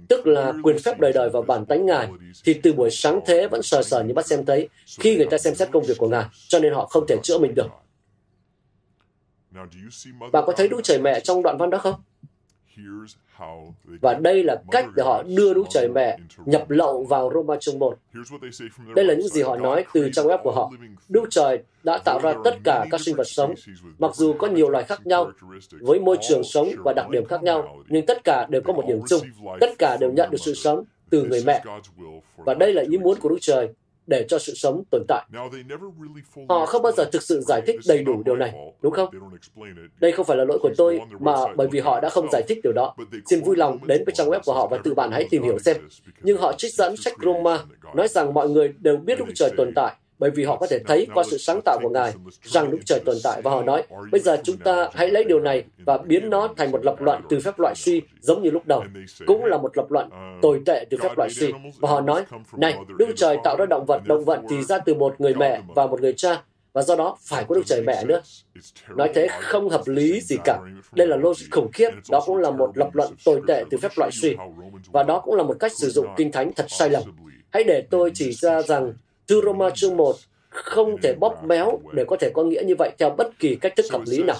tức 0.09 0.27
là 0.27 0.53
quyền 0.63 0.79
phép 0.79 0.99
đời 0.99 1.13
đời 1.13 1.29
vào 1.29 1.41
bản 1.41 1.65
tánh 1.65 1.85
Ngài, 1.85 2.07
thì 2.43 2.53
từ 2.53 2.73
buổi 2.73 2.89
sáng 2.91 3.19
thế 3.25 3.47
vẫn 3.47 3.61
sờ 3.63 3.83
sờ 3.83 4.03
như 4.03 4.13
bắt 4.13 4.27
xem 4.27 4.45
thấy 4.45 4.69
khi 4.99 5.15
người 5.17 5.27
ta 5.31 5.37
xem 5.37 5.55
xét 5.55 5.71
công 5.71 5.83
việc 5.83 5.97
của 5.97 6.09
Ngài, 6.09 6.25
cho 6.47 6.59
nên 6.59 6.73
họ 6.73 6.85
không 6.85 7.05
thể 7.07 7.15
chữa 7.23 7.37
mình 7.37 7.55
được. 7.55 7.67
Bạn 10.31 10.43
có 10.47 10.53
thấy 10.57 10.67
Đức 10.67 10.79
Trời 10.83 10.99
Mẹ 10.99 11.19
trong 11.19 11.43
đoạn 11.43 11.57
văn 11.57 11.69
đó 11.69 11.77
không? 11.77 11.95
Và 14.01 14.13
đây 14.13 14.43
là 14.43 14.61
cách 14.71 14.85
để 14.95 15.03
họ 15.03 15.23
đưa 15.23 15.53
Đức 15.53 15.63
Trời 15.69 15.89
Mẹ 15.95 16.17
nhập 16.45 16.69
lậu 16.69 17.03
vào 17.03 17.31
Roma 17.33 17.55
chương 17.59 17.79
1. 17.79 17.97
Đây 18.95 19.05
là 19.05 19.13
những 19.13 19.27
gì 19.27 19.41
họ 19.41 19.57
nói 19.57 19.85
từ 19.93 20.09
trang 20.13 20.25
web 20.25 20.37
của 20.43 20.51
họ. 20.51 20.71
Đức 21.09 21.23
Trời 21.29 21.63
đã 21.83 21.97
tạo 22.05 22.19
ra 22.23 22.33
tất 22.43 22.55
cả 22.63 22.85
các 22.91 23.01
sinh 23.01 23.15
vật 23.15 23.27
sống, 23.27 23.53
mặc 23.99 24.15
dù 24.15 24.33
có 24.33 24.47
nhiều 24.47 24.69
loài 24.69 24.83
khác 24.83 25.07
nhau, 25.07 25.31
với 25.71 25.99
môi 25.99 26.17
trường 26.29 26.43
sống 26.43 26.67
và 26.83 26.93
đặc 26.93 27.09
điểm 27.09 27.25
khác 27.25 27.43
nhau, 27.43 27.77
nhưng 27.87 28.05
tất 28.05 28.23
cả 28.23 28.47
đều 28.49 28.61
có 28.61 28.73
một 28.73 28.83
điểm 28.87 29.01
chung. 29.09 29.21
Tất 29.59 29.69
cả 29.79 29.97
đều 29.99 30.11
nhận 30.11 30.31
được 30.31 30.41
sự 30.41 30.53
sống 30.53 30.83
từ 31.09 31.23
người 31.23 31.43
mẹ. 31.45 31.63
Và 32.37 32.53
đây 32.53 32.73
là 32.73 32.83
ý 32.89 32.97
muốn 32.97 33.19
của 33.19 33.29
Đức 33.29 33.37
Trời 33.41 33.69
để 34.07 34.25
cho 34.29 34.39
sự 34.39 34.53
sống 34.55 34.83
tồn 34.91 35.01
tại. 35.07 35.25
Họ 36.49 36.65
không 36.65 36.81
bao 36.81 36.91
giờ 36.91 37.05
thực 37.11 37.23
sự 37.23 37.41
giải 37.41 37.61
thích 37.67 37.75
đầy 37.87 38.03
đủ 38.03 38.23
điều 38.25 38.35
này, 38.35 38.53
đúng 38.81 38.93
không? 38.93 39.09
Đây 39.99 40.11
không 40.11 40.25
phải 40.25 40.37
là 40.37 40.43
lỗi 40.43 40.59
của 40.61 40.71
tôi, 40.77 41.01
mà 41.19 41.33
bởi 41.55 41.67
vì 41.71 41.79
họ 41.79 41.99
đã 41.99 42.09
không 42.09 42.27
giải 42.31 42.43
thích 42.47 42.59
điều 42.63 42.73
đó. 42.73 42.95
Xin 43.25 43.43
vui 43.43 43.55
lòng 43.55 43.79
đến 43.87 44.03
với 44.05 44.15
trang 44.15 44.29
web 44.29 44.39
của 44.45 44.53
họ 44.53 44.67
và 44.67 44.77
tự 44.77 44.93
bạn 44.93 45.11
hãy 45.11 45.27
tìm 45.29 45.43
hiểu 45.43 45.59
xem. 45.59 45.77
Nhưng 46.21 46.37
họ 46.37 46.53
trích 46.57 46.73
dẫn 46.73 46.97
sách 46.97 47.13
Roma 47.23 47.59
nói 47.95 48.07
rằng 48.07 48.33
mọi 48.33 48.49
người 48.49 48.73
đều 48.79 48.97
biết 48.97 49.19
Đức 49.19 49.25
Trời 49.35 49.51
tồn 49.57 49.71
tại 49.75 49.95
bởi 50.19 50.31
vì 50.31 50.43
họ 50.43 50.57
có 50.57 50.67
thể 50.67 50.79
thấy 50.87 51.07
qua 51.13 51.23
sự 51.23 51.37
sáng 51.37 51.59
tạo 51.65 51.79
của 51.81 51.89
Ngài 51.89 52.13
rằng 52.43 52.71
Đức 52.71 52.79
Trời 52.85 52.99
tồn 53.05 53.15
tại 53.23 53.41
và 53.41 53.51
họ 53.51 53.63
nói, 53.63 53.83
bây 54.11 54.21
giờ 54.21 54.37
chúng 54.43 54.57
ta 54.57 54.89
hãy 54.93 55.09
lấy 55.09 55.23
điều 55.23 55.39
này 55.39 55.63
và 55.85 55.97
biến 55.97 56.29
nó 56.29 56.49
thành 56.57 56.71
một 56.71 56.85
lập 56.85 57.01
luận 57.01 57.21
từ 57.29 57.39
phép 57.39 57.59
loại 57.59 57.75
suy 57.75 58.01
giống 58.19 58.43
như 58.43 58.49
lúc 58.49 58.63
đầu. 58.65 58.83
Cũng 59.25 59.45
là 59.45 59.57
một 59.57 59.77
lập 59.77 59.91
luận 59.91 60.09
tồi 60.41 60.61
tệ 60.65 60.85
từ 60.89 60.97
phép 60.97 61.17
loại 61.17 61.29
suy. 61.29 61.51
Và 61.79 61.89
họ 61.89 62.01
nói, 62.01 62.23
này, 62.57 62.77
Đức 62.97 63.07
Trời 63.15 63.37
tạo 63.43 63.55
ra 63.59 63.65
động 63.65 63.85
vật, 63.85 64.01
động 64.05 64.25
vật 64.25 64.41
thì 64.49 64.63
ra 64.63 64.77
từ 64.77 64.93
một 64.93 65.21
người 65.21 65.33
mẹ 65.33 65.61
và 65.75 65.87
một 65.87 66.01
người 66.01 66.13
cha 66.13 66.41
và 66.75 66.81
do 66.81 66.95
đó 66.95 67.17
phải 67.21 67.45
có 67.47 67.55
Đức 67.55 67.61
Trời 67.65 67.81
Mẹ 67.81 68.03
nữa. 68.05 68.21
Nói 68.89 69.11
thế 69.15 69.27
không 69.41 69.69
hợp 69.69 69.81
lý 69.85 70.21
gì 70.21 70.35
cả. 70.43 70.59
Đây 70.91 71.07
là 71.07 71.15
logic 71.15 71.45
khủng 71.51 71.71
khiếp, 71.73 71.89
đó 72.09 72.23
cũng 72.25 72.37
là 72.37 72.51
một 72.51 72.77
lập 72.77 72.89
luận 72.93 73.13
tồi 73.25 73.41
tệ 73.47 73.63
từ 73.69 73.77
phép 73.77 73.91
loại 73.97 74.11
suy. 74.13 74.35
Và 74.91 75.03
đó 75.03 75.19
cũng 75.19 75.35
là 75.35 75.43
một 75.43 75.55
cách 75.59 75.71
sử 75.75 75.89
dụng 75.89 76.07
kinh 76.17 76.31
thánh 76.31 76.53
thật 76.53 76.65
sai 76.67 76.89
lầm. 76.89 77.03
Hãy 77.49 77.63
để 77.63 77.83
tôi 77.89 78.11
chỉ 78.13 78.31
ra 78.31 78.61
rằng 78.61 78.93
Thư 79.27 79.41
Roma 79.41 79.69
chương 79.69 79.97
1 79.97 80.15
không 80.49 80.97
thể 81.01 81.13
bóp 81.19 81.43
méo 81.43 81.79
để 81.93 82.05
có 82.07 82.15
thể 82.19 82.31
có 82.33 82.43
nghĩa 82.43 82.63
như 82.65 82.73
vậy 82.77 82.91
theo 82.97 83.09
bất 83.09 83.39
kỳ 83.39 83.55
cách 83.55 83.73
thức 83.75 83.85
hợp 83.91 84.01
lý 84.05 84.23
nào. 84.23 84.37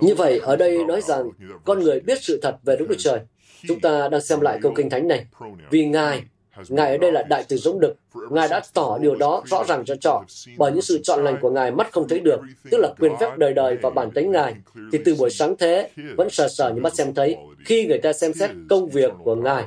Như 0.00 0.14
vậy, 0.14 0.40
ở 0.42 0.56
đây 0.56 0.84
nói 0.84 1.00
rằng 1.00 1.30
con 1.64 1.80
người 1.80 2.00
biết 2.00 2.22
sự 2.22 2.40
thật 2.42 2.56
về 2.64 2.76
Đức 2.76 2.86
Chúa 2.88 2.94
Trời. 2.98 3.20
Chúng 3.68 3.80
ta 3.80 4.08
đang 4.08 4.20
xem 4.20 4.40
lại 4.40 4.58
câu 4.62 4.72
kinh 4.76 4.90
thánh 4.90 5.08
này. 5.08 5.26
Vì 5.70 5.86
Ngài, 5.86 6.22
Ngài 6.68 6.90
ở 6.90 6.96
đây 6.96 7.12
là 7.12 7.22
đại 7.22 7.44
từ 7.48 7.56
giống 7.56 7.80
đực. 7.80 7.96
Ngài 8.30 8.48
đã 8.48 8.60
tỏ 8.74 8.98
điều 8.98 9.14
đó 9.14 9.42
rõ 9.46 9.64
ràng 9.64 9.84
cho 9.84 9.96
trọ. 9.96 10.22
Bởi 10.56 10.72
những 10.72 10.82
sự 10.82 11.00
chọn 11.02 11.24
lành 11.24 11.36
của 11.40 11.50
Ngài 11.50 11.70
mắt 11.70 11.92
không 11.92 12.08
thấy 12.08 12.20
được, 12.20 12.40
tức 12.70 12.78
là 12.78 12.88
quyền 12.98 13.12
phép 13.20 13.38
đời 13.38 13.52
đời 13.52 13.76
và 13.82 13.90
bản 13.90 14.10
tính 14.10 14.30
Ngài, 14.30 14.54
thì 14.92 14.98
từ 15.04 15.14
buổi 15.14 15.30
sáng 15.30 15.56
thế 15.56 15.90
vẫn 16.16 16.30
sờ 16.30 16.48
sờ 16.48 16.70
như 16.70 16.80
mắt 16.80 16.94
xem 16.94 17.14
thấy 17.14 17.36
khi 17.64 17.86
người 17.86 17.98
ta 17.98 18.12
xem 18.12 18.32
xét 18.34 18.50
công 18.68 18.88
việc 18.88 19.12
của 19.24 19.34
Ngài 19.34 19.64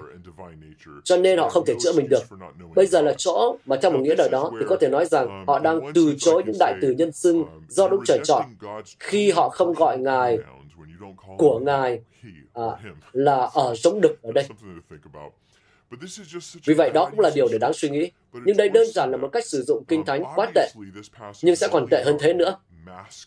cho 1.04 1.18
nên 1.18 1.40
họ 1.40 1.50
không 1.50 1.66
thể 1.66 1.74
chữa 1.80 1.94
mình 1.94 2.10
được. 2.10 2.24
Bây 2.76 2.88
giờ 2.88 3.02
là 3.02 3.14
chỗ 3.18 3.58
mà 3.66 3.76
theo 3.82 3.92
một 3.92 4.00
nghĩa 4.00 4.16
đời 4.16 4.30
đó 4.32 4.52
thì 4.60 4.66
có 4.70 4.78
thể 4.82 4.90
nói 4.90 5.06
rằng 5.06 5.46
họ 5.48 5.60
đang 5.60 5.80
từ 5.94 6.16
chối 6.18 6.44
những 6.46 6.56
đại 6.60 6.74
từ 6.82 6.92
nhân 6.92 7.12
xưng 7.12 7.44
do 7.68 7.88
Đức 7.88 8.00
Trời 8.06 8.20
chọn 8.24 8.46
khi 9.00 9.32
họ 9.32 9.50
không 9.50 9.74
gọi 9.74 9.98
Ngài 9.98 10.38
của 11.38 11.60
Ngài 11.60 12.02
à, 12.54 12.64
là 13.12 13.50
ở 13.54 13.76
giống 13.76 14.02
đực 14.02 14.22
ở 14.22 14.32
đây. 14.32 14.46
Vì 16.66 16.74
vậy 16.74 16.90
đó 16.94 17.08
cũng 17.12 17.20
là 17.20 17.32
điều 17.36 17.48
để 17.52 17.58
đáng 17.58 17.74
suy 17.74 17.90
nghĩ. 17.90 18.12
Nhưng 18.46 18.58
đây 18.58 18.70
đơn 18.70 18.88
giản 18.94 19.12
là 19.12 19.18
một 19.18 19.30
cách 19.32 19.46
sử 19.46 19.64
dụng 19.68 19.84
kinh 19.88 20.06
thánh 20.06 20.24
quá 20.36 20.52
tệ, 20.56 20.70
nhưng 21.42 21.56
sẽ 21.56 21.68
còn 21.72 21.86
tệ 21.92 22.04
hơn 22.06 22.18
thế 22.20 22.34
nữa. 22.34 22.58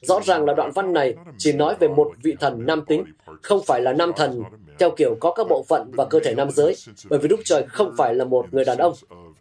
Rõ 0.03 0.21
ràng 0.25 0.45
là 0.45 0.55
đoạn 0.55 0.71
văn 0.75 0.93
này 0.93 1.15
chỉ 1.39 1.53
nói 1.53 1.77
về 1.81 1.89
một 1.89 2.13
vị 2.23 2.35
thần 2.41 2.67
nam 2.67 2.85
tính, 2.87 3.05
không 3.43 3.61
phải 3.67 3.81
là 3.81 3.93
nam 3.93 4.13
thần 4.17 4.43
theo 4.79 4.91
kiểu 4.91 5.17
có 5.21 5.33
các 5.33 5.47
bộ 5.49 5.65
phận 5.69 5.91
và 5.93 6.05
cơ 6.05 6.21
thể 6.25 6.35
nam 6.35 6.51
giới, 6.51 6.77
bởi 7.09 7.19
vì 7.19 7.29
Đức 7.29 7.41
Trời 7.45 7.65
không 7.69 7.95
phải 7.99 8.15
là 8.15 8.25
một 8.25 8.47
người 8.51 8.65
đàn 8.65 8.79
ông, 8.79 8.93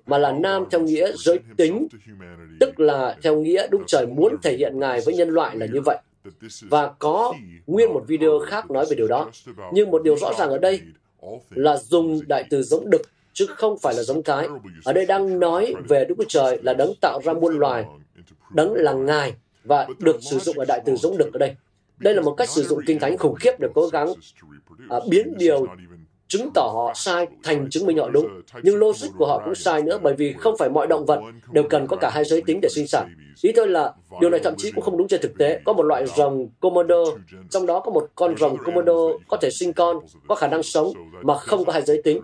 mà 0.06 0.18
là 0.18 0.32
nam 0.32 0.64
theo 0.72 0.82
nghĩa 0.82 1.12
giới 1.16 1.40
tính, 1.58 1.88
tức 2.60 2.80
là 2.80 3.18
theo 3.24 3.36
nghĩa 3.36 3.68
Đức 3.68 3.82
Trời 3.88 4.06
muốn 4.06 4.36
thể 4.44 4.58
hiện 4.58 4.80
Ngài 4.80 5.02
với 5.06 5.16
nhân 5.16 5.30
loại 5.30 5.56
là 5.58 5.66
như 5.66 5.82
vậy. 5.86 5.98
Và 6.62 6.92
có 7.00 7.34
nguyên 7.68 7.94
một 7.94 8.04
video 8.08 8.40
khác 8.40 8.72
nói 8.72 8.86
về 8.90 8.96
điều 8.96 9.08
đó. 9.08 9.32
Nhưng 9.74 9.92
một 9.92 10.04
điều 10.04 10.16
rõ 10.16 10.34
ràng 10.40 10.50
ở 10.50 10.58
đây 10.58 10.82
là 11.50 11.78
dùng 11.78 12.20
đại 12.28 12.44
từ 12.50 12.64
giống 12.64 12.90
đực 12.90 13.02
chứ 13.34 13.46
không 13.46 13.78
phải 13.78 13.94
là 13.94 14.04
giống 14.04 14.24
cái. 14.24 14.48
Ở 14.86 14.94
đây 14.94 15.06
đang 15.06 15.40
nói 15.40 15.74
về 15.88 16.06
Đức 16.06 16.16
Chúa 16.18 16.24
Trời 16.28 16.60
là 16.64 16.74
đấng 16.74 16.94
tạo 17.02 17.20
ra 17.24 17.34
muôn 17.34 17.60
loài, 17.60 17.86
đấng 18.54 18.74
là 18.74 18.94
Ngài 18.94 19.34
và 19.66 19.88
được 20.00 20.18
sử 20.22 20.40
dụng 20.40 20.60
ở 20.60 20.66
đại 20.68 20.82
từ 20.86 20.96
giống 20.96 21.18
đực 21.18 21.34
ở 21.34 21.38
đây. 21.38 21.56
Đây 21.98 22.14
là 22.14 22.22
một 22.22 22.34
cách 22.34 22.50
sử 22.50 22.64
dụng 22.64 22.80
kinh 22.88 23.00
thánh 23.00 23.18
khủng 23.18 23.36
khiếp 23.36 23.52
để 23.60 23.68
cố 23.76 23.88
gắng 23.88 24.14
à, 24.90 24.98
biến 25.10 25.34
điều 25.38 25.66
chứng 26.28 26.50
tỏ 26.54 26.72
họ 26.74 26.92
sai 26.96 27.28
thành 27.44 27.70
chứng 27.70 27.86
minh 27.86 27.98
họ 27.98 28.10
đúng. 28.10 28.42
Nhưng 28.64 28.76
logic 28.76 29.08
của 29.18 29.26
họ 29.26 29.42
cũng 29.46 29.56
sai 29.56 29.82
nữa 29.82 30.00
bởi 30.04 30.14
vì 30.14 30.34
không 30.34 30.58
phải 30.58 30.70
mọi 30.70 30.88
động 30.88 31.06
vật 31.06 31.22
đều 31.52 31.64
cần 31.70 31.88
có 31.88 31.98
cả 31.98 32.10
hai 32.10 32.26
giới 32.26 32.42
tính 32.42 32.60
để 32.62 32.70
sinh 32.70 32.88
sản. 32.88 33.16
Ý 33.42 33.52
tôi 33.56 33.68
là 33.68 33.94
điều 34.22 34.30
này 34.30 34.40
thậm 34.44 34.54
chí 34.58 34.72
cũng 34.72 34.84
không 34.84 34.98
đúng 34.98 35.08
trên 35.08 35.22
thực 35.22 35.38
tế. 35.38 35.60
Có 35.66 35.74
một 35.74 35.84
loại 35.84 36.06
rồng 36.08 36.50
Komodo, 36.60 37.04
trong 37.50 37.66
đó 37.66 37.80
có 37.80 37.92
một 37.92 38.08
con 38.16 38.38
rồng 38.38 38.58
Komodo 38.58 38.94
có 39.28 39.38
thể 39.38 39.50
sinh 39.52 39.74
con, 39.74 40.00
có 40.28 40.36
khả 40.36 40.48
năng 40.48 40.64
sống 40.64 40.94
mà 41.22 41.38
không 41.38 41.66
có 41.66 41.74
hai 41.74 41.82
giới 41.82 42.02
tính. 42.04 42.22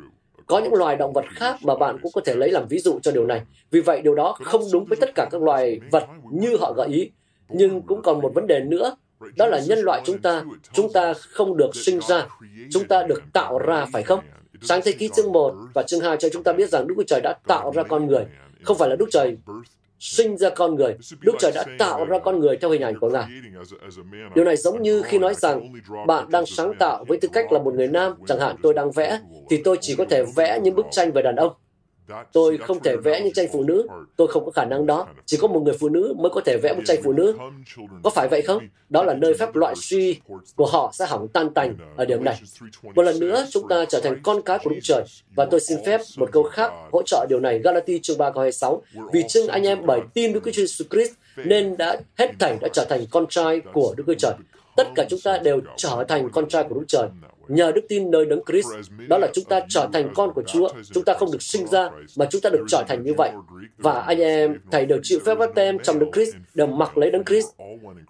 Có 0.47 0.59
những 0.59 0.73
loài 0.73 0.95
động 0.95 1.13
vật 1.13 1.25
khác 1.35 1.57
mà 1.63 1.75
bạn 1.75 1.97
cũng 2.01 2.11
có 2.11 2.21
thể 2.25 2.35
lấy 2.35 2.49
làm 2.49 2.67
ví 2.69 2.79
dụ 2.79 2.99
cho 2.99 3.11
điều 3.11 3.25
này. 3.25 3.41
Vì 3.71 3.81
vậy 3.81 4.01
điều 4.01 4.15
đó 4.15 4.37
không 4.43 4.61
đúng 4.73 4.85
với 4.85 4.97
tất 5.01 5.09
cả 5.15 5.27
các 5.31 5.41
loài 5.41 5.79
vật 5.91 6.03
như 6.31 6.57
họ 6.57 6.73
gợi 6.77 6.87
ý. 6.87 7.11
Nhưng 7.53 7.81
cũng 7.81 8.01
còn 8.01 8.21
một 8.21 8.31
vấn 8.35 8.47
đề 8.47 8.59
nữa 8.59 8.95
đó 9.35 9.47
là 9.47 9.61
nhân 9.67 9.79
loại 9.79 10.01
chúng 10.05 10.17
ta. 10.17 10.43
Chúng 10.73 10.93
ta 10.93 11.13
không 11.13 11.57
được 11.57 11.75
sinh 11.75 11.99
ra. 12.07 12.27
Chúng 12.71 12.87
ta 12.87 13.03
được 13.03 13.23
tạo 13.33 13.59
ra, 13.59 13.85
phải 13.93 14.03
không? 14.03 14.19
Sáng 14.61 14.81
thế 14.83 14.91
ký 14.91 15.09
chương 15.15 15.31
1 15.31 15.55
và 15.73 15.83
chương 15.83 15.99
2 15.99 16.17
cho 16.17 16.29
chúng 16.29 16.43
ta 16.43 16.53
biết 16.53 16.69
rằng 16.69 16.87
Đức 16.87 16.95
Chúa 16.97 17.03
Trời 17.07 17.21
đã 17.23 17.33
tạo 17.47 17.71
ra 17.75 17.83
con 17.83 18.07
người. 18.07 18.25
Không 18.63 18.77
phải 18.77 18.89
là 18.89 18.95
Đức 18.95 19.07
Trời 19.11 19.37
sinh 19.99 20.37
ra 20.37 20.49
con 20.49 20.75
người. 20.75 20.97
Đức 21.21 21.33
Trời 21.39 21.51
đã 21.55 21.65
tạo 21.79 22.05
ra 22.05 22.19
con 22.19 22.39
người 22.39 22.57
theo 22.57 22.69
hình 22.71 22.81
ảnh 22.81 22.99
của 22.99 23.09
Ngài. 23.09 23.25
Điều 24.35 24.45
này 24.45 24.57
giống 24.57 24.81
như 24.81 25.01
khi 25.01 25.19
nói 25.19 25.33
rằng 25.33 25.73
bạn 26.07 26.25
đang 26.29 26.45
sáng 26.45 26.73
tạo 26.79 27.05
với 27.07 27.17
tư 27.21 27.27
cách 27.33 27.51
là 27.51 27.59
một 27.59 27.73
người 27.73 27.87
nam, 27.87 28.13
chẳng 28.27 28.39
hạn 28.39 28.55
tôi 28.63 28.73
đang 28.73 28.91
vẽ, 28.91 29.19
thì 29.49 29.61
tôi 29.63 29.77
chỉ 29.81 29.95
có 29.95 30.05
thể 30.09 30.23
vẽ 30.35 30.59
những 30.63 30.75
bức 30.75 30.85
tranh 30.91 31.11
về 31.11 31.21
đàn 31.21 31.35
ông. 31.35 31.53
Tôi 32.33 32.57
không 32.57 32.79
thể 32.83 32.95
vẽ 32.95 33.21
những 33.21 33.33
tranh 33.33 33.47
phụ 33.53 33.63
nữ. 33.63 33.87
Tôi 34.15 34.27
không 34.27 34.45
có 34.45 34.51
khả 34.51 34.65
năng 34.65 34.85
đó. 34.85 35.07
Chỉ 35.25 35.37
có 35.37 35.47
một 35.47 35.59
người 35.59 35.77
phụ 35.79 35.89
nữ 35.89 36.13
mới 36.17 36.29
có 36.29 36.41
thể 36.45 36.57
vẽ 36.63 36.73
một 36.73 36.81
tranh 36.85 36.99
phụ 37.03 37.13
nữ. 37.13 37.37
Có 38.03 38.09
phải 38.09 38.27
vậy 38.27 38.41
không? 38.41 38.67
Đó 38.89 39.03
là 39.03 39.13
nơi 39.13 39.33
phép 39.33 39.55
loại 39.55 39.75
suy 39.77 40.19
của 40.55 40.65
họ 40.65 40.91
sẽ 40.93 41.05
hỏng 41.05 41.27
tan 41.27 41.53
tành 41.53 41.75
ở 41.97 42.05
điểm 42.05 42.23
này. 42.23 42.41
Một 42.95 43.01
lần 43.01 43.19
nữa, 43.19 43.45
chúng 43.51 43.67
ta 43.67 43.85
trở 43.85 44.01
thành 44.01 44.19
con 44.23 44.41
cái 44.41 44.59
của 44.63 44.69
Đức 44.69 44.79
Trời. 44.83 45.03
Và 45.35 45.45
tôi 45.45 45.59
xin 45.59 45.77
phép 45.85 46.01
một 46.17 46.29
câu 46.31 46.43
khác 46.43 46.71
hỗ 46.91 47.01
trợ 47.05 47.25
điều 47.29 47.39
này. 47.39 47.59
Galati 47.59 47.99
chương 47.99 48.17
3 48.17 48.29
câu 48.29 48.41
26. 48.41 48.81
Vì 49.13 49.23
chưng 49.29 49.47
anh 49.47 49.63
em 49.63 49.85
bởi 49.85 49.99
tin 50.13 50.33
Đức 50.33 50.39
Chúa 50.45 50.51
Jesus 50.51 50.85
Christ 50.89 51.11
nên 51.37 51.77
đã 51.77 52.01
hết 52.17 52.31
thảy 52.39 52.57
đã 52.61 52.67
trở 52.73 52.85
thành 52.89 53.05
con 53.11 53.27
trai 53.29 53.61
của 53.73 53.93
Đức 53.97 54.03
Chúa 54.07 54.13
Trời. 54.13 54.33
Tất 54.75 54.87
cả 54.95 55.05
chúng 55.09 55.19
ta 55.23 55.37
đều 55.37 55.61
trở 55.77 56.05
thành 56.07 56.29
con 56.29 56.49
trai 56.49 56.63
của 56.63 56.75
Đức 56.75 56.85
Trời 56.87 57.07
nhờ 57.47 57.71
đức 57.71 57.81
tin 57.89 58.11
nơi 58.11 58.25
đấng 58.25 58.45
Christ. 58.45 58.67
Đó 59.07 59.17
là 59.17 59.27
chúng 59.33 59.45
ta 59.45 59.59
trở 59.69 59.89
thành 59.93 60.13
con 60.15 60.33
của 60.33 60.43
Chúa. 60.47 60.69
Chúng 60.93 61.03
ta 61.03 61.13
không 61.13 61.31
được 61.31 61.41
sinh 61.41 61.67
ra, 61.67 61.89
mà 62.17 62.25
chúng 62.31 62.41
ta 62.41 62.49
được 62.49 62.65
trở 62.67 62.83
thành 62.87 63.03
như 63.03 63.13
vậy. 63.17 63.31
Và 63.77 63.99
anh 63.99 64.19
em, 64.19 64.59
thầy 64.71 64.85
đều 64.85 64.99
chịu 65.03 65.19
phép 65.25 65.35
báp 65.35 65.55
tem 65.55 65.79
trong 65.79 65.99
đấng 65.99 66.11
Christ, 66.11 66.35
đều 66.53 66.67
mặc 66.67 66.97
lấy 66.97 67.11
đấng 67.11 67.25
Christ. 67.25 67.47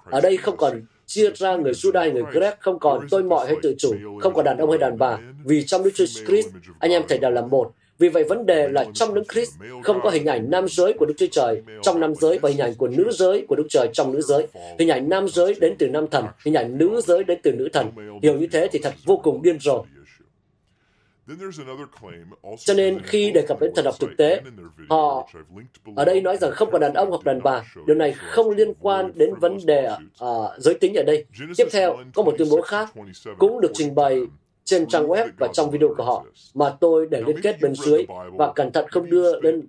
Ở 0.06 0.22
đây 0.22 0.38
không 0.38 0.58
còn 0.58 0.82
chia 1.06 1.30
ra 1.36 1.56
người 1.56 1.72
Judah 1.72 2.00
hay 2.00 2.12
người 2.12 2.24
Grec, 2.32 2.60
không 2.60 2.80
còn 2.80 3.08
tôi 3.10 3.24
mọi 3.24 3.48
hay 3.48 3.56
tự 3.62 3.76
chủ, 3.78 3.94
không 4.22 4.34
còn 4.34 4.46
đàn 4.46 4.58
ông 4.58 4.70
hay 4.70 4.80
đàn 4.80 4.98
bà. 4.98 5.18
Vì 5.46 5.64
trong 5.64 5.84
Đức 5.84 5.92
Chúa 5.94 6.06
Christ, 6.06 6.48
anh 6.80 6.92
em 6.92 7.04
thầy 7.08 7.18
đều 7.18 7.32
là 7.32 7.42
một. 7.42 7.72
Vì 8.02 8.10
vậy 8.10 8.24
vấn 8.24 8.46
đề 8.46 8.68
là 8.68 8.86
trong 8.94 9.14
Đức 9.14 9.24
Christ 9.34 9.52
không 9.84 10.00
có 10.04 10.10
hình 10.10 10.26
ảnh 10.26 10.50
nam 10.50 10.66
giới 10.68 10.94
của 10.94 11.06
Đức 11.06 11.14
Chúa 11.18 11.28
Trời 11.32 11.62
trong 11.84 12.00
nam 12.00 12.16
giới 12.16 12.40
và 12.40 12.50
hình 12.50 12.58
ảnh 12.58 12.76
của 12.76 12.88
nữ 12.88 13.10
giới 13.12 13.46
của 13.48 13.56
Đức 13.56 13.66
Trời 13.70 13.90
trong 13.94 14.14
nữ 14.14 14.22
giới. 14.22 14.48
Hình 14.80 14.90
ảnh 14.90 15.10
nam 15.10 15.28
giới 15.30 15.56
đến 15.60 15.76
từ 15.80 15.88
nam 15.88 16.08
thần, 16.12 16.26
hình 16.46 16.54
ảnh 16.54 16.78
nữ 16.78 17.02
giới 17.04 17.24
đến 17.24 17.40
từ 17.44 17.52
nữ 17.52 17.70
thần. 17.74 17.92
Hiểu 18.22 18.34
như 18.34 18.48
thế 18.52 18.68
thì 18.72 18.80
thật 18.84 18.94
vô 19.06 19.18
cùng 19.24 19.42
điên 19.42 19.60
rồ. 19.60 19.86
Cho 22.58 22.74
nên 22.74 23.00
khi 23.04 23.32
đề 23.32 23.42
cập 23.48 23.62
đến 23.62 23.72
thần 23.76 23.86
học 23.86 23.96
thực 24.00 24.10
tế, 24.18 24.42
họ 24.90 25.30
ở 25.96 26.06
đây 26.06 26.22
nói 26.22 26.38
rằng 26.38 26.52
không 26.52 26.72
có 26.72 26.80
đàn 26.80 26.94
ông 26.94 27.10
hoặc 27.10 27.24
đàn 27.24 27.44
bà. 27.44 27.64
Điều 27.88 27.96
này 27.96 28.14
không 28.18 28.50
liên 28.50 28.74
quan 28.80 29.12
đến 29.16 29.34
vấn 29.42 29.58
đề 29.66 29.90
uh, 30.24 30.30
giới 30.58 30.74
tính 30.74 30.94
ở 30.94 31.04
đây. 31.04 31.26
Tiếp 31.58 31.68
theo, 31.72 31.98
có 32.14 32.24
một 32.24 32.36
tuyên 32.38 32.48
bố 32.52 32.62
khác 32.62 32.90
cũng 33.38 33.62
được 33.62 33.72
trình 33.74 33.96
bày 33.96 34.22
trên 34.72 34.88
trang 34.88 35.08
web 35.08 35.28
và 35.38 35.48
trong 35.54 35.70
video 35.70 35.94
của 35.98 36.04
họ 36.04 36.26
mà 36.54 36.70
tôi 36.80 37.08
để 37.12 37.22
liên 37.28 37.42
kết 37.42 37.62
bên 37.62 37.76
dưới 37.76 38.06
và 38.34 38.52
cẩn 38.56 38.72
thận 38.72 38.86
không 38.90 39.10
đưa 39.10 39.42
lên 39.42 39.62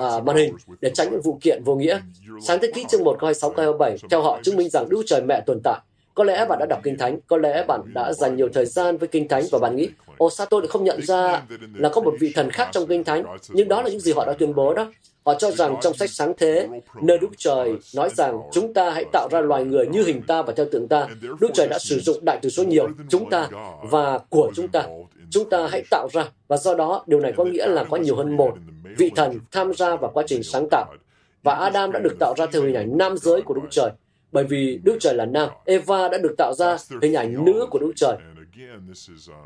à, 0.00 0.20
màn 0.26 0.36
hình 0.36 0.54
để 0.80 0.90
tránh 0.94 1.10
những 1.10 1.20
vụ 1.20 1.38
kiện 1.40 1.62
vô 1.64 1.76
nghĩa. 1.76 2.00
Sáng 2.46 2.58
thế 2.62 2.70
ký 2.74 2.84
chương 2.88 3.04
1 3.04 3.16
câu 3.20 3.26
26 3.26 3.50
câu 3.50 3.64
27 3.64 4.08
theo 4.10 4.22
họ 4.22 4.40
chứng 4.42 4.56
minh 4.56 4.68
rằng 4.68 4.88
Đức 4.88 5.02
Trời 5.06 5.22
Mẹ 5.22 5.42
tồn 5.46 5.60
tại. 5.64 5.80
Có 6.14 6.24
lẽ 6.24 6.46
bạn 6.48 6.58
đã 6.58 6.66
đọc 6.66 6.80
Kinh 6.82 6.98
Thánh, 6.98 7.18
có 7.26 7.36
lẽ 7.36 7.64
bạn 7.68 7.80
đã 7.94 8.12
dành 8.12 8.36
nhiều 8.36 8.48
thời 8.54 8.66
gian 8.66 8.96
với 8.96 9.08
Kinh 9.08 9.28
Thánh 9.28 9.44
và 9.52 9.58
bạn 9.58 9.76
nghĩ, 9.76 9.88
ồ 10.18 10.30
sao 10.30 10.46
tôi 10.50 10.60
lại 10.62 10.68
không 10.68 10.84
nhận 10.84 11.02
ra 11.02 11.42
là 11.74 11.88
có 11.88 12.00
một 12.00 12.14
vị 12.20 12.32
thần 12.34 12.50
khác 12.50 12.68
trong 12.72 12.86
Kinh 12.86 13.04
Thánh, 13.04 13.24
nhưng 13.48 13.68
đó 13.68 13.82
là 13.82 13.90
những 13.90 14.00
gì 14.00 14.12
họ 14.12 14.24
đã 14.26 14.32
tuyên 14.32 14.54
bố 14.54 14.74
đó. 14.74 14.92
Họ 15.24 15.34
cho 15.34 15.50
rằng 15.50 15.76
trong 15.80 15.94
sách 15.94 16.10
sáng 16.10 16.32
thế, 16.38 16.68
nơi 17.02 17.18
Đức 17.18 17.28
Trời 17.36 17.76
nói 17.94 18.08
rằng 18.16 18.40
chúng 18.52 18.74
ta 18.74 18.90
hãy 18.90 19.04
tạo 19.12 19.28
ra 19.30 19.40
loài 19.40 19.64
người 19.64 19.86
như 19.86 20.02
hình 20.02 20.22
ta 20.26 20.42
và 20.42 20.52
theo 20.56 20.66
tượng 20.72 20.88
ta. 20.88 21.08
Đức 21.40 21.50
Trời 21.54 21.68
đã 21.68 21.78
sử 21.78 22.00
dụng 22.00 22.16
đại 22.24 22.38
từ 22.42 22.50
số 22.50 22.64
nhiều, 22.64 22.88
chúng 23.08 23.30
ta 23.30 23.48
và 23.82 24.18
của 24.18 24.52
chúng 24.54 24.68
ta. 24.68 24.82
Chúng 25.30 25.50
ta 25.50 25.66
hãy 25.66 25.82
tạo 25.90 26.08
ra, 26.12 26.24
và 26.48 26.56
do 26.56 26.74
đó 26.74 27.04
điều 27.06 27.20
này 27.20 27.32
có 27.36 27.44
nghĩa 27.44 27.66
là 27.66 27.84
có 27.84 27.96
nhiều 27.96 28.16
hơn 28.16 28.36
một 28.36 28.54
vị 28.98 29.10
thần 29.16 29.40
tham 29.52 29.74
gia 29.74 29.96
vào 29.96 30.10
quá 30.14 30.24
trình 30.26 30.42
sáng 30.42 30.68
tạo. 30.70 30.94
Và 31.42 31.54
Adam 31.54 31.92
đã 31.92 31.98
được 31.98 32.16
tạo 32.20 32.34
ra 32.36 32.46
theo 32.46 32.62
hình 32.62 32.74
ảnh 32.74 32.98
nam 32.98 33.16
giới 33.16 33.42
của 33.42 33.54
Đức 33.54 33.68
Trời, 33.70 33.90
bởi 34.32 34.44
vì 34.44 34.80
Đức 34.84 34.96
Trời 35.00 35.14
là 35.14 35.26
nam. 35.26 35.48
Eva 35.64 36.08
đã 36.08 36.18
được 36.18 36.34
tạo 36.38 36.54
ra 36.54 36.76
hình 37.02 37.14
ảnh 37.14 37.44
nữ 37.44 37.66
của 37.70 37.78
Đức 37.78 37.92
Trời, 37.96 38.16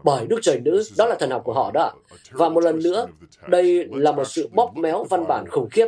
bởi 0.04 0.26
Đức 0.26 0.38
Trời 0.42 0.60
Nữ, 0.60 0.82
đó 0.98 1.06
là 1.06 1.16
thần 1.18 1.30
học 1.30 1.42
của 1.44 1.52
họ 1.52 1.70
đó. 1.74 1.92
Và 2.30 2.48
một 2.48 2.60
lần 2.60 2.78
nữa, 2.82 3.06
đây 3.48 3.88
là 3.90 4.12
một 4.12 4.24
sự 4.24 4.48
bóp 4.52 4.76
méo 4.76 5.04
văn 5.04 5.26
bản 5.26 5.48
khủng 5.48 5.68
khiếp. 5.70 5.86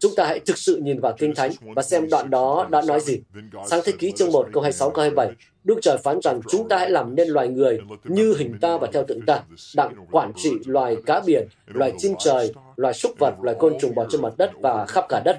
Chúng 0.00 0.12
ta 0.16 0.26
hãy 0.26 0.40
thực 0.40 0.58
sự 0.58 0.76
nhìn 0.76 1.00
vào 1.00 1.14
Kinh 1.18 1.34
Thánh 1.34 1.50
và 1.60 1.82
xem 1.82 2.08
đoạn 2.10 2.30
đó 2.30 2.68
đã 2.70 2.82
nói 2.82 3.00
gì. 3.00 3.20
Sáng 3.66 3.80
thế 3.84 3.92
ký 3.98 4.12
chương 4.12 4.32
1 4.32 4.48
câu 4.52 4.62
26 4.62 4.90
câu 4.90 5.02
27, 5.02 5.32
Đức 5.64 5.78
Trời 5.82 5.96
phán 6.04 6.20
rằng 6.22 6.40
chúng 6.48 6.68
ta 6.68 6.78
hãy 6.78 6.90
làm 6.90 7.14
nên 7.14 7.28
loài 7.28 7.48
người 7.48 7.80
như 8.04 8.34
hình 8.38 8.58
ta 8.60 8.76
và 8.76 8.88
theo 8.92 9.04
tượng 9.04 9.20
ta, 9.26 9.42
đặng 9.76 10.06
quản 10.10 10.32
trị 10.36 10.50
loài 10.66 10.96
cá 11.06 11.20
biển, 11.26 11.48
loài 11.66 11.92
chim 11.98 12.12
trời, 12.18 12.54
loài 12.76 12.94
súc 12.94 13.18
vật, 13.18 13.34
loài 13.42 13.56
côn 13.58 13.74
trùng 13.80 13.94
bò 13.94 14.06
trên 14.10 14.22
mặt 14.22 14.32
đất 14.38 14.50
và 14.60 14.86
khắp 14.86 15.04
cả 15.08 15.22
đất. 15.24 15.38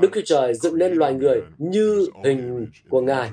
Đức 0.00 0.08
Chúa 0.14 0.20
Trời 0.24 0.54
dựng 0.54 0.78
nên 0.78 0.92
loài 0.92 1.14
người 1.14 1.42
như 1.58 2.08
hình 2.24 2.66
của 2.88 3.00
Ngài 3.00 3.30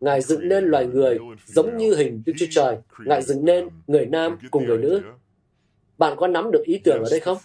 Ngài 0.00 0.20
dựng 0.20 0.48
nên 0.48 0.64
loài 0.64 0.86
người 0.86 1.18
giống 1.46 1.76
như 1.76 1.94
hình 1.94 2.22
Đức 2.26 2.32
Chúa 2.38 2.46
Trời. 2.50 2.76
Ngài 3.04 3.22
dựng 3.22 3.44
nên 3.44 3.68
người 3.86 4.06
nam 4.06 4.38
cùng 4.50 4.66
người 4.66 4.78
nữ. 4.78 5.02
Bạn 5.98 6.16
có 6.16 6.26
nắm 6.26 6.50
được 6.50 6.62
ý 6.64 6.80
tưởng 6.84 7.02
ở 7.04 7.10
đây 7.10 7.20
không? 7.20 7.38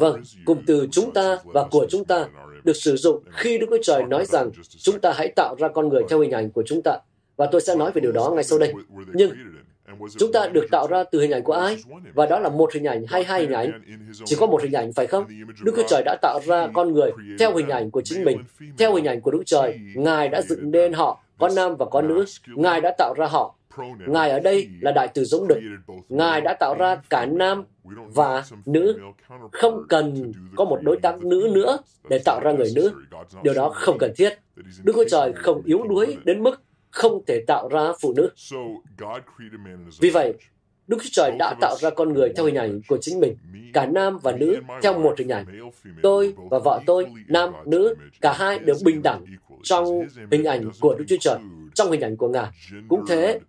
Vâng, 0.00 0.22
cụm 0.44 0.58
từ 0.66 0.86
chúng 0.90 1.12
ta 1.12 1.38
và 1.44 1.64
của 1.70 1.86
chúng 1.90 2.04
ta 2.04 2.28
được 2.64 2.76
sử 2.76 2.96
dụng 2.96 3.22
khi 3.30 3.58
Đức 3.58 3.66
Chúa 3.70 3.82
Trời 3.82 4.02
nói 4.04 4.24
rằng 4.24 4.50
chúng 4.78 5.00
ta 5.00 5.12
hãy 5.16 5.32
tạo 5.36 5.54
ra 5.58 5.68
con 5.68 5.88
người 5.88 6.02
theo 6.08 6.20
hình 6.20 6.30
ảnh 6.30 6.50
của 6.50 6.62
chúng 6.66 6.82
ta. 6.84 6.98
Và 7.36 7.48
tôi 7.52 7.60
sẽ 7.60 7.74
nói 7.74 7.92
về 7.94 8.00
điều 8.00 8.12
đó 8.12 8.32
ngay 8.34 8.44
sau 8.44 8.58
đây. 8.58 8.72
Nhưng 9.12 9.30
chúng 10.18 10.32
ta 10.32 10.46
được 10.46 10.66
tạo 10.70 10.86
ra 10.90 11.04
từ 11.04 11.20
hình 11.20 11.30
ảnh 11.30 11.42
của 11.42 11.52
ai? 11.52 11.76
Và 12.14 12.26
đó 12.26 12.38
là 12.38 12.48
một 12.48 12.74
hình 12.74 12.84
ảnh 12.84 13.04
hay 13.08 13.24
hai 13.24 13.40
hình 13.40 13.52
ảnh? 13.52 13.82
Chỉ 14.24 14.36
có 14.40 14.46
một 14.46 14.62
hình 14.62 14.72
ảnh, 14.72 14.92
phải 14.92 15.06
không? 15.06 15.24
Đức 15.62 15.72
Chúa 15.76 15.88
Trời 15.88 16.02
đã 16.04 16.16
tạo 16.22 16.40
ra 16.46 16.68
con 16.74 16.92
người 16.92 17.10
theo 17.38 17.56
hình 17.56 17.68
ảnh 17.68 17.90
của 17.90 18.02
chính 18.02 18.24
mình. 18.24 18.38
Theo 18.78 18.94
hình 18.94 19.04
ảnh 19.04 19.20
của 19.20 19.30
Đức 19.30 19.42
Trời, 19.46 19.78
Ngài 19.94 20.28
đã 20.28 20.42
dựng 20.42 20.70
nên 20.70 20.92
họ 20.92 21.21
có 21.38 21.48
nam 21.56 21.76
và 21.76 21.86
có 21.86 22.02
nữ. 22.02 22.24
Ngài 22.46 22.80
đã 22.80 22.94
tạo 22.98 23.14
ra 23.16 23.26
họ. 23.26 23.54
Ngài 24.06 24.30
ở 24.30 24.40
đây 24.40 24.68
là 24.80 24.92
đại 24.94 25.08
từ 25.14 25.24
giống 25.24 25.48
đực. 25.48 25.58
Ngài 26.08 26.40
đã 26.40 26.56
tạo 26.60 26.74
ra 26.78 26.96
cả 27.10 27.26
nam 27.26 27.64
và 27.88 28.44
nữ. 28.66 28.98
Không 29.52 29.82
cần 29.88 30.32
có 30.56 30.64
một 30.64 30.78
đối 30.82 30.96
tác 30.96 31.22
nữ 31.22 31.50
nữa 31.54 31.78
để 32.10 32.18
tạo 32.24 32.40
ra 32.40 32.52
người 32.52 32.72
nữ. 32.74 32.92
Điều 33.42 33.54
đó 33.54 33.70
không 33.74 33.96
cần 33.98 34.12
thiết. 34.16 34.38
Đức 34.82 34.92
Chúa 34.94 35.04
Trời 35.10 35.32
không 35.32 35.62
yếu 35.64 35.82
đuối 35.82 36.16
đến 36.24 36.42
mức 36.42 36.62
không 36.90 37.24
thể 37.26 37.44
tạo 37.46 37.68
ra 37.68 37.92
phụ 38.00 38.14
nữ. 38.16 38.30
Vì 40.00 40.10
vậy, 40.10 40.34
Đức 40.86 40.96
Chúa 41.02 41.08
Trời 41.12 41.30
đã 41.38 41.54
tạo 41.60 41.76
ra 41.80 41.90
con 41.90 42.12
người 42.12 42.32
theo 42.36 42.46
hình 42.46 42.54
ảnh 42.54 42.80
của 42.88 42.98
chính 43.00 43.20
mình, 43.20 43.36
cả 43.72 43.86
nam 43.86 44.18
và 44.22 44.32
nữ 44.32 44.60
theo 44.82 44.98
một 44.98 45.18
hình 45.18 45.28
ảnh. 45.28 45.70
Tôi 46.02 46.34
và 46.50 46.58
vợ 46.58 46.80
tôi, 46.86 47.06
nam, 47.28 47.50
nữ, 47.66 47.94
cả 48.20 48.32
hai 48.32 48.58
đều 48.58 48.76
bình 48.84 49.02
đẳng 49.02 49.24
trong 49.62 49.86
hình 50.30 50.44
ảnh 50.44 50.70
của 50.80 50.94
Đức 50.94 51.04
Chúa 51.08 51.16
Trời, 51.20 51.38
trong 51.74 51.90
hình 51.90 52.00
ảnh 52.00 52.16
của 52.16 52.28
Ngài. 52.28 52.48
Cũng 52.88 53.06
thế, 53.08 53.40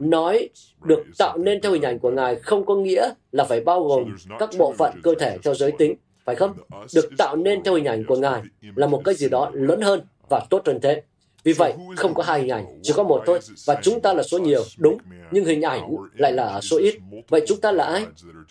nói 0.00 0.48
được 0.84 1.04
tạo 1.18 1.38
nên 1.38 1.60
theo 1.60 1.72
hình 1.72 1.82
ảnh 1.82 1.98
của 1.98 2.10
Ngài 2.10 2.36
không 2.36 2.66
có 2.66 2.74
nghĩa 2.74 3.10
là 3.32 3.44
phải 3.44 3.60
bao 3.60 3.84
gồm 3.84 4.16
các 4.38 4.50
bộ 4.58 4.74
phận 4.78 4.92
cơ 5.02 5.14
thể 5.18 5.38
theo 5.42 5.54
giới 5.54 5.72
tính, 5.72 5.94
phải 6.24 6.34
không? 6.34 6.52
Được 6.94 7.10
tạo 7.18 7.36
nên 7.36 7.62
theo 7.62 7.74
hình 7.74 7.84
ảnh 7.84 8.04
của 8.04 8.16
Ngài 8.16 8.42
là 8.74 8.86
một 8.86 9.02
cái 9.04 9.14
gì 9.14 9.28
đó 9.28 9.50
lớn 9.54 9.80
hơn 9.80 10.00
và 10.30 10.46
tốt 10.50 10.62
hơn 10.66 10.78
thế. 10.82 11.02
Vì 11.46 11.52
vậy, 11.52 11.72
không 11.96 12.14
có 12.14 12.22
hai 12.22 12.40
hình 12.40 12.48
ảnh, 12.48 12.64
chỉ 12.82 12.92
có 12.96 13.02
một 13.02 13.22
thôi. 13.26 13.38
Và 13.66 13.78
chúng 13.82 14.00
ta 14.00 14.12
là 14.12 14.22
số 14.22 14.38
nhiều, 14.38 14.64
đúng, 14.78 14.98
nhưng 15.30 15.44
hình 15.44 15.62
ảnh 15.62 15.96
lại 16.16 16.32
là 16.32 16.60
số 16.60 16.78
ít. 16.78 16.94
Vậy 17.28 17.44
chúng 17.46 17.60
ta 17.60 17.72
là 17.72 17.84
ai? 17.84 18.06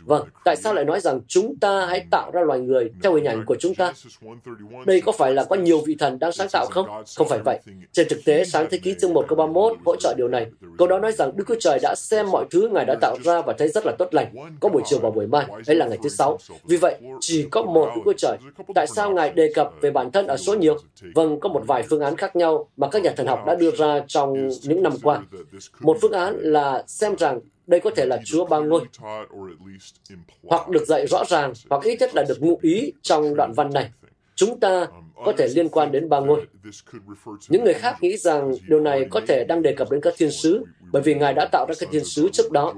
Vâng, 0.06 0.28
tại 0.46 0.56
sao 0.56 0.74
lại 0.74 0.86
nói 0.86 1.00
rằng 1.00 1.20
chúng 1.28 1.56
ta 1.62 1.86
hãy 1.86 2.06
tạo 2.12 2.32
ra 2.32 2.42
loài 2.42 2.60
người 2.60 2.92
theo 3.04 3.14
hình 3.14 3.26
ảnh 3.26 3.46
của 3.46 3.56
chúng 3.60 3.76
ta? 3.76 3.94
Đây 4.86 5.02
có 5.02 5.12
phải 5.12 5.34
là 5.34 5.44
có 5.44 5.56
nhiều 5.56 5.82
vị 5.86 5.96
thần 6.00 6.20
đang 6.20 6.32
sáng 6.32 6.48
tạo 6.52 6.66
không? 6.72 6.88
Không 7.16 7.28
phải 7.28 7.40
vậy. 7.46 7.60
Trên 7.92 8.08
thực 8.10 8.26
tế, 8.26 8.46
sáng 8.46 8.68
thế 8.72 8.78
ký 8.78 8.96
chương 9.02 9.14
1 9.14 9.26
câu 9.28 9.36
31 9.36 9.78
hỗ 9.86 9.96
trợ 9.96 10.14
điều 10.18 10.28
này. 10.28 10.48
Câu 10.78 10.88
đó 10.88 11.00
nói 11.00 11.12
rằng 11.12 11.32
Đức 11.36 11.44
Chúa 11.48 11.56
Trời 11.60 11.80
đã 11.82 11.96
xem 11.98 12.32
mọi 12.32 12.46
thứ 12.52 12.70
Ngài 12.74 12.86
đã 12.86 12.96
tạo 13.02 13.18
ra 13.24 13.42
và 13.42 13.54
thấy 13.58 13.68
rất 13.68 13.86
là 13.86 13.92
tốt 13.98 14.14
lành. 14.14 14.36
Có 14.60 14.70
buổi 14.70 14.82
chiều 14.86 15.00
và 15.00 15.10
buổi 15.10 15.28
mai, 15.28 15.46
ấy 15.68 15.76
là 15.76 15.86
ngày 15.86 15.98
thứ 16.04 16.10
sáu. 16.10 16.38
Vì 16.64 16.78
vậy, 16.78 16.96
chỉ 17.20 17.48
có 17.52 17.62
một 17.62 17.90
Đức 17.96 18.02
Chúa 18.06 18.14
Trời. 18.18 18.38
Tại 18.76 18.88
sao 18.88 19.12
Ngài 19.12 19.30
đề 19.30 19.52
cập 19.56 19.72
về 19.82 19.92
bản 19.92 20.12
thân 20.12 20.28
ở 20.28 20.38
số 20.38 20.54
nhiều? 20.54 20.78
Vâng, 21.16 21.40
có 21.40 21.50
một 21.50 21.62
vài 21.68 21.84
phương 21.90 22.02
án 22.02 22.18
khác 22.18 22.36
nhau 22.36 22.70
mà 22.78 22.85
các 22.92 23.02
nhà 23.02 23.14
thần 23.18 23.28
học 23.28 23.40
đã 23.48 23.56
đưa 23.56 23.72
ra 23.72 24.04
trong 24.08 24.50
những 24.64 24.84
năm 24.84 24.94
qua. 25.04 25.22
Một 25.80 25.98
phương 26.02 26.12
án 26.12 26.36
là 26.40 26.84
xem 26.88 27.16
rằng 27.18 27.40
đây 27.68 27.80
có 27.80 27.90
thể 27.90 28.06
là 28.06 28.20
Chúa 28.26 28.46
ba 28.46 28.60
ngôi, 28.60 28.82
hoặc 30.44 30.70
được 30.70 30.86
dạy 30.88 31.08
rõ 31.08 31.24
ràng, 31.28 31.54
hoặc 31.70 31.84
ít 31.84 32.00
nhất 32.00 32.16
là 32.16 32.24
được 32.28 32.42
ngụ 32.42 32.60
ý 32.62 32.94
trong 33.02 33.36
đoạn 33.36 33.54
văn 33.56 33.70
này. 33.74 33.90
Chúng 34.36 34.60
ta 34.60 34.88
có 35.26 35.34
thể 35.38 35.48
liên 35.56 35.70
quan 35.70 35.92
đến 35.92 36.10
ba 36.10 36.20
ngôi. 36.20 36.46
Những 37.50 37.64
người 37.64 37.74
khác 37.74 37.96
nghĩ 38.02 38.18
rằng 38.18 38.52
điều 38.68 38.80
này 38.80 39.06
có 39.10 39.22
thể 39.28 39.46
đang 39.48 39.62
đề 39.62 39.74
cập 39.74 39.92
đến 39.92 40.02
các 40.02 40.14
thiên 40.18 40.32
sứ, 40.32 40.64
bởi 40.92 41.02
vì 41.02 41.16
Ngài 41.16 41.34
đã 41.34 41.48
tạo 41.52 41.66
ra 41.70 41.76
các 41.80 41.90
thiên 41.92 42.06
sứ 42.06 42.30
trước 42.34 42.52
đó. 42.52 42.74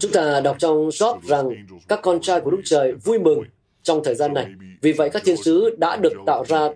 Chúng 0.00 0.12
ta 0.12 0.40
đọc 0.40 0.56
trong 0.58 0.88
Job 0.88 1.18
rằng 1.22 1.66
các 1.88 2.00
con 2.02 2.20
trai 2.20 2.40
của 2.40 2.50
Đức 2.50 2.60
Trời 2.64 2.92
vui 2.92 3.18
mừng 3.18 3.42
trong 3.82 4.04
thời 4.04 4.14
gian 4.14 4.34
này. 4.34 4.46
Vì 4.80 4.92
vậy 4.92 5.10
các 5.10 5.22
thiên 5.24 5.36
sứ 5.36 5.76
đã 5.78 5.96
được 5.96 6.12
tạo 6.26 6.44
ra 6.48 6.68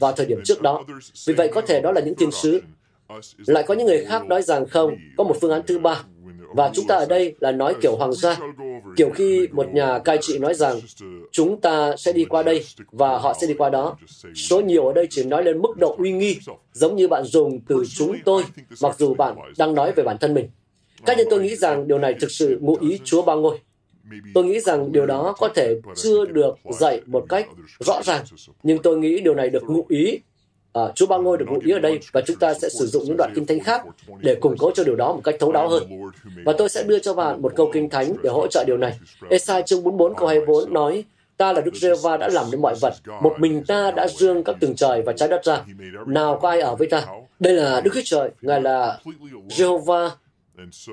vào 0.00 0.12
thời 0.12 0.26
điểm 0.26 0.40
trước 0.44 0.62
đó. 0.62 0.84
Vì 1.26 1.34
vậy 1.34 1.50
có 1.54 1.60
thể 1.60 1.80
đó 1.80 1.92
là 1.92 2.00
những 2.00 2.14
thiên 2.14 2.30
sứ. 2.30 2.60
Lại 3.46 3.64
có 3.66 3.74
những 3.74 3.86
người 3.86 4.04
khác 4.04 4.26
nói 4.26 4.42
rằng 4.42 4.66
không, 4.66 4.96
có 5.16 5.24
một 5.24 5.36
phương 5.40 5.50
án 5.50 5.62
thứ 5.66 5.78
ba. 5.78 6.02
Và 6.54 6.70
chúng 6.74 6.86
ta 6.86 6.94
ở 6.94 7.06
đây 7.06 7.34
là 7.40 7.52
nói 7.52 7.74
kiểu 7.80 7.96
hoàng 7.96 8.12
gia, 8.12 8.38
kiểu 8.96 9.10
khi 9.14 9.48
một 9.52 9.66
nhà 9.72 9.98
cai 9.98 10.18
trị 10.20 10.38
nói 10.38 10.54
rằng 10.54 10.80
chúng 11.32 11.60
ta 11.60 11.96
sẽ 11.96 12.12
đi 12.12 12.24
qua 12.24 12.42
đây 12.42 12.64
và 12.92 13.18
họ 13.18 13.34
sẽ 13.40 13.46
đi 13.46 13.54
qua 13.54 13.70
đó. 13.70 13.96
Số 14.34 14.60
nhiều 14.60 14.86
ở 14.86 14.92
đây 14.92 15.06
chỉ 15.10 15.24
nói 15.24 15.44
lên 15.44 15.62
mức 15.62 15.76
độ 15.76 15.96
uy 15.98 16.12
nghi, 16.12 16.38
giống 16.72 16.96
như 16.96 17.08
bạn 17.08 17.24
dùng 17.24 17.60
từ 17.68 17.84
chúng 17.96 18.16
tôi, 18.24 18.42
mặc 18.82 18.98
dù 18.98 19.14
bạn 19.14 19.36
đang 19.58 19.74
nói 19.74 19.92
về 19.96 20.02
bản 20.02 20.16
thân 20.20 20.34
mình. 20.34 20.48
Cá 21.06 21.14
nhân 21.14 21.26
tôi 21.30 21.42
nghĩ 21.42 21.56
rằng 21.56 21.88
điều 21.88 21.98
này 21.98 22.14
thực 22.20 22.30
sự 22.30 22.58
ngụ 22.60 22.76
ý 22.80 23.00
Chúa 23.04 23.22
ba 23.22 23.34
ngôi. 23.34 23.58
Tôi 24.34 24.44
nghĩ 24.44 24.60
rằng 24.60 24.92
điều 24.92 25.06
đó 25.06 25.34
có 25.38 25.48
thể 25.54 25.74
chưa 25.96 26.24
được 26.24 26.54
dạy 26.70 27.00
một 27.06 27.26
cách 27.28 27.48
rõ 27.80 28.02
ràng, 28.04 28.24
nhưng 28.62 28.82
tôi 28.82 28.98
nghĩ 28.98 29.20
điều 29.20 29.34
này 29.34 29.50
được 29.50 29.62
ngụ 29.68 29.86
ý 29.88 30.20
À, 30.72 30.82
Chúa 30.94 31.06
Ba 31.06 31.16
Ngôi 31.16 31.38
được 31.38 31.46
ngụ 31.48 31.58
ý 31.64 31.72
ở 31.72 31.78
đây 31.78 32.00
và 32.12 32.20
chúng 32.26 32.36
ta 32.36 32.54
sẽ 32.54 32.68
sử 32.68 32.86
dụng 32.86 33.04
những 33.06 33.16
đoạn 33.16 33.32
kinh 33.34 33.46
thánh 33.46 33.60
khác 33.60 33.82
để 34.20 34.34
củng 34.34 34.56
cố 34.58 34.70
cho 34.74 34.84
điều 34.84 34.96
đó 34.96 35.12
một 35.12 35.20
cách 35.24 35.34
thấu 35.40 35.52
đáo 35.52 35.68
hơn. 35.68 35.82
Và 36.44 36.52
tôi 36.58 36.68
sẽ 36.68 36.82
đưa 36.82 36.98
cho 36.98 37.14
bạn 37.14 37.42
một 37.42 37.52
câu 37.56 37.70
kinh 37.72 37.90
thánh 37.90 38.14
để 38.22 38.30
hỗ 38.30 38.46
trợ 38.46 38.64
điều 38.66 38.76
này. 38.76 38.98
Esai 39.30 39.62
chương 39.62 39.84
44 39.84 40.14
câu 40.14 40.28
24 40.28 40.72
nói, 40.72 41.04
Ta 41.36 41.52
là 41.52 41.60
Đức 41.60 41.74
giê 41.74 41.94
va 42.02 42.16
đã 42.16 42.28
làm 42.28 42.46
nên 42.50 42.62
mọi 42.62 42.74
vật. 42.80 42.94
Một 43.22 43.34
mình 43.38 43.64
ta 43.64 43.90
đã 43.90 44.08
dương 44.08 44.44
các 44.44 44.56
tầng 44.60 44.76
trời 44.76 45.02
và 45.02 45.12
trái 45.12 45.28
đất 45.28 45.44
ra. 45.44 45.64
Nào 46.06 46.38
có 46.42 46.48
ai 46.48 46.60
ở 46.60 46.76
với 46.76 46.88
ta? 46.88 47.06
Đây 47.40 47.52
là 47.52 47.80
Đức 47.80 47.90
Chúa 47.94 48.00
Trời. 48.04 48.30
Ngài 48.42 48.60
là 48.60 48.98
Jehovah 49.48 50.10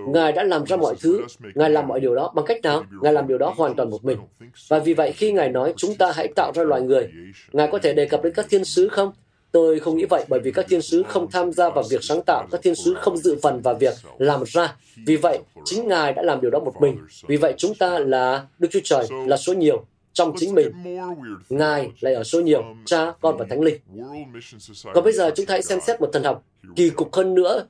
Ngài 0.08 0.32
đã 0.32 0.44
làm 0.44 0.66
ra 0.66 0.78
mọi 0.78 0.96
thứ, 1.02 1.22
Ngài 1.56 1.70
làm 1.70 1.88
mọi 1.88 2.00
điều 2.00 2.16
đó 2.16 2.32
bằng 2.36 2.46
cách 2.46 2.62
nào? 2.64 2.84
Ngài 3.02 3.14
làm 3.14 3.28
điều 3.28 3.38
đó 3.38 3.54
hoàn 3.58 3.76
toàn 3.76 3.90
một 3.90 4.06
mình. 4.06 4.18
Và 4.68 4.80
vì 4.80 4.94
vậy 4.94 5.12
khi 5.12 5.32
Ngài 5.32 5.50
nói 5.50 5.74
chúng 5.78 5.96
ta 5.96 6.12
hãy 6.16 6.28
tạo 6.36 6.52
ra 6.56 6.64
loài 6.64 6.82
người, 6.82 7.10
Ngài 7.52 7.68
có 7.72 7.78
thể 7.80 7.94
đề 7.94 8.06
cập 8.06 8.24
đến 8.24 8.34
các 8.34 8.46
thiên 8.50 8.66
sứ 8.66 8.88
không? 8.88 9.12
Tôi 9.52 9.80
không 9.80 9.98
nghĩ 9.98 10.06
vậy 10.10 10.26
bởi 10.30 10.40
vì 10.40 10.52
các 10.52 10.66
thiên 10.70 10.82
sứ 10.82 11.04
không 11.04 11.32
tham 11.32 11.52
gia 11.52 11.70
vào 11.70 11.84
việc 11.90 12.04
sáng 12.04 12.22
tạo, 12.26 12.48
các 12.52 12.62
thiên 12.64 12.76
sứ 12.76 12.94
không 12.94 13.18
dự 13.18 13.38
phần 13.44 13.62
vào 13.62 13.74
việc 13.74 13.94
làm 14.18 14.44
ra. 14.46 14.76
Vì 15.08 15.16
vậy, 15.16 15.40
chính 15.66 15.88
Ngài 15.88 16.14
đã 16.14 16.22
làm 16.22 16.42
điều 16.42 16.52
đó 16.52 16.60
một 16.60 16.82
mình. 16.82 16.98
Vì 17.28 17.38
vậy, 17.38 17.54
chúng 17.58 17.76
ta 17.76 18.00
là 18.00 18.46
Đức 18.60 18.68
Chúa 18.72 18.80
Trời, 18.84 19.08
là 19.28 19.38
số 19.38 19.54
nhiều 19.54 19.86
trong 20.14 20.34
chính 20.38 20.56
mình. 20.56 20.72
Ngài 21.50 21.92
lại 22.00 22.14
ở 22.14 22.24
số 22.24 22.42
nhiều, 22.42 22.64
Cha, 22.86 23.14
Con 23.22 23.38
và 23.38 23.46
Thánh 23.50 23.62
Linh. 23.62 23.80
Còn 24.94 25.04
bây 25.04 25.14
giờ 25.14 25.32
chúng 25.36 25.46
ta 25.46 25.52
hãy 25.52 25.62
xem 25.62 25.80
xét 25.82 26.02
một 26.02 26.10
thần 26.14 26.24
học 26.24 26.44
kỳ 26.76 26.90
cục 26.90 27.16
hơn 27.16 27.34
nữa 27.34 27.66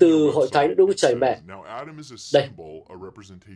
từ 0.00 0.30
hội 0.34 0.48
thánh 0.52 0.76
Đức 0.76 0.86
Trời 0.96 1.14
Mẹ. 1.14 1.38
Đây, 2.34 2.48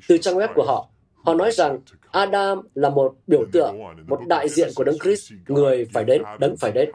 từ 0.08 0.18
trang 0.18 0.34
web 0.34 0.48
của 0.54 0.64
họ, 0.66 0.88
Họ 1.24 1.34
nói 1.34 1.52
rằng 1.52 1.78
Adam 2.10 2.60
là 2.74 2.90
một 2.90 3.14
biểu 3.26 3.44
tượng, 3.52 3.76
một 4.06 4.20
đại 4.26 4.48
diện 4.48 4.68
của 4.74 4.84
Đấng 4.84 4.98
Christ, 4.98 5.32
người 5.48 5.86
phải 5.92 6.04
đến, 6.04 6.22
đấng 6.40 6.56
phải 6.56 6.72
đến. 6.72 6.90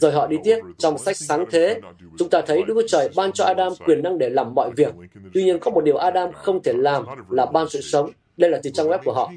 Rồi 0.00 0.12
họ 0.12 0.26
đi 0.26 0.36
tiếp, 0.44 0.58
trong 0.78 0.98
sách 0.98 1.16
sáng 1.16 1.44
thế, 1.50 1.80
chúng 2.18 2.30
ta 2.30 2.42
thấy 2.46 2.62
Đức 2.62 2.74
Chúa 2.74 2.88
Trời 2.88 3.08
ban 3.16 3.32
cho 3.32 3.44
Adam 3.44 3.72
quyền 3.86 4.02
năng 4.02 4.18
để 4.18 4.30
làm 4.30 4.54
mọi 4.54 4.70
việc. 4.76 4.94
Tuy 5.34 5.44
nhiên 5.44 5.58
có 5.58 5.70
một 5.70 5.84
điều 5.84 5.96
Adam 5.96 6.32
không 6.32 6.62
thể 6.62 6.72
làm 6.72 7.04
là 7.30 7.46
ban 7.46 7.68
sự 7.68 7.80
sống. 7.80 8.10
Đây 8.36 8.50
là 8.50 8.60
từ 8.62 8.70
trang 8.70 8.88
web 8.88 8.98
của 9.04 9.12
họ. 9.12 9.32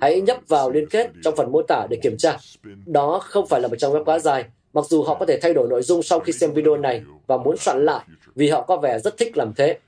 Hãy 0.00 0.20
nhấp 0.20 0.36
vào 0.48 0.70
liên 0.70 0.88
kết 0.90 1.10
trong 1.22 1.36
phần 1.36 1.52
mô 1.52 1.62
tả 1.62 1.86
để 1.90 1.98
kiểm 2.02 2.16
tra. 2.16 2.36
Đó 2.86 3.18
không 3.22 3.46
phải 3.46 3.60
là 3.60 3.68
một 3.68 3.76
trang 3.78 3.92
web 3.92 4.04
quá 4.04 4.18
dài, 4.18 4.44
mặc 4.74 4.84
dù 4.88 5.02
họ 5.02 5.14
có 5.14 5.26
thể 5.26 5.38
thay 5.42 5.54
đổi 5.54 5.68
nội 5.68 5.82
dung 5.82 6.02
sau 6.02 6.20
khi 6.20 6.32
xem 6.32 6.52
video 6.52 6.76
này 6.76 7.02
và 7.26 7.36
muốn 7.36 7.56
soạn 7.56 7.84
lại 7.84 8.04
vì 8.34 8.48
họ 8.48 8.62
có 8.62 8.76
vẻ 8.76 8.98
rất 8.98 9.16
thích 9.16 9.36
làm 9.36 9.52
thế. 9.56 9.78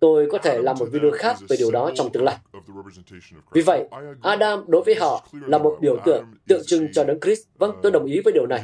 Tôi 0.00 0.28
có 0.32 0.38
thể 0.38 0.58
làm 0.58 0.76
một 0.78 0.86
video 0.92 1.10
khác 1.10 1.36
về 1.48 1.56
điều 1.56 1.70
đó 1.70 1.90
trong 1.94 2.12
tương 2.12 2.24
lai. 2.24 2.36
Vì 3.52 3.62
vậy, 3.62 3.84
Adam 4.22 4.64
đối 4.66 4.82
với 4.82 4.94
họ 4.94 5.26
là 5.46 5.58
một 5.58 5.78
biểu 5.80 5.96
tượng 6.04 6.24
tượng 6.48 6.62
trưng 6.66 6.92
cho 6.92 7.04
Đấng 7.04 7.20
Christ. 7.20 7.42
Vâng, 7.58 7.72
tôi 7.82 7.92
đồng 7.92 8.04
ý 8.04 8.20
với 8.24 8.32
điều 8.32 8.46
này. 8.46 8.62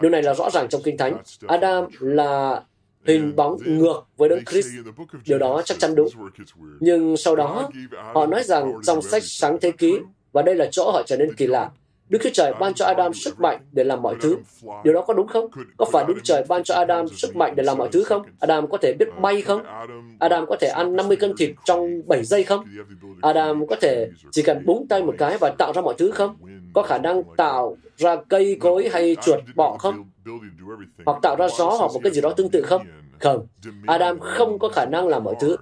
Điều 0.00 0.10
này 0.10 0.22
là 0.22 0.34
rõ 0.34 0.50
ràng 0.50 0.68
trong 0.68 0.82
Kinh 0.82 0.96
Thánh. 0.96 1.16
Adam 1.46 1.84
là 2.00 2.62
hình 3.06 3.36
bóng 3.36 3.58
ngược 3.66 4.02
với 4.16 4.28
Đấng 4.28 4.44
Christ. 4.44 4.68
Điều 5.26 5.38
đó 5.38 5.62
chắc 5.64 5.78
chắn 5.78 5.94
đúng. 5.94 6.08
Nhưng 6.80 7.16
sau 7.16 7.36
đó, 7.36 7.70
họ 8.14 8.26
nói 8.26 8.42
rằng 8.42 8.72
trong 8.82 9.02
sách 9.02 9.22
Sáng 9.24 9.58
Thế 9.60 9.70
Ký, 9.70 9.98
và 10.32 10.42
đây 10.42 10.54
là 10.54 10.68
chỗ 10.70 10.90
họ 10.90 11.02
trở 11.06 11.16
nên 11.16 11.34
kỳ 11.34 11.46
lạ, 11.46 11.70
Đức 12.08 12.18
Chúa 12.22 12.30
Trời 12.32 12.52
ban 12.60 12.74
cho 12.74 12.86
Adam 12.86 13.14
sức 13.14 13.40
mạnh 13.40 13.60
để 13.72 13.84
làm 13.84 14.02
mọi 14.02 14.14
thứ. 14.20 14.36
Điều 14.84 14.94
đó 14.94 15.04
có 15.06 15.14
đúng 15.14 15.26
không? 15.26 15.48
Có 15.76 15.84
phải 15.92 16.04
Đức 16.08 16.14
Chúa 16.16 16.24
Trời 16.24 16.44
ban 16.48 16.64
cho 16.64 16.74
Adam 16.74 17.08
sức 17.08 17.36
mạnh 17.36 17.54
để 17.56 17.62
làm 17.62 17.78
mọi 17.78 17.88
thứ 17.92 18.04
không? 18.04 18.22
Adam 18.40 18.70
có 18.70 18.78
thể 18.78 18.92
biết 18.98 19.08
bay 19.20 19.42
không? 19.42 19.62
Adam 20.18 20.46
có 20.46 20.56
thể 20.60 20.68
ăn 20.68 20.96
50 20.96 21.16
cân 21.16 21.36
thịt 21.36 21.50
trong 21.64 22.02
7 22.06 22.24
giây 22.24 22.44
không? 22.44 22.64
Adam 23.22 23.66
có 23.66 23.76
thể 23.80 24.08
chỉ 24.30 24.42
cần 24.42 24.66
búng 24.66 24.86
tay 24.88 25.02
một 25.02 25.14
cái 25.18 25.38
và 25.40 25.54
tạo 25.58 25.72
ra 25.72 25.82
mọi 25.82 25.94
thứ 25.98 26.10
không? 26.10 26.36
Có 26.72 26.82
khả 26.82 26.98
năng 26.98 27.22
tạo 27.36 27.76
ra 27.96 28.16
cây 28.28 28.56
cối 28.60 28.88
hay 28.92 29.16
chuột 29.22 29.40
bọ 29.54 29.76
không? 29.78 30.04
Hoặc 31.06 31.18
tạo 31.22 31.36
ra 31.36 31.48
gió 31.58 31.70
hoặc 31.70 31.90
một 31.94 32.00
cái 32.02 32.12
gì 32.12 32.20
đó 32.20 32.32
tương 32.36 32.50
tự 32.50 32.62
không? 32.62 32.82
Không. 33.20 33.46
Adam 33.86 34.20
không 34.20 34.58
có 34.58 34.68
khả 34.68 34.84
năng 34.84 35.08
làm 35.08 35.24
mọi 35.24 35.34
thứ. 35.40 35.56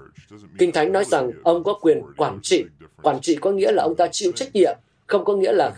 Kinh 0.59 0.73
Thánh 0.73 0.93
nói 0.93 1.05
rằng 1.05 1.31
ông 1.43 1.65
có 1.65 1.75
quyền 1.81 2.03
quản 2.17 2.39
trị. 2.43 2.65
Quản 3.03 3.21
trị 3.21 3.37
có 3.41 3.51
nghĩa 3.51 3.73
là 3.73 3.83
ông 3.83 3.95
ta 3.97 4.07
chịu 4.13 4.33
trách 4.33 4.49
nhiệm 4.55 4.77
không 5.07 5.25
có 5.25 5.37
nghĩa 5.37 5.53
là 5.53 5.73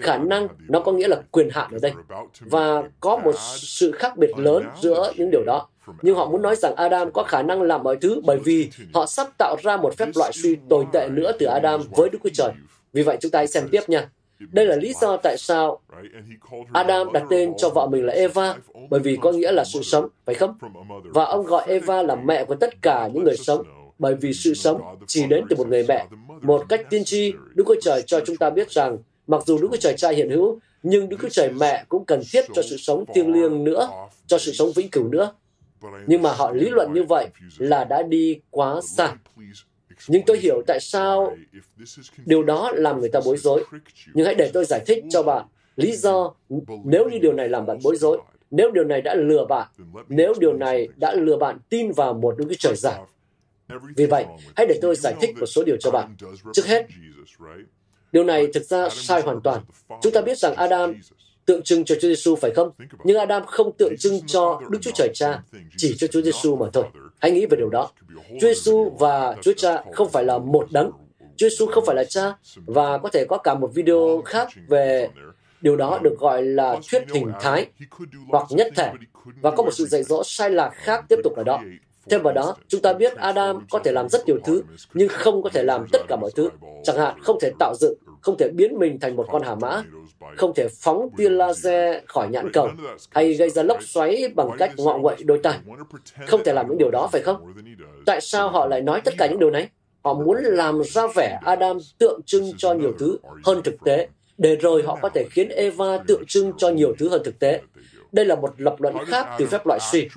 khả 0.00 0.18
năng 0.18 0.48
nó 0.68 0.80
có 0.80 0.92
nghĩa 0.92 1.08
là 1.08 1.22
quyền 1.30 1.48
hạn 1.52 1.70
ở 1.72 1.78
đây 1.82 1.92
và 2.40 2.82
có 3.00 3.16
một 3.16 3.34
sự 3.56 3.92
khác 3.92 4.16
biệt 4.16 4.30
lớn 4.38 4.64
giữa 4.82 5.12
những 5.16 5.30
điều 5.30 5.44
đó 5.46 5.68
nhưng 6.02 6.16
họ 6.16 6.30
muốn 6.30 6.42
nói 6.42 6.56
rằng 6.56 6.74
Adam 6.74 7.12
có 7.12 7.22
khả 7.22 7.42
năng 7.42 7.62
làm 7.62 7.82
mọi 7.82 7.96
thứ 7.96 8.20
bởi 8.24 8.38
vì 8.44 8.70
họ 8.94 9.06
sắp 9.06 9.28
tạo 9.38 9.56
ra 9.62 9.76
một 9.76 9.96
phép 9.96 10.08
loại 10.14 10.32
suy 10.32 10.56
tồi 10.68 10.86
tệ 10.92 11.08
nữa 11.08 11.32
từ 11.38 11.46
Adam 11.46 11.82
với 11.90 12.08
Đức 12.10 12.18
Chúa 12.22 12.30
Trời. 12.34 12.52
Vì 12.92 13.02
vậy 13.02 13.16
chúng 13.20 13.30
ta 13.30 13.38
hãy 13.38 13.46
xem 13.46 13.68
tiếp 13.70 13.80
nha. 13.88 14.08
Đây 14.52 14.66
là 14.66 14.76
lý 14.76 14.92
do 15.00 15.16
tại 15.16 15.36
sao 15.38 15.80
Adam 16.72 17.12
đặt 17.12 17.22
tên 17.30 17.52
cho 17.56 17.68
vợ 17.68 17.86
mình 17.86 18.06
là 18.06 18.12
Eva, 18.12 18.54
bởi 18.90 19.00
vì 19.00 19.18
có 19.20 19.32
nghĩa 19.32 19.52
là 19.52 19.64
sự 19.64 19.82
sống, 19.82 20.08
phải 20.24 20.34
không? 20.34 20.58
Và 21.04 21.24
ông 21.24 21.46
gọi 21.46 21.64
Eva 21.66 22.02
là 22.02 22.14
mẹ 22.14 22.44
của 22.44 22.54
tất 22.54 22.82
cả 22.82 23.08
những 23.14 23.24
người 23.24 23.36
sống, 23.36 23.62
bởi 23.98 24.14
vì 24.14 24.32
sự 24.32 24.54
sống 24.54 24.80
chỉ 25.06 25.26
đến 25.26 25.44
từ 25.50 25.56
một 25.56 25.68
người 25.68 25.84
mẹ. 25.88 26.06
Một 26.44 26.64
cách 26.68 26.86
tiên 26.90 27.04
tri, 27.04 27.32
Đức 27.54 27.64
Chúa 27.66 27.80
Trời 27.80 28.02
cho 28.06 28.20
chúng 28.26 28.36
ta 28.36 28.50
biết 28.50 28.70
rằng, 28.70 28.98
mặc 29.26 29.42
dù 29.46 29.58
Đức 29.58 29.68
Chúa 29.70 29.76
Trời 29.76 29.94
cha 29.96 30.10
hiện 30.10 30.30
hữu, 30.30 30.58
nhưng 30.82 31.08
Đức 31.08 31.16
Chúa 31.22 31.28
Trời 31.28 31.50
mẹ 31.50 31.84
cũng 31.88 32.04
cần 32.04 32.20
thiết 32.32 32.44
cho 32.54 32.62
sự 32.62 32.76
sống 32.76 33.04
thiêng 33.14 33.32
liêng 33.32 33.64
nữa, 33.64 33.88
cho 34.26 34.38
sự 34.38 34.52
sống 34.52 34.72
vĩnh 34.72 34.90
cửu 34.90 35.08
nữa. 35.08 35.32
Nhưng 36.06 36.22
mà 36.22 36.32
họ 36.32 36.52
lý 36.52 36.70
luận 36.70 36.92
như 36.92 37.04
vậy 37.04 37.28
là 37.58 37.84
đã 37.84 38.02
đi 38.02 38.40
quá 38.50 38.80
xa. 38.96 39.14
Nhưng 40.08 40.22
tôi 40.26 40.38
hiểu 40.38 40.62
tại 40.66 40.80
sao 40.80 41.36
điều 42.26 42.42
đó 42.42 42.72
làm 42.74 43.00
người 43.00 43.08
ta 43.08 43.20
bối 43.24 43.36
rối. 43.36 43.64
Nhưng 44.14 44.26
hãy 44.26 44.34
để 44.34 44.50
tôi 44.54 44.64
giải 44.64 44.80
thích 44.86 45.04
cho 45.10 45.22
bạn 45.22 45.46
lý 45.76 45.96
do 45.96 46.34
nếu 46.84 47.08
như 47.08 47.18
điều 47.18 47.32
này 47.32 47.48
làm 47.48 47.66
bạn 47.66 47.78
bối 47.82 47.96
rối, 47.96 48.20
nếu 48.50 48.70
điều 48.70 48.84
này 48.84 49.02
đã 49.02 49.14
lừa 49.14 49.44
bạn, 49.44 49.68
nếu 50.08 50.34
điều 50.40 50.52
này 50.52 50.88
đã 50.96 51.14
lừa 51.14 51.36
bạn 51.36 51.58
tin 51.68 51.92
vào 51.92 52.14
một 52.14 52.34
Đức 52.38 52.44
Chúa 52.48 52.56
Trời 52.58 52.76
giả. 52.76 52.98
Vì 53.96 54.06
vậy, 54.06 54.24
hãy 54.56 54.66
để 54.66 54.78
tôi 54.82 54.96
giải 54.96 55.14
thích 55.20 55.30
một 55.40 55.46
số 55.46 55.64
điều 55.64 55.76
cho 55.80 55.90
bạn. 55.90 56.16
Trước 56.52 56.66
hết, 56.66 56.86
điều 58.12 58.24
này 58.24 58.46
thực 58.54 58.64
ra 58.64 58.88
sai 58.88 59.22
hoàn 59.22 59.40
toàn. 59.40 59.60
Chúng 60.02 60.12
ta 60.12 60.20
biết 60.20 60.38
rằng 60.38 60.54
Adam 60.54 60.94
tượng 61.46 61.62
trưng 61.62 61.84
cho 61.84 61.94
Chúa 61.94 62.08
Giêsu 62.08 62.36
phải 62.36 62.50
không? 62.50 62.70
Nhưng 63.04 63.18
Adam 63.18 63.46
không 63.46 63.72
tượng 63.72 63.96
trưng 63.98 64.26
cho 64.26 64.60
Đức 64.70 64.78
Chúa 64.82 64.90
Trời 64.94 65.08
Cha, 65.14 65.42
chỉ 65.76 65.94
cho 65.98 66.06
Chúa 66.06 66.22
Giêsu 66.22 66.56
mà 66.56 66.66
thôi. 66.72 66.84
Hãy 67.20 67.30
nghĩ 67.30 67.46
về 67.46 67.56
điều 67.56 67.68
đó. 67.68 67.90
Chúa 68.40 68.48
Giêsu 68.48 68.90
và 68.98 69.36
Chúa 69.42 69.52
Cha 69.56 69.82
không 69.92 70.10
phải 70.10 70.24
là 70.24 70.38
một 70.38 70.66
đấng. 70.72 70.90
Chúa 71.36 71.48
Giêsu 71.48 71.66
không 71.66 71.86
phải 71.86 71.96
là 71.96 72.04
Cha 72.04 72.36
và 72.66 72.98
có 72.98 73.08
thể 73.08 73.24
có 73.28 73.38
cả 73.38 73.54
một 73.54 73.70
video 73.74 74.22
khác 74.24 74.48
về 74.68 75.08
điều 75.60 75.76
đó 75.76 75.98
được 76.02 76.18
gọi 76.18 76.42
là 76.42 76.76
thuyết 76.90 77.02
hình 77.12 77.32
thái 77.40 77.66
hoặc 78.28 78.46
nhất 78.50 78.68
thể 78.76 78.92
và 79.40 79.50
có 79.50 79.62
một 79.62 79.70
sự 79.72 79.86
dạy 79.86 80.02
dỗ 80.02 80.22
sai 80.24 80.50
lạc 80.50 80.70
khác 80.74 81.04
tiếp 81.08 81.18
tục 81.24 81.32
ở 81.36 81.44
đó. 81.44 81.62
Thêm 82.10 82.22
vào 82.22 82.34
đó, 82.34 82.56
chúng 82.68 82.82
ta 82.82 82.92
biết 82.92 83.16
Adam 83.16 83.66
có 83.70 83.78
thể 83.78 83.92
làm 83.92 84.08
rất 84.08 84.26
nhiều 84.26 84.36
thứ, 84.44 84.62
nhưng 84.94 85.08
không 85.08 85.42
có 85.42 85.50
thể 85.50 85.62
làm 85.62 85.86
tất 85.92 86.00
cả 86.08 86.16
mọi 86.20 86.30
thứ. 86.36 86.48
Chẳng 86.84 86.96
hạn, 86.96 87.20
không 87.22 87.38
thể 87.40 87.50
tạo 87.58 87.74
dựng, 87.80 87.94
không 88.20 88.36
thể 88.38 88.48
biến 88.54 88.78
mình 88.78 89.00
thành 89.00 89.16
một 89.16 89.26
con 89.30 89.42
hà 89.42 89.54
mã, 89.54 89.82
không 90.36 90.54
thể 90.54 90.68
phóng 90.80 91.08
tia 91.16 91.28
laser 91.28 91.96
khỏi 92.06 92.28
nhãn 92.28 92.52
cầu, 92.52 92.68
hay 93.10 93.34
gây 93.34 93.50
ra 93.50 93.62
lốc 93.62 93.82
xoáy 93.82 94.28
bằng 94.34 94.50
cách 94.58 94.72
ngọ 94.76 94.98
nguậy 94.98 95.16
đôi 95.24 95.40
tay. 95.42 95.58
Không 96.26 96.44
thể 96.44 96.52
làm 96.52 96.68
những 96.68 96.78
điều 96.78 96.90
đó, 96.90 97.08
phải 97.12 97.22
không? 97.22 97.54
Tại 98.06 98.20
sao 98.20 98.48
họ 98.48 98.66
lại 98.66 98.80
nói 98.80 99.00
tất 99.04 99.14
cả 99.18 99.26
những 99.26 99.38
điều 99.38 99.50
này? 99.50 99.68
Họ 100.04 100.14
muốn 100.14 100.36
làm 100.42 100.82
ra 100.84 101.06
vẻ 101.14 101.38
Adam 101.44 101.78
tượng 101.98 102.20
trưng 102.26 102.52
cho 102.56 102.74
nhiều 102.74 102.92
thứ 102.98 103.18
hơn 103.44 103.62
thực 103.62 103.74
tế, 103.84 104.08
để 104.38 104.56
rồi 104.56 104.82
họ 104.82 104.98
có 105.02 105.08
thể 105.08 105.24
khiến 105.30 105.48
Eva 105.48 105.98
tượng 106.06 106.26
trưng 106.26 106.52
cho 106.56 106.68
nhiều 106.68 106.94
thứ 106.98 107.08
hơn 107.08 107.22
thực 107.24 107.38
tế. 107.38 107.60
Đây 108.14 108.24
là 108.24 108.34
một 108.34 108.54
lập 108.56 108.76
luận 108.78 108.94
khác 109.06 109.26
từ 109.38 109.46
phép 109.46 109.66
loại 109.66 109.80
suy. 109.92 110.08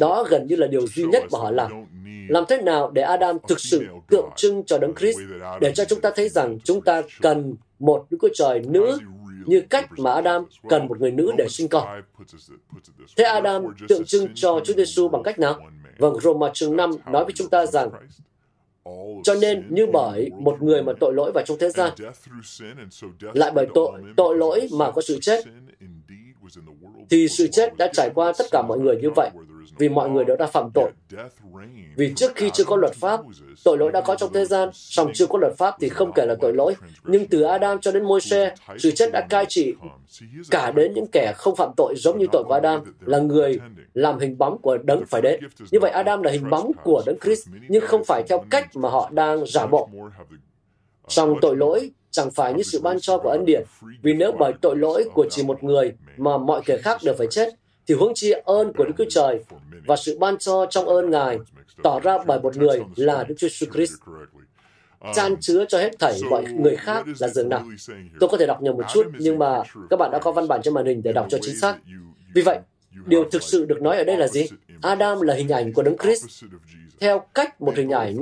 Đó 0.00 0.24
gần 0.30 0.46
như 0.46 0.56
là 0.56 0.66
điều 0.66 0.86
duy 0.86 1.04
nhất 1.04 1.24
mà 1.32 1.38
họ 1.38 1.50
làm. 1.50 1.72
Làm 2.28 2.44
thế 2.48 2.62
nào 2.62 2.90
để 2.90 3.02
Adam 3.02 3.36
thực 3.48 3.60
sự 3.60 3.86
tượng 4.10 4.30
trưng 4.36 4.64
cho 4.64 4.78
Đấng 4.78 4.94
Christ, 4.94 5.18
để 5.60 5.72
cho 5.74 5.84
chúng 5.84 6.00
ta 6.00 6.10
thấy 6.16 6.28
rằng 6.28 6.58
chúng 6.64 6.80
ta 6.80 7.02
cần 7.20 7.54
một 7.78 8.06
Đức 8.10 8.18
Chúa 8.20 8.28
Trời 8.34 8.60
nữ 8.60 8.98
như 9.46 9.60
cách 9.60 9.90
mà 9.98 10.12
Adam 10.12 10.44
cần 10.68 10.88
một 10.88 11.00
người 11.00 11.10
nữ 11.10 11.32
để 11.38 11.46
sinh 11.48 11.68
con. 11.68 12.02
Thế 13.16 13.24
Adam 13.24 13.64
tượng 13.88 14.04
trưng 14.04 14.28
cho 14.34 14.60
Chúa 14.64 14.74
Giêsu 14.74 15.08
bằng 15.08 15.22
cách 15.22 15.38
nào? 15.38 15.60
Vâng, 15.98 16.20
Roma 16.20 16.50
chương 16.54 16.76
5 16.76 16.90
nói 17.10 17.24
với 17.24 17.32
chúng 17.36 17.50
ta 17.50 17.66
rằng 17.66 17.90
cho 19.24 19.34
nên 19.40 19.66
như 19.68 19.86
bởi 19.92 20.30
một 20.38 20.62
người 20.62 20.82
mà 20.82 20.92
tội 21.00 21.14
lỗi 21.14 21.32
vào 21.34 21.44
trong 21.46 21.58
thế 21.60 21.70
gian, 21.70 21.92
lại 23.20 23.50
bởi 23.54 23.66
tội, 23.74 23.92
tội 24.16 24.36
lỗi 24.36 24.68
mà 24.72 24.90
có 24.90 25.02
sự 25.02 25.18
chết, 25.20 25.44
thì 27.10 27.28
sự 27.28 27.46
chết 27.46 27.76
đã 27.76 27.90
trải 27.92 28.10
qua 28.14 28.32
tất 28.38 28.44
cả 28.50 28.62
mọi 28.62 28.78
người 28.78 28.96
như 28.96 29.10
vậy, 29.10 29.30
vì 29.78 29.88
mọi 29.88 30.10
người 30.10 30.24
đều 30.24 30.36
đã 30.36 30.46
phạm 30.46 30.70
tội. 30.74 30.90
Vì 31.96 32.12
trước 32.16 32.32
khi 32.34 32.50
chưa 32.54 32.64
có 32.64 32.76
luật 32.76 32.94
pháp, 32.94 33.20
tội 33.64 33.78
lỗi 33.78 33.92
đã 33.92 34.00
có 34.00 34.14
trong 34.14 34.32
thế 34.32 34.44
gian, 34.44 34.68
song 34.72 35.10
chưa 35.14 35.26
có 35.26 35.38
luật 35.38 35.52
pháp 35.58 35.74
thì 35.80 35.88
không 35.88 36.12
kể 36.14 36.26
là 36.26 36.34
tội 36.40 36.52
lỗi. 36.52 36.74
Nhưng 37.04 37.26
từ 37.26 37.42
Adam 37.42 37.78
cho 37.80 37.92
đến 37.92 38.04
Môi-se, 38.04 38.54
sự 38.78 38.90
chết 38.90 39.10
đã 39.12 39.26
cai 39.30 39.46
trị 39.48 39.74
cả 40.50 40.70
đến 40.70 40.92
những 40.94 41.06
kẻ 41.12 41.32
không 41.36 41.56
phạm 41.56 41.70
tội 41.76 41.94
giống 41.96 42.18
như 42.18 42.26
tội 42.32 42.44
của 42.44 42.54
Adam, 42.54 42.80
là 43.00 43.18
người 43.18 43.60
làm 43.94 44.18
hình 44.18 44.38
bóng 44.38 44.58
của 44.58 44.78
đấng 44.78 45.06
phải 45.06 45.22
đến. 45.22 45.40
Như 45.70 45.80
vậy 45.80 45.90
Adam 45.90 46.22
là 46.22 46.30
hình 46.30 46.50
bóng 46.50 46.72
của 46.84 47.02
đấng 47.06 47.18
Christ, 47.20 47.48
nhưng 47.68 47.86
không 47.86 48.04
phải 48.04 48.22
theo 48.28 48.44
cách 48.50 48.76
mà 48.76 48.88
họ 48.88 49.10
đang 49.12 49.46
giả 49.46 49.66
bộ. 49.66 49.88
Song 51.08 51.34
tội 51.40 51.56
lỗi 51.56 51.90
chẳng 52.10 52.30
phải 52.30 52.54
như 52.54 52.62
sự 52.62 52.80
ban 52.80 53.00
cho 53.00 53.18
của 53.18 53.28
ân 53.28 53.44
điển. 53.44 53.62
Vì 54.02 54.12
nếu 54.12 54.32
bởi 54.38 54.52
tội 54.60 54.76
lỗi 54.76 55.04
của 55.14 55.26
chỉ 55.30 55.42
một 55.42 55.64
người 55.64 55.92
mà 56.16 56.38
mọi 56.38 56.62
kẻ 56.64 56.76
khác 56.76 57.00
đều 57.04 57.14
phải 57.18 57.26
chết, 57.30 57.48
thì 57.86 57.94
huống 57.94 58.12
chi 58.14 58.32
ơn 58.44 58.72
của 58.72 58.84
Đức 58.84 58.92
Chúa 58.98 59.04
Trời 59.10 59.44
và 59.86 59.96
sự 59.96 60.18
ban 60.18 60.38
cho 60.38 60.66
trong 60.70 60.88
ơn 60.88 61.10
Ngài 61.10 61.38
tỏ 61.82 62.00
ra 62.00 62.18
bởi 62.26 62.40
một 62.40 62.56
người 62.56 62.80
là 62.96 63.24
Đức 63.24 63.34
Chúa 63.38 63.48
Christ 63.48 63.92
chan 65.14 65.36
chứa 65.40 65.64
cho 65.68 65.78
hết 65.78 65.98
thảy 65.98 66.20
mọi 66.30 66.44
người 66.44 66.76
khác 66.76 67.06
là 67.20 67.28
dường 67.28 67.48
nào. 67.48 67.64
Tôi 68.20 68.28
có 68.28 68.36
thể 68.36 68.46
đọc 68.46 68.62
nhầm 68.62 68.76
một 68.76 68.84
chút, 68.94 69.06
nhưng 69.18 69.38
mà 69.38 69.62
các 69.90 69.98
bạn 69.98 70.10
đã 70.10 70.18
có 70.18 70.32
văn 70.32 70.48
bản 70.48 70.60
trên 70.62 70.74
màn 70.74 70.86
hình 70.86 71.02
để 71.02 71.12
đọc 71.12 71.26
cho 71.30 71.38
chính 71.40 71.56
xác. 71.56 71.76
Vì 72.34 72.42
vậy, 72.42 72.58
điều 73.06 73.24
thực 73.30 73.42
sự 73.42 73.64
được 73.64 73.82
nói 73.82 73.96
ở 73.96 74.04
đây 74.04 74.16
là 74.16 74.28
gì? 74.28 74.46
Adam 74.82 75.20
là 75.20 75.34
hình 75.34 75.48
ảnh 75.48 75.72
của 75.72 75.82
Đấng 75.82 75.96
Christ 75.98 76.44
theo 77.00 77.22
cách 77.34 77.60
một 77.60 77.76
hình 77.76 77.90
ảnh 77.90 78.16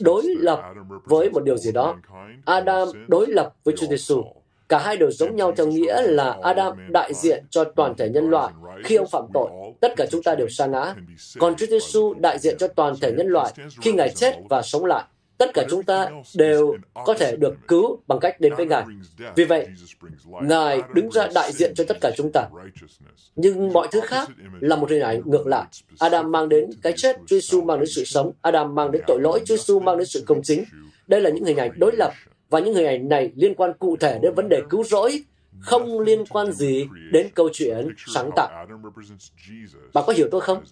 đối 0.00 0.22
lập 0.38 0.62
với 1.04 1.30
một 1.30 1.44
điều 1.44 1.56
gì 1.56 1.72
đó. 1.72 1.96
Adam 2.44 2.88
đối 3.08 3.26
lập 3.26 3.54
với 3.64 3.74
Chúa 3.78 3.86
Giêsu. 3.86 4.22
Cả 4.68 4.78
hai 4.78 4.96
đều 4.96 5.10
giống 5.10 5.36
nhau 5.36 5.52
theo 5.56 5.66
nghĩa 5.66 6.02
là 6.02 6.38
Adam 6.42 6.92
đại 6.92 7.14
diện 7.14 7.44
cho 7.50 7.64
toàn 7.64 7.94
thể 7.96 8.08
nhân 8.08 8.30
loại. 8.30 8.52
Khi 8.84 8.96
ông 8.96 9.08
phạm 9.10 9.24
tội, 9.34 9.50
tất 9.80 9.92
cả 9.96 10.06
chúng 10.10 10.22
ta 10.22 10.34
đều 10.34 10.48
sa 10.48 10.66
ngã. 10.66 10.94
Còn 11.38 11.54
Chúa 11.56 11.66
Giêsu 11.66 12.14
đại 12.14 12.38
diện 12.38 12.58
cho 12.58 12.68
toàn 12.68 12.94
thể 13.00 13.12
nhân 13.12 13.26
loại 13.26 13.52
khi 13.80 13.92
Ngài 13.92 14.08
chết 14.08 14.36
và 14.50 14.62
sống 14.62 14.84
lại. 14.84 15.04
Tất 15.40 15.50
cả 15.54 15.64
chúng 15.70 15.82
ta 15.82 16.10
đều 16.34 16.76
có 16.94 17.14
thể 17.14 17.36
được 17.36 17.54
cứu 17.68 17.98
bằng 18.06 18.18
cách 18.20 18.40
đến 18.40 18.54
với 18.56 18.66
Ngài. 18.66 18.84
Vì 19.36 19.44
vậy, 19.44 19.66
Ngài 20.42 20.82
đứng 20.94 21.10
ra 21.10 21.28
đại 21.34 21.52
diện 21.52 21.72
cho 21.74 21.84
tất 21.88 21.96
cả 22.00 22.10
chúng 22.16 22.30
ta. 22.32 22.48
Nhưng 23.36 23.72
mọi 23.72 23.88
thứ 23.90 24.00
khác 24.04 24.28
là 24.60 24.76
một 24.76 24.90
hình 24.90 25.00
ảnh 25.00 25.22
ngược 25.24 25.46
lại. 25.46 25.66
Adam 25.98 26.32
mang 26.32 26.48
đến 26.48 26.70
cái 26.82 26.92
chết, 26.96 27.16
Chúa 27.16 27.36
Giêsu 27.36 27.62
mang 27.62 27.78
đến 27.78 27.88
sự 27.88 28.04
sống. 28.04 28.32
Adam 28.42 28.74
mang 28.74 28.92
đến 28.92 29.02
tội 29.06 29.20
lỗi, 29.20 29.40
Chúa 29.44 29.56
Giêsu 29.56 29.80
mang 29.80 29.98
đến 29.98 30.06
sự 30.06 30.22
công 30.26 30.42
chính. 30.42 30.64
Đây 31.06 31.20
là 31.20 31.30
những 31.30 31.44
hình 31.44 31.56
ảnh 31.56 31.70
đối 31.76 31.96
lập 31.96 32.12
và 32.50 32.60
những 32.60 32.74
hình 32.74 32.86
ảnh 32.86 33.08
này 33.08 33.32
liên 33.34 33.54
quan 33.54 33.72
cụ 33.78 33.96
thể 33.96 34.18
đến 34.22 34.34
vấn 34.34 34.48
đề 34.48 34.62
cứu 34.70 34.84
rỗi, 34.84 35.22
không 35.60 36.00
liên 36.00 36.26
quan 36.26 36.52
gì 36.52 36.86
đến 37.12 37.28
câu 37.34 37.48
chuyện 37.52 37.88
sáng 38.14 38.30
tạo. 38.36 38.66
Bạn 39.94 40.04
có 40.06 40.12
hiểu 40.12 40.28
tôi 40.30 40.40
không? 40.40 40.64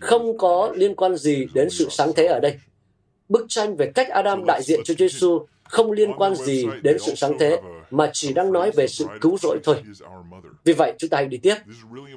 Không 0.00 0.38
có 0.38 0.72
liên 0.74 0.94
quan 0.94 1.16
gì 1.16 1.46
đến 1.54 1.70
sự 1.70 1.86
sáng 1.90 2.12
thế 2.16 2.26
ở 2.26 2.40
đây. 2.40 2.58
Bức 3.34 3.46
tranh 3.48 3.76
về 3.76 3.92
cách 3.94 4.08
Adam 4.08 4.44
đại 4.46 4.62
diện 4.62 4.80
cho 4.84 4.94
Giêsu 4.98 5.46
không 5.64 5.92
liên 5.92 6.12
quan 6.12 6.34
gì 6.34 6.66
đến 6.82 6.98
sự 6.98 7.14
sáng 7.14 7.38
thế, 7.38 7.60
mà 7.90 8.10
chỉ 8.12 8.32
đang 8.32 8.52
nói 8.52 8.70
về 8.70 8.86
sự 8.86 9.06
cứu 9.20 9.38
rỗi 9.38 9.58
thôi. 9.64 9.76
Vì 10.64 10.72
vậy, 10.72 10.94
chúng 10.98 11.10
ta 11.10 11.16
hãy 11.16 11.26
đi 11.26 11.36
tiếp. 11.36 11.54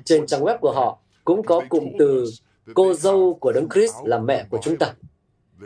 Trên 0.06 0.26
trang 0.28 0.42
web 0.42 0.58
của 0.58 0.72
họ 0.72 0.98
cũng 1.26 1.44
có 1.44 1.62
cụm 1.70 1.84
từ 2.00 2.26
cô 2.74 2.94
dâu 2.94 3.38
của 3.42 3.52
Đấng 3.52 3.70
Christ 3.70 3.94
là 4.06 4.20
mẹ 4.20 4.46
của 4.50 4.60
chúng 4.64 4.78
ta. 4.78 4.94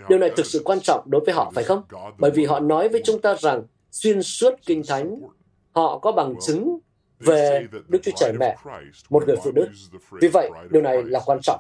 Điều 0.09 0.19
này 0.19 0.29
thực 0.35 0.45
sự 0.45 0.61
quan 0.65 0.79
trọng 0.79 1.03
đối 1.11 1.21
với 1.25 1.33
họ, 1.33 1.51
phải 1.55 1.63
không? 1.63 1.81
Bởi 2.17 2.31
vì 2.31 2.45
họ 2.45 2.59
nói 2.59 2.89
với 2.89 3.01
chúng 3.05 3.21
ta 3.21 3.35
rằng 3.39 3.63
xuyên 3.91 4.23
suốt 4.23 4.53
Kinh 4.65 4.81
Thánh, 4.87 5.21
họ 5.71 5.97
có 5.97 6.11
bằng 6.11 6.35
chứng 6.47 6.79
về 7.19 7.67
Đức 7.87 7.99
Chúa 8.03 8.11
Trời 8.15 8.33
mẹ, 8.39 8.57
một 9.09 9.27
người 9.27 9.35
phụ 9.43 9.51
nữ. 9.51 9.67
Vì 10.21 10.27
vậy, 10.27 10.49
điều 10.69 10.81
này 10.81 11.03
là 11.03 11.19
quan 11.25 11.39
trọng. 11.43 11.59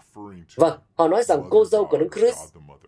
Vâng, 0.55 0.79
họ 0.93 1.07
nói 1.07 1.23
rằng 1.23 1.43
cô 1.49 1.65
dâu 1.65 1.85
của 1.85 1.97
Đức 1.97 2.07
Christ, 2.15 2.37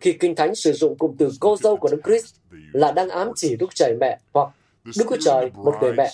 khi 0.00 0.12
Kinh 0.12 0.34
Thánh 0.34 0.54
sử 0.54 0.72
dụng 0.72 0.98
cụm 0.98 1.16
từ 1.18 1.30
cô 1.40 1.56
dâu 1.56 1.76
của 1.76 1.88
Đức 1.88 2.00
Christ 2.04 2.34
là 2.72 2.92
đang 2.92 3.08
ám 3.08 3.30
chỉ 3.36 3.56
Đức 3.56 3.74
Trời 3.74 3.96
mẹ 4.00 4.18
hoặc 4.32 4.48
Đức 4.84 5.04
Chúa 5.10 5.16
Trời, 5.24 5.50
một 5.54 5.74
người 5.80 5.92
mẹ. 5.92 6.12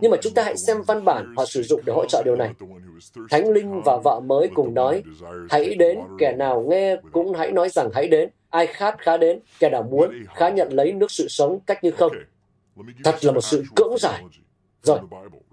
Nhưng 0.00 0.10
mà 0.10 0.16
chúng 0.22 0.34
ta 0.34 0.42
hãy 0.42 0.56
xem 0.56 0.82
văn 0.82 1.04
bản 1.04 1.34
họ 1.36 1.44
sử 1.44 1.62
dụng 1.62 1.80
để 1.86 1.92
hỗ 1.92 2.06
trợ 2.08 2.22
điều 2.24 2.36
này. 2.36 2.50
Thánh 3.30 3.50
Linh 3.50 3.82
và 3.84 3.98
vợ 4.04 4.20
mới 4.20 4.48
cùng 4.54 4.74
nói, 4.74 5.02
hãy 5.50 5.74
đến, 5.74 5.98
kẻ 6.18 6.32
nào 6.32 6.64
nghe 6.68 6.96
cũng 7.12 7.34
hãy 7.34 7.52
nói 7.52 7.68
rằng 7.68 7.90
hãy 7.94 8.08
đến, 8.08 8.28
ai 8.50 8.66
khát 8.66 8.96
khá 8.98 9.16
đến, 9.16 9.38
kẻ 9.58 9.70
nào 9.70 9.82
muốn 9.82 10.24
khá 10.34 10.48
nhận 10.48 10.72
lấy 10.72 10.92
nước 10.92 11.10
sự 11.10 11.28
sống 11.28 11.60
cách 11.66 11.84
như 11.84 11.90
không. 11.90 12.12
Thật 13.04 13.24
là 13.24 13.32
một 13.32 13.40
sự 13.40 13.64
cưỡng 13.76 13.98
giải. 13.98 14.24
Rồi, 14.82 14.98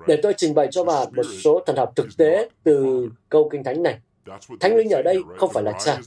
để 0.08 0.20
tôi 0.24 0.34
trình 0.38 0.56
bày 0.56 0.68
cho 0.72 0.84
bạn 0.84 1.08
một 1.16 1.26
số 1.44 1.64
thần 1.66 1.76
học 1.76 1.94
thực 1.96 2.08
tế 2.18 2.50
từ 2.64 3.10
câu 3.30 3.50
kinh 3.52 3.64
thánh 3.64 3.84
này. 3.84 4.00
Thánh 4.60 4.76
linh 4.76 4.90
ở 4.90 5.02
đây 5.02 5.24
không 5.38 5.50
phải 5.54 5.64
là 5.64 5.72
cha. 5.72 6.00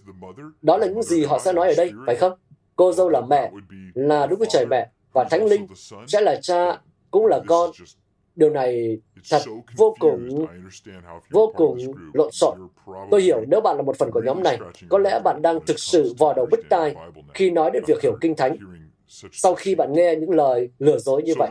Đó 0.63 0.77
là 0.77 0.87
những 0.87 1.03
gì 1.03 1.25
họ 1.25 1.39
sẽ 1.39 1.53
nói 1.53 1.69
ở 1.69 1.75
đây, 1.77 1.93
phải 2.07 2.17
không? 2.17 2.33
Cô 2.77 2.93
dâu 2.93 3.09
là 3.09 3.21
mẹ, 3.21 3.53
là 3.95 4.27
Đức 4.27 4.37
Chúa 4.39 4.45
Trời 4.51 4.67
mẹ, 4.67 4.91
và 5.13 5.25
Thánh 5.31 5.45
linh 5.47 5.67
sẽ 6.07 6.21
là 6.21 6.41
cha, 6.43 6.79
cũng 7.11 7.27
là 7.27 7.41
con. 7.47 7.71
Điều 8.37 8.51
này 8.51 8.99
thật 9.31 9.43
vô 9.77 9.97
cùng, 10.01 10.47
vô 11.31 11.53
cùng 11.57 11.79
lộn 12.13 12.31
xộn. 12.33 12.59
Tôi 13.11 13.23
hiểu 13.23 13.45
nếu 13.49 13.61
bạn 13.61 13.77
là 13.77 13.83
một 13.83 13.99
phần 13.99 14.11
của 14.11 14.23
nhóm 14.25 14.43
này, 14.43 14.59
có 14.89 14.99
lẽ 14.99 15.21
bạn 15.25 15.43
đang 15.43 15.61
thực 15.67 15.79
sự 15.79 16.15
vò 16.19 16.33
đầu 16.33 16.47
bứt 16.51 16.61
tai 16.69 16.95
khi 17.35 17.51
nói 17.51 17.71
đến 17.71 17.85
việc 17.87 18.03
hiểu 18.03 18.17
kinh 18.21 18.37
thánh 18.37 18.57
sau 19.33 19.55
khi 19.55 19.75
bạn 19.75 19.93
nghe 19.93 20.15
những 20.21 20.31
lời 20.31 20.71
lừa 20.79 20.99
dối 20.99 21.23
như 21.23 21.33
vậy. 21.39 21.51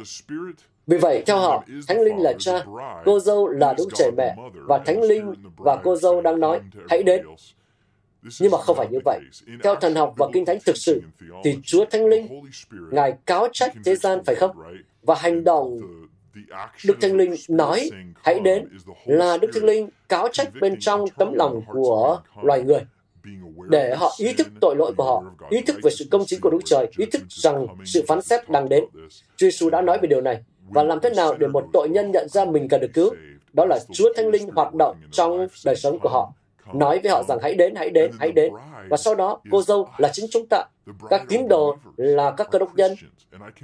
Vì 0.87 0.97
vậy, 0.97 1.23
theo 1.25 1.37
họ, 1.37 1.63
Thánh 1.87 2.01
Linh 2.01 2.17
là 2.17 2.33
cha, 2.39 2.65
cô 3.05 3.19
dâu 3.19 3.47
là 3.47 3.73
Đức 3.77 3.87
Trời 3.95 4.11
Mẹ, 4.17 4.35
và 4.53 4.77
Thánh 4.77 5.01
Linh 5.01 5.33
và 5.57 5.75
cô 5.83 5.95
dâu 5.95 6.21
đang 6.21 6.39
nói, 6.39 6.59
hãy 6.89 7.03
đến. 7.03 7.25
Nhưng 8.39 8.51
mà 8.51 8.57
không 8.57 8.77
phải 8.77 8.87
như 8.91 8.99
vậy. 9.05 9.19
Theo 9.63 9.75
thần 9.75 9.95
học 9.95 10.13
và 10.17 10.27
kinh 10.33 10.45
thánh 10.45 10.57
thực 10.65 10.77
sự, 10.77 11.01
thì 11.43 11.57
Chúa 11.63 11.85
Thánh 11.85 12.05
Linh, 12.05 12.41
Ngài 12.91 13.13
cáo 13.25 13.47
trách 13.53 13.73
thế 13.85 13.95
gian, 13.95 14.23
phải 14.25 14.35
không? 14.35 14.51
Và 15.01 15.15
hành 15.15 15.43
động 15.43 15.79
Đức 16.85 16.97
Thánh 17.01 17.17
Linh 17.17 17.35
nói, 17.49 17.89
hãy 18.23 18.39
đến, 18.39 18.67
là 19.05 19.37
Đức 19.37 19.51
Thánh 19.53 19.63
Linh 19.63 19.89
cáo 20.09 20.27
trách 20.31 20.49
bên 20.61 20.79
trong 20.79 21.05
tấm 21.17 21.33
lòng 21.33 21.61
của 21.67 22.21
loài 22.41 22.63
người 22.63 22.81
để 23.69 23.95
họ 23.95 24.11
ý 24.17 24.33
thức 24.33 24.47
tội 24.61 24.75
lỗi 24.75 24.93
của 24.97 25.03
họ, 25.03 25.23
ý 25.49 25.61
thức 25.61 25.75
về 25.83 25.91
sự 25.91 26.05
công 26.11 26.25
chính 26.25 26.41
của 26.41 26.49
Đức 26.49 26.59
Trời, 26.65 26.87
ý 26.97 27.05
thức 27.05 27.21
rằng 27.29 27.67
sự 27.85 28.03
phán 28.07 28.21
xét 28.21 28.49
đang 28.49 28.69
đến. 28.69 28.83
Chúa 29.35 29.47
Giêsu 29.47 29.69
đã 29.69 29.81
nói 29.81 29.97
về 30.01 30.07
điều 30.07 30.21
này. 30.21 30.43
Và 30.73 30.83
làm 30.83 30.99
thế 30.99 31.09
nào 31.09 31.35
để 31.39 31.47
một 31.47 31.65
tội 31.73 31.89
nhân 31.89 32.11
nhận 32.11 32.27
ra 32.29 32.45
mình 32.45 32.67
cần 32.67 32.81
được 32.81 32.91
cứu? 32.93 33.13
Đó 33.53 33.65
là 33.65 33.79
Chúa 33.91 34.13
Thánh 34.15 34.27
Linh 34.27 34.49
hoạt 34.55 34.73
động 34.73 34.95
trong 35.11 35.47
đời 35.65 35.75
sống 35.75 35.99
của 35.99 36.09
họ. 36.09 36.33
Nói 36.73 36.99
với 37.03 37.11
họ 37.11 37.23
rằng 37.23 37.37
hãy 37.41 37.53
đến, 37.53 37.75
hãy 37.75 37.89
đến, 37.89 38.11
hãy 38.19 38.31
đến. 38.31 38.53
Và 38.89 38.97
sau 38.97 39.15
đó, 39.15 39.39
cô 39.51 39.61
dâu 39.61 39.87
là 39.97 40.09
chính 40.13 40.25
chúng 40.31 40.45
ta. 40.49 40.63
Các 41.09 41.23
tín 41.29 41.47
đồ 41.47 41.75
là 41.97 42.31
các 42.31 42.47
cơ 42.51 42.59
đốc 42.59 42.75
nhân. 42.75 42.95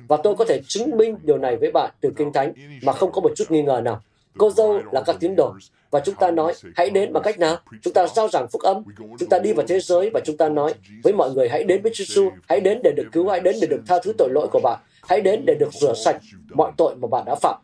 Và 0.08 0.18
tôi 0.18 0.36
có 0.36 0.46
thể 0.46 0.62
chứng 0.68 0.98
minh 0.98 1.18
điều 1.24 1.38
này 1.38 1.56
với 1.56 1.72
bạn 1.72 1.92
từ 2.02 2.12
Kinh 2.18 2.34
Thánh 2.34 2.54
mà 2.84 2.94
không 2.94 3.12
có 3.12 3.22
một 3.22 3.32
chút 3.36 3.52
nghi 3.52 3.62
ngờ 3.62 3.82
nào. 3.84 4.02
Cô 4.38 4.52
dâu 4.52 4.80
là 4.92 5.02
các 5.06 5.16
tín 5.20 5.36
đồ. 5.36 5.54
Và 5.92 6.00
chúng 6.00 6.16
ta 6.16 6.32
nói, 6.32 6.54
hãy 6.76 6.90
đến 6.90 7.14
bằng 7.14 7.24
cách 7.24 7.40
nào? 7.40 7.58
Chúng 7.82 7.94
ta 7.94 8.08
giao 8.08 8.28
giảng 8.28 8.48
phúc 8.48 8.62
âm. 8.62 8.84
Chúng 9.20 9.30
ta 9.30 9.40
đi 9.40 9.54
vào 9.54 9.66
thế 9.68 9.80
giới 9.80 10.10
và 10.14 10.20
chúng 10.26 10.38
ta 10.38 10.50
nói 10.50 10.74
với 11.04 11.14
mọi 11.14 11.32
người, 11.32 11.50
hãy 11.50 11.64
đến 11.64 11.82
với 11.82 11.92
Chúa 11.96 12.04
Giêsu, 12.04 12.30
hãy 12.50 12.60
đến 12.60 12.80
để 12.84 12.92
được 12.96 13.08
cứu, 13.12 13.28
hãy 13.30 13.40
đến 13.40 13.56
để 13.62 13.68
được 13.68 13.82
tha 13.88 14.00
thứ 14.04 14.14
tội 14.18 14.30
lỗi 14.32 14.48
của 14.52 14.60
bạn. 14.64 14.80
Hãy 15.08 15.22
đến 15.22 15.44
để 15.46 15.56
được 15.60 15.74
rửa 15.74 15.94
sạch 15.94 16.22
mọi 16.50 16.72
tội 16.78 16.96
mà 16.96 17.08
bạn 17.08 17.24
đã 17.26 17.36
phạm. 17.36 17.62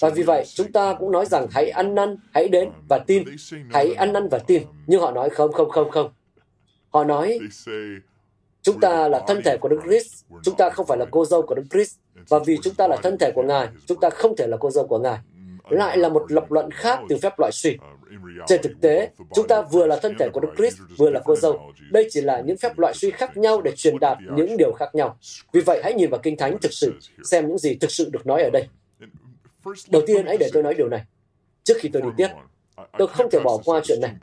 Và 0.00 0.10
vì 0.10 0.22
vậy, 0.22 0.44
chúng 0.54 0.72
ta 0.72 0.94
cũng 0.94 1.10
nói 1.12 1.26
rằng 1.26 1.46
hãy 1.50 1.70
ăn 1.70 1.94
năn, 1.94 2.16
hãy 2.34 2.48
đến 2.48 2.70
và 2.88 2.98
tin. 2.98 3.24
Hãy 3.70 3.94
ăn 3.94 4.12
năn 4.12 4.28
và 4.28 4.38
tin. 4.38 4.62
Nhưng 4.86 5.00
họ 5.00 5.10
nói 5.12 5.30
không, 5.30 5.52
không, 5.52 5.70
không, 5.70 5.90
không. 5.90 6.12
Họ 6.88 7.04
nói, 7.04 7.38
chúng 8.62 8.80
ta 8.80 9.08
là 9.08 9.24
thân 9.26 9.42
thể 9.44 9.56
của 9.56 9.68
Đức 9.68 9.80
Christ. 9.84 10.24
Chúng 10.42 10.56
ta 10.56 10.70
không 10.70 10.86
phải 10.86 10.98
là 10.98 11.06
cô 11.10 11.24
dâu 11.24 11.42
của 11.42 11.54
Đức 11.54 11.64
Christ. 11.70 11.96
Và 12.28 12.38
vì 12.46 12.58
chúng 12.62 12.74
ta 12.74 12.88
là 12.88 12.96
thân 12.96 13.18
thể 13.18 13.32
của 13.34 13.42
Ngài, 13.42 13.68
chúng 13.86 14.00
ta 14.00 14.10
không 14.10 14.36
thể 14.36 14.46
là 14.46 14.56
cô 14.60 14.70
dâu 14.70 14.86
của 14.86 14.98
Ngài. 14.98 15.18
Lại 15.70 15.98
là 15.98 16.08
một 16.08 16.32
lập 16.32 16.52
luận 16.52 16.70
khác 16.70 17.00
từ 17.08 17.16
phép 17.22 17.38
loại 17.38 17.52
suy. 17.52 17.76
Trên 18.46 18.62
thực 18.62 18.72
tế, 18.80 19.10
chúng 19.34 19.48
ta 19.48 19.62
vừa 19.62 19.86
là 19.86 19.96
thân 20.02 20.14
thể 20.18 20.28
của 20.32 20.40
Đức 20.40 20.48
Christ, 20.56 20.76
vừa 20.98 21.10
là 21.10 21.20
cô 21.24 21.36
dâu. 21.36 21.72
Đây 21.90 22.08
chỉ 22.10 22.20
là 22.20 22.40
những 22.40 22.56
phép 22.56 22.78
loại 22.78 22.94
suy 22.94 23.10
khác 23.10 23.36
nhau 23.36 23.60
để 23.60 23.72
truyền 23.76 23.98
đạt 24.00 24.18
những 24.36 24.56
điều 24.56 24.72
khác 24.72 24.94
nhau. 24.94 25.18
Vì 25.52 25.60
vậy, 25.60 25.80
hãy 25.84 25.94
nhìn 25.94 26.10
vào 26.10 26.20
Kinh 26.22 26.36
Thánh 26.36 26.58
thực 26.58 26.72
sự, 26.72 26.94
xem 27.24 27.48
những 27.48 27.58
gì 27.58 27.74
thực 27.74 27.90
sự 27.90 28.10
được 28.12 28.26
nói 28.26 28.42
ở 28.42 28.50
đây. 28.52 28.68
Đầu 29.90 30.02
tiên, 30.06 30.26
hãy 30.26 30.36
để 30.36 30.50
tôi 30.52 30.62
nói 30.62 30.74
điều 30.74 30.88
này. 30.88 31.04
Trước 31.64 31.74
khi 31.80 31.88
tôi 31.92 32.02
đi 32.02 32.08
tiếp, 32.16 32.28
tôi 32.98 33.08
không 33.08 33.30
thể 33.30 33.38
bỏ 33.44 33.58
qua 33.64 33.80
chuyện 33.84 34.00
này. 34.00 34.14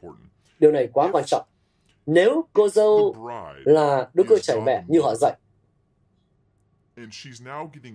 Điều 0.59 0.71
này 0.71 0.87
quá 0.93 1.09
quan 1.11 1.23
trọng. 1.27 1.45
Nếu 2.05 2.45
cô 2.53 2.69
dâu 2.69 3.15
là 3.65 4.09
đứa 4.13 4.23
cô 4.29 4.37
trẻ 4.37 4.61
Mẹ 4.65 4.83
như 4.87 5.01
họ 5.01 5.15
dạy, 5.15 5.33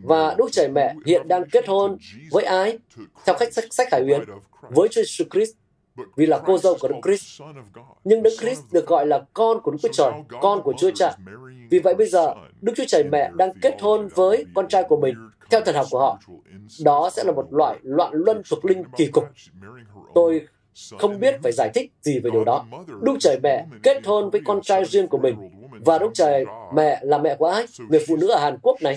và 0.02 0.34
Đức 0.38 0.48
Trời 0.52 0.68
Mẹ 0.68 0.94
hiện 1.06 1.28
đang 1.28 1.44
kết 1.50 1.68
hôn 1.68 1.98
với 2.30 2.44
ai? 2.44 2.78
Theo 3.26 3.36
cách 3.38 3.52
sách, 3.52 3.64
sách 3.70 3.88
Hải 3.92 4.02
Huyền, 4.02 4.20
với 4.70 4.88
Chúa 4.88 5.00
Jesus 5.00 5.24
Christ, 5.30 5.56
vì 6.16 6.26
là 6.26 6.40
cô 6.46 6.58
dâu 6.58 6.76
của 6.80 6.88
Đức 6.88 6.94
Christ. 7.02 7.42
Nhưng 8.04 8.22
Đức 8.22 8.30
Christ 8.40 8.60
được 8.72 8.86
gọi 8.86 9.06
là 9.06 9.24
con 9.32 9.60
của 9.62 9.70
Đức 9.70 9.78
Chúa 9.82 9.92
Trời, 9.92 10.12
con 10.40 10.62
của 10.62 10.74
Chúa 10.78 10.90
Cha. 10.90 11.16
Vì 11.70 11.78
vậy 11.78 11.94
bây 11.94 12.06
giờ, 12.06 12.34
Đức 12.60 12.72
Chúa 12.76 12.84
Trời 12.88 13.04
Mẹ 13.04 13.30
đang 13.34 13.50
kết 13.62 13.80
hôn 13.80 14.08
với 14.14 14.44
con 14.54 14.68
trai 14.68 14.84
của 14.88 15.00
mình, 15.00 15.14
theo 15.50 15.60
thần 15.60 15.74
học 15.74 15.86
của 15.90 15.98
họ. 15.98 16.18
Đó 16.84 17.10
sẽ 17.12 17.24
là 17.24 17.32
một 17.32 17.46
loại 17.52 17.78
loạn 17.82 18.12
luân 18.14 18.42
thuộc 18.50 18.64
linh 18.64 18.82
kỳ 18.96 19.06
cục. 19.06 19.24
Tôi 20.14 20.46
không 20.98 21.20
biết 21.20 21.34
phải 21.42 21.52
giải 21.52 21.70
thích 21.74 21.92
gì 22.00 22.18
về 22.18 22.30
điều 22.30 22.44
đó. 22.44 22.66
Đức 23.02 23.16
Trời 23.20 23.38
Mẹ 23.42 23.66
kết 23.82 24.06
hôn 24.06 24.30
với 24.30 24.40
con 24.44 24.62
trai 24.62 24.84
riêng 24.84 25.08
của 25.08 25.18
mình, 25.18 25.36
và 25.84 25.98
Đức 25.98 26.10
Trời 26.14 26.44
mẹ 26.74 27.00
là 27.02 27.18
mẹ 27.18 27.34
của 27.34 27.46
ai? 27.46 27.66
Người 27.88 28.04
phụ 28.08 28.16
nữ 28.16 28.28
ở 28.28 28.40
Hàn 28.40 28.58
Quốc 28.62 28.82
này. 28.82 28.96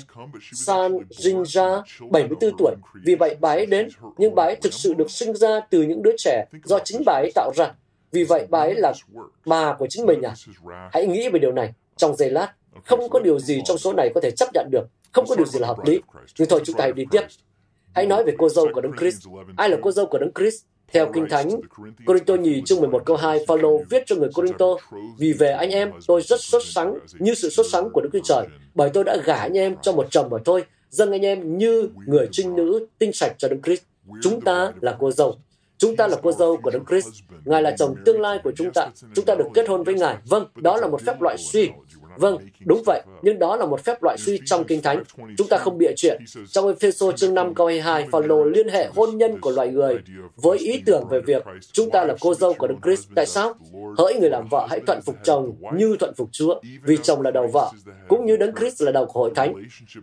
San 0.54 0.98
Jinja 1.10 1.82
74 2.12 2.58
tuổi. 2.58 2.76
Vì 3.06 3.16
vậy 3.16 3.38
bà 3.40 3.50
ấy 3.50 3.66
đến, 3.66 3.90
nhưng 4.18 4.36
bà 4.36 4.44
ấy 4.44 4.56
thực 4.56 4.74
sự 4.74 4.94
được 4.94 5.12
sinh 5.12 5.34
ra 5.34 5.60
từ 5.70 5.82
những 5.82 6.02
đứa 6.02 6.16
trẻ 6.18 6.46
do 6.64 6.80
chính 6.80 7.02
bà 7.06 7.14
ấy 7.14 7.32
tạo 7.36 7.52
ra. 7.56 7.74
Vì 8.12 8.24
vậy 8.24 8.48
bà 8.50 8.60
ấy 8.60 8.76
là 8.76 8.94
bà 9.46 9.74
của 9.74 9.88
chính 9.90 10.06
mình 10.06 10.22
à? 10.22 10.34
Hãy 10.94 11.08
nghĩ 11.08 11.30
về 11.30 11.40
điều 11.40 11.52
này 11.52 11.74
trong 11.96 12.16
giây 12.16 12.30
lát. 12.30 12.54
Không 12.86 13.10
có 13.10 13.20
điều 13.20 13.40
gì 13.40 13.62
trong 13.66 13.78
số 13.78 13.94
này 13.94 14.10
có 14.16 14.22
thể 14.22 14.32
chấp 14.32 14.50
nhận 14.54 14.70
được. 14.72 14.84
Không 15.12 15.26
có 15.30 15.36
điều 15.36 15.46
gì 15.46 15.60
là 15.60 15.68
hợp 15.68 15.86
lý. 15.86 16.02
Nhưng 16.40 16.50
thôi 16.50 16.62
chúng 16.66 16.76
ta 16.76 16.82
hãy 16.84 16.94
đi 16.94 17.06
tiếp. 17.12 17.22
Hãy 17.94 18.06
nói 18.06 18.24
về 18.24 18.34
cô 18.38 18.50
dâu 18.50 18.68
của 18.74 18.82
Đấng 18.82 18.98
Christ. 18.98 19.28
Ai 19.58 19.70
là 19.70 19.78
cô 19.82 19.92
dâu 19.92 20.06
của 20.06 20.18
Đấng 20.18 20.32
Christ? 20.34 20.64
Theo 20.96 21.12
Kinh 21.14 21.30
Thánh, 21.30 21.50
Corinto 22.06 22.36
nhì 22.36 22.62
chương 22.66 22.80
11 22.80 23.02
câu 23.06 23.18
2, 23.18 23.40
Phaolô 23.48 23.82
viết 23.90 24.04
cho 24.06 24.16
người 24.16 24.30
Corinto, 24.34 24.66
vì 25.18 25.34
về 25.34 25.52
anh 25.52 25.70
em, 25.70 25.92
tôi 26.08 26.22
rất 26.22 26.42
xuất 26.42 26.64
sắng 26.66 26.98
như 27.20 27.34
sự 27.34 27.50
xuất 27.50 27.66
sắng 27.72 27.90
của 27.90 28.02
Đức 28.02 28.10
Chúa 28.14 28.20
Trời, 28.24 28.48
bởi 28.76 28.90
tôi 28.90 29.04
đã 29.04 29.18
gả 29.26 29.36
anh 29.36 29.58
em 29.58 29.76
cho 29.82 29.92
một 29.92 30.08
chồng 30.12 30.30
mà 30.30 30.38
thôi, 30.46 30.64
dâng 30.90 31.12
anh 31.12 31.22
em 31.26 31.58
như 31.58 31.90
người 32.08 32.28
trinh 32.32 32.56
nữ 32.56 32.88
tinh 33.00 33.14
sạch 33.14 33.36
cho 33.38 33.48
Đức 33.48 33.58
Christ. 33.64 33.82
Chúng 34.22 34.42
ta 34.42 34.72
là 34.82 34.96
cô 35.00 35.12
dâu. 35.12 35.36
Chúng 35.78 35.96
ta 35.96 36.08
là 36.08 36.18
cô 36.24 36.32
dâu 36.32 36.58
của 36.58 36.72
Đức 36.72 36.84
Christ. 36.90 37.08
Ngài 37.46 37.62
là 37.62 37.76
chồng 37.78 37.96
tương 38.06 38.22
lai 38.22 38.40
của 38.44 38.52
chúng 38.56 38.72
ta. 38.74 38.88
Chúng 39.16 39.26
ta 39.26 39.36
được 39.36 39.48
kết 39.54 39.68
hôn 39.68 39.84
với 39.84 39.94
Ngài. 39.96 40.18
Vâng, 40.26 40.46
đó 40.56 40.78
là 40.78 40.88
một 40.88 41.02
phép 41.02 41.22
loại 41.22 41.38
suy. 41.38 41.70
Vâng, 42.18 42.38
đúng 42.66 42.82
vậy, 42.86 43.02
nhưng 43.22 43.40
đó 43.40 43.56
là 43.56 43.66
một 43.66 43.84
phép 43.84 44.04
loại 44.04 44.18
suy 44.18 44.40
trong 44.46 44.64
Kinh 44.64 44.82
Thánh. 44.82 45.04
Chúng 45.38 45.48
ta 45.48 45.58
không 45.58 45.78
bịa 45.78 45.92
chuyện. 45.96 46.22
Trong 46.50 46.68
Ephesos 46.68 47.16
chương 47.16 47.34
5 47.34 47.54
câu 47.54 47.68
22, 47.68 48.08
Phaolô 48.12 48.44
liên 48.44 48.70
hệ 48.70 48.90
hôn 48.96 49.18
nhân 49.18 49.42
của 49.42 49.52
loài 49.52 49.68
người 49.68 49.98
với 50.36 50.58
ý 50.58 50.82
tưởng 50.86 51.08
về 51.10 51.20
việc 51.20 51.44
chúng 51.72 51.90
ta 51.90 52.06
là 52.06 52.16
cô 52.20 52.34
dâu 52.34 52.54
của 52.54 52.68
Đức 52.68 52.76
Christ. 52.84 53.08
Tại 53.16 53.26
sao? 53.26 53.54
Hỡi 53.98 54.14
người 54.14 54.30
làm 54.30 54.48
vợ 54.48 54.68
hãy 54.70 54.80
thuận 54.88 55.02
phục 55.02 55.16
chồng 55.24 55.56
như 55.74 55.96
thuận 56.00 56.14
phục 56.16 56.30
Chúa, 56.32 56.62
vì 56.84 56.98
chồng 57.04 57.22
là 57.22 57.32
đầu 57.32 57.48
vợ, 57.48 57.72
cũng 58.08 58.26
như 58.26 58.38
Đấng 58.38 58.56
Christ 58.56 58.82
là 58.82 58.92
đầu 58.92 59.06
của 59.06 59.20
hội 59.20 59.32
thánh. 59.36 59.54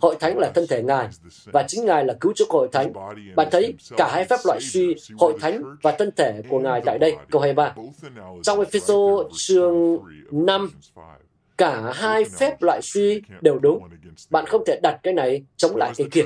Hội 0.01 0.17
thánh 0.21 0.39
là 0.39 0.51
thân 0.55 0.67
thể 0.67 0.83
Ngài, 0.83 1.09
và 1.53 1.65
chính 1.69 1.85
Ngài 1.85 2.05
là 2.05 2.15
cứu 2.21 2.33
chúa 2.37 2.45
của 2.49 2.59
hội 2.59 2.69
thánh. 2.73 2.93
Bạn 3.37 3.49
thấy 3.51 3.75
cả 3.97 4.09
hai 4.13 4.25
phép 4.25 4.37
loại 4.45 4.61
suy, 4.61 4.95
hội 5.19 5.35
thánh 5.41 5.63
và 5.83 5.93
thân 5.93 6.11
thể 6.17 6.43
của 6.49 6.59
Ngài 6.59 6.81
tại 6.85 6.99
đây, 6.99 7.17
câu 7.31 7.43
23. 7.43 7.75
Trong 8.43 8.59
Ephesos 8.59 9.27
chương 9.33 9.99
5, 10.31 10.71
cả 11.59 11.93
hai 11.95 12.25
phép 12.25 12.63
loại 12.63 12.81
suy 12.83 13.23
đều 13.41 13.59
đúng. 13.59 13.89
Bạn 14.31 14.47
không 14.47 14.63
thể 14.67 14.81
đặt 14.83 15.01
cái 15.03 15.15
này 15.15 15.43
chống 15.57 15.77
lại 15.77 15.93
cái 15.97 16.07
kia. 16.11 16.23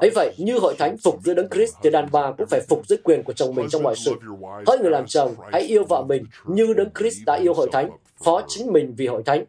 ấy 0.00 0.10
vậy, 0.14 0.34
như 0.38 0.58
hội 0.58 0.74
thánh 0.78 0.96
phục 0.98 1.22
dưới 1.24 1.34
đấng 1.34 1.48
Christ, 1.50 1.74
thì 1.82 1.90
đàn 1.90 2.08
bà 2.12 2.32
cũng 2.38 2.46
phải 2.46 2.60
phục 2.68 2.86
dưới 2.86 2.98
quyền 3.02 3.22
của 3.22 3.32
chồng 3.32 3.54
mình 3.54 3.68
trong 3.68 3.82
mọi 3.82 3.96
sự. 3.96 4.14
Hỡi 4.66 4.78
người 4.78 4.90
làm 4.90 5.06
chồng, 5.06 5.34
hãy 5.52 5.62
yêu 5.62 5.84
vợ 5.84 6.04
mình 6.08 6.24
như 6.46 6.74
đấng 6.76 6.90
Christ 6.98 7.18
đã 7.26 7.34
yêu 7.34 7.54
hội 7.54 7.68
thánh, 7.72 7.90
phó 8.24 8.42
chính 8.48 8.72
mình 8.72 8.94
vì 8.96 9.06
hội 9.06 9.22
thánh. 9.26 9.44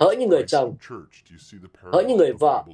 Hỡi 0.00 0.16
những 0.16 0.28
người 0.28 0.42
chồng, 0.46 0.74
hỡi 1.92 2.04
những 2.04 2.16
người 2.16 2.32
vợ, 2.32 2.64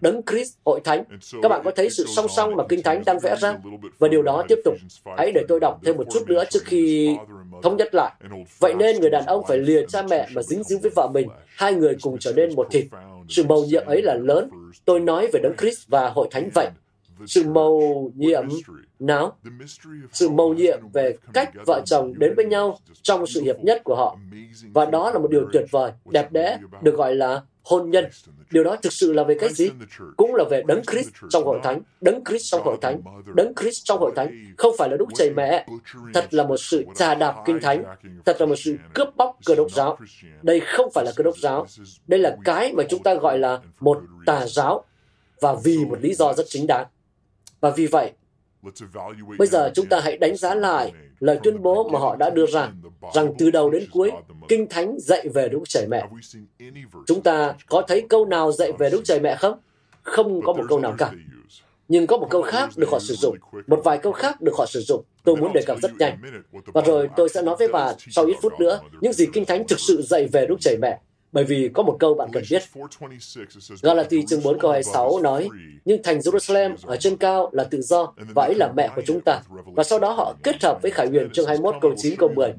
đấng 0.00 0.20
Christ, 0.30 0.54
hội 0.64 0.80
thánh, 0.84 1.04
các 1.42 1.48
bạn 1.48 1.60
có 1.64 1.70
thấy 1.76 1.90
sự 1.90 2.06
song 2.06 2.26
song 2.28 2.56
mà 2.56 2.64
Kinh 2.68 2.82
Thánh 2.82 3.02
đang 3.06 3.18
vẽ 3.18 3.36
ra? 3.40 3.56
Và 3.98 4.08
điều 4.08 4.22
đó 4.22 4.44
tiếp 4.48 4.58
tục. 4.64 4.74
Hãy 5.18 5.32
để 5.34 5.44
tôi 5.48 5.60
đọc 5.60 5.80
thêm 5.84 5.96
một 5.96 6.04
chút 6.12 6.28
nữa 6.28 6.44
trước 6.50 6.62
khi 6.64 7.16
thống 7.62 7.76
nhất 7.76 7.94
lại. 7.94 8.12
Vậy 8.58 8.74
nên 8.74 9.00
người 9.00 9.10
đàn 9.10 9.26
ông 9.26 9.44
phải 9.48 9.58
lìa 9.58 9.86
cha 9.86 10.02
mẹ 10.02 10.28
mà 10.34 10.42
dính 10.42 10.62
dính 10.62 10.80
với 10.80 10.90
vợ 10.96 11.08
mình, 11.14 11.28
hai 11.46 11.74
người 11.74 11.96
cùng 12.02 12.18
trở 12.18 12.32
nên 12.32 12.54
một 12.54 12.66
thịt. 12.70 12.86
Sự 13.28 13.44
mầu 13.44 13.64
nhiệm 13.64 13.86
ấy 13.86 14.02
là 14.02 14.14
lớn. 14.14 14.50
Tôi 14.84 15.00
nói 15.00 15.28
về 15.32 15.40
Đấng 15.42 15.56
Christ 15.56 15.88
và 15.88 16.10
hội 16.10 16.28
thánh 16.30 16.50
vậy. 16.54 16.68
Sự 17.26 17.48
mầu 17.48 18.10
nhiệm 18.16 18.44
nào? 18.98 19.36
Sự 20.12 20.28
mầu 20.28 20.54
nhiệm 20.54 20.78
về 20.92 21.16
cách 21.32 21.50
vợ 21.66 21.82
chồng 21.86 22.12
đến 22.18 22.34
với 22.34 22.44
nhau 22.44 22.78
trong 23.02 23.26
sự 23.26 23.42
hiệp 23.42 23.56
nhất 23.60 23.80
của 23.84 23.94
họ. 23.94 24.18
Và 24.72 24.84
đó 24.84 25.10
là 25.10 25.18
một 25.18 25.30
điều 25.30 25.48
tuyệt 25.52 25.64
vời, 25.70 25.92
đẹp 26.04 26.32
đẽ, 26.32 26.58
được 26.82 26.94
gọi 26.96 27.14
là 27.14 27.42
hôn 27.62 27.90
nhân. 27.90 28.04
Điều 28.50 28.64
đó 28.64 28.76
thực 28.82 28.92
sự 28.92 29.12
là 29.12 29.24
về 29.24 29.36
cái 29.40 29.52
gì? 29.52 29.70
Cũng 30.16 30.34
là 30.34 30.44
về 30.50 30.62
đấng 30.66 30.82
Christ 30.90 31.08
trong 31.30 31.44
hội 31.44 31.60
thánh, 31.62 31.80
đấng 32.00 32.24
Christ 32.24 32.52
trong 32.52 32.62
hội 32.64 32.76
thánh, 32.82 33.00
đấng 33.34 33.54
Christ 33.54 33.84
trong 33.84 34.00
hội 34.00 34.12
thánh, 34.16 34.54
không 34.58 34.74
phải 34.78 34.88
là 34.88 34.96
đúc 34.96 35.08
chày 35.14 35.30
mẹ. 35.30 35.66
Thật 36.14 36.34
là 36.34 36.44
một 36.44 36.56
sự 36.56 36.84
trà 36.94 37.14
đạp 37.14 37.34
kinh 37.46 37.60
thánh, 37.60 37.84
thật 38.24 38.36
là 38.40 38.46
một 38.46 38.56
sự 38.56 38.76
cướp 38.94 39.16
bóc 39.16 39.38
cơ 39.46 39.54
đốc 39.54 39.70
giáo. 39.70 39.98
Đây 40.42 40.60
không 40.60 40.90
phải 40.94 41.04
là 41.04 41.12
cơ 41.16 41.24
đốc 41.24 41.38
giáo, 41.38 41.66
đây 42.06 42.20
là 42.20 42.36
cái 42.44 42.72
mà 42.72 42.84
chúng 42.90 43.02
ta 43.02 43.14
gọi 43.14 43.38
là 43.38 43.60
một 43.80 44.02
tà 44.26 44.46
giáo, 44.46 44.84
và 45.40 45.56
vì 45.64 45.78
một 45.84 45.98
lý 46.00 46.14
do 46.14 46.32
rất 46.32 46.46
chính 46.48 46.66
đáng. 46.66 46.86
Và 47.64 47.70
vì 47.70 47.86
vậy, 47.86 48.12
Bây 49.38 49.48
giờ 49.48 49.70
chúng 49.74 49.86
ta 49.86 50.00
hãy 50.00 50.16
đánh 50.16 50.36
giá 50.36 50.54
lại 50.54 50.92
lời 51.20 51.38
tuyên 51.42 51.62
bố 51.62 51.88
mà 51.88 51.98
họ 51.98 52.16
đã 52.16 52.30
đưa 52.30 52.46
ra, 52.46 52.72
rằng 53.14 53.34
từ 53.38 53.50
đầu 53.50 53.70
đến 53.70 53.84
cuối, 53.92 54.12
Kinh 54.48 54.66
Thánh 54.70 54.96
dạy 54.98 55.28
về 55.34 55.48
Đức 55.48 55.60
Trời 55.68 55.86
Mẹ. 55.86 56.08
Chúng 57.06 57.22
ta 57.22 57.54
có 57.68 57.82
thấy 57.88 58.06
câu 58.08 58.26
nào 58.26 58.52
dạy 58.52 58.72
về 58.78 58.90
Đức 58.90 59.02
Trời 59.04 59.20
Mẹ 59.20 59.36
không? 59.36 59.58
Không 60.02 60.42
có 60.42 60.52
một 60.52 60.64
câu 60.68 60.80
nào 60.80 60.94
cả. 60.98 61.12
Nhưng 61.88 62.06
có 62.06 62.16
một 62.16 62.26
câu 62.30 62.42
khác 62.42 62.70
được 62.76 62.88
họ 62.90 62.98
sử 62.98 63.14
dụng, 63.14 63.36
một 63.66 63.80
vài 63.84 63.98
câu 63.98 64.12
khác 64.12 64.40
được 64.40 64.52
họ 64.58 64.66
sử 64.66 64.80
dụng. 64.80 65.04
Tôi 65.24 65.36
muốn 65.36 65.52
đề 65.52 65.62
cập 65.66 65.78
rất 65.82 65.92
nhanh. 65.98 66.18
Và 66.66 66.80
rồi 66.80 67.08
tôi 67.16 67.28
sẽ 67.28 67.42
nói 67.42 67.56
với 67.58 67.68
bạn 67.68 67.94
sau 68.10 68.24
ít 68.24 68.36
phút 68.42 68.60
nữa 68.60 68.80
những 69.00 69.12
gì 69.12 69.26
Kinh 69.32 69.44
Thánh 69.44 69.68
thực 69.68 69.80
sự 69.80 70.02
dạy 70.02 70.26
về 70.32 70.46
Đức 70.46 70.56
Trời 70.60 70.76
Mẹ. 70.82 71.00
Bởi 71.34 71.44
vì 71.44 71.70
có 71.74 71.82
một 71.82 71.96
câu 72.00 72.14
bạn 72.14 72.28
cần 72.32 72.44
biết. 72.50 72.62
Galati 73.82 74.26
chương 74.26 74.42
4 74.42 74.58
câu 74.58 74.70
26 74.70 75.20
nói, 75.22 75.48
Nhưng 75.84 76.02
thành 76.02 76.18
Jerusalem 76.18 76.74
ở 76.82 76.96
trên 76.96 77.16
cao 77.16 77.50
là 77.52 77.64
tự 77.64 77.82
do, 77.82 78.12
và 78.34 78.42
ấy 78.44 78.54
là 78.54 78.72
mẹ 78.76 78.90
của 78.96 79.02
chúng 79.06 79.20
ta. 79.20 79.40
Và 79.76 79.84
sau 79.84 79.98
đó 79.98 80.12
họ 80.12 80.34
kết 80.42 80.62
hợp 80.62 80.78
với 80.82 80.90
Khải 80.90 81.06
huyền 81.06 81.30
chương 81.30 81.46
21 81.46 81.74
câu 81.80 81.94
9 81.96 82.16
câu 82.18 82.28
10. 82.34 82.54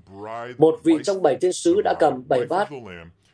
Một 0.57 0.79
vị 0.83 0.93
trong 1.03 1.21
bảy 1.21 1.35
thiên 1.35 1.53
sứ 1.53 1.81
đã 1.81 1.93
cầm 1.99 2.23
bảy 2.27 2.45
bát, 2.45 2.69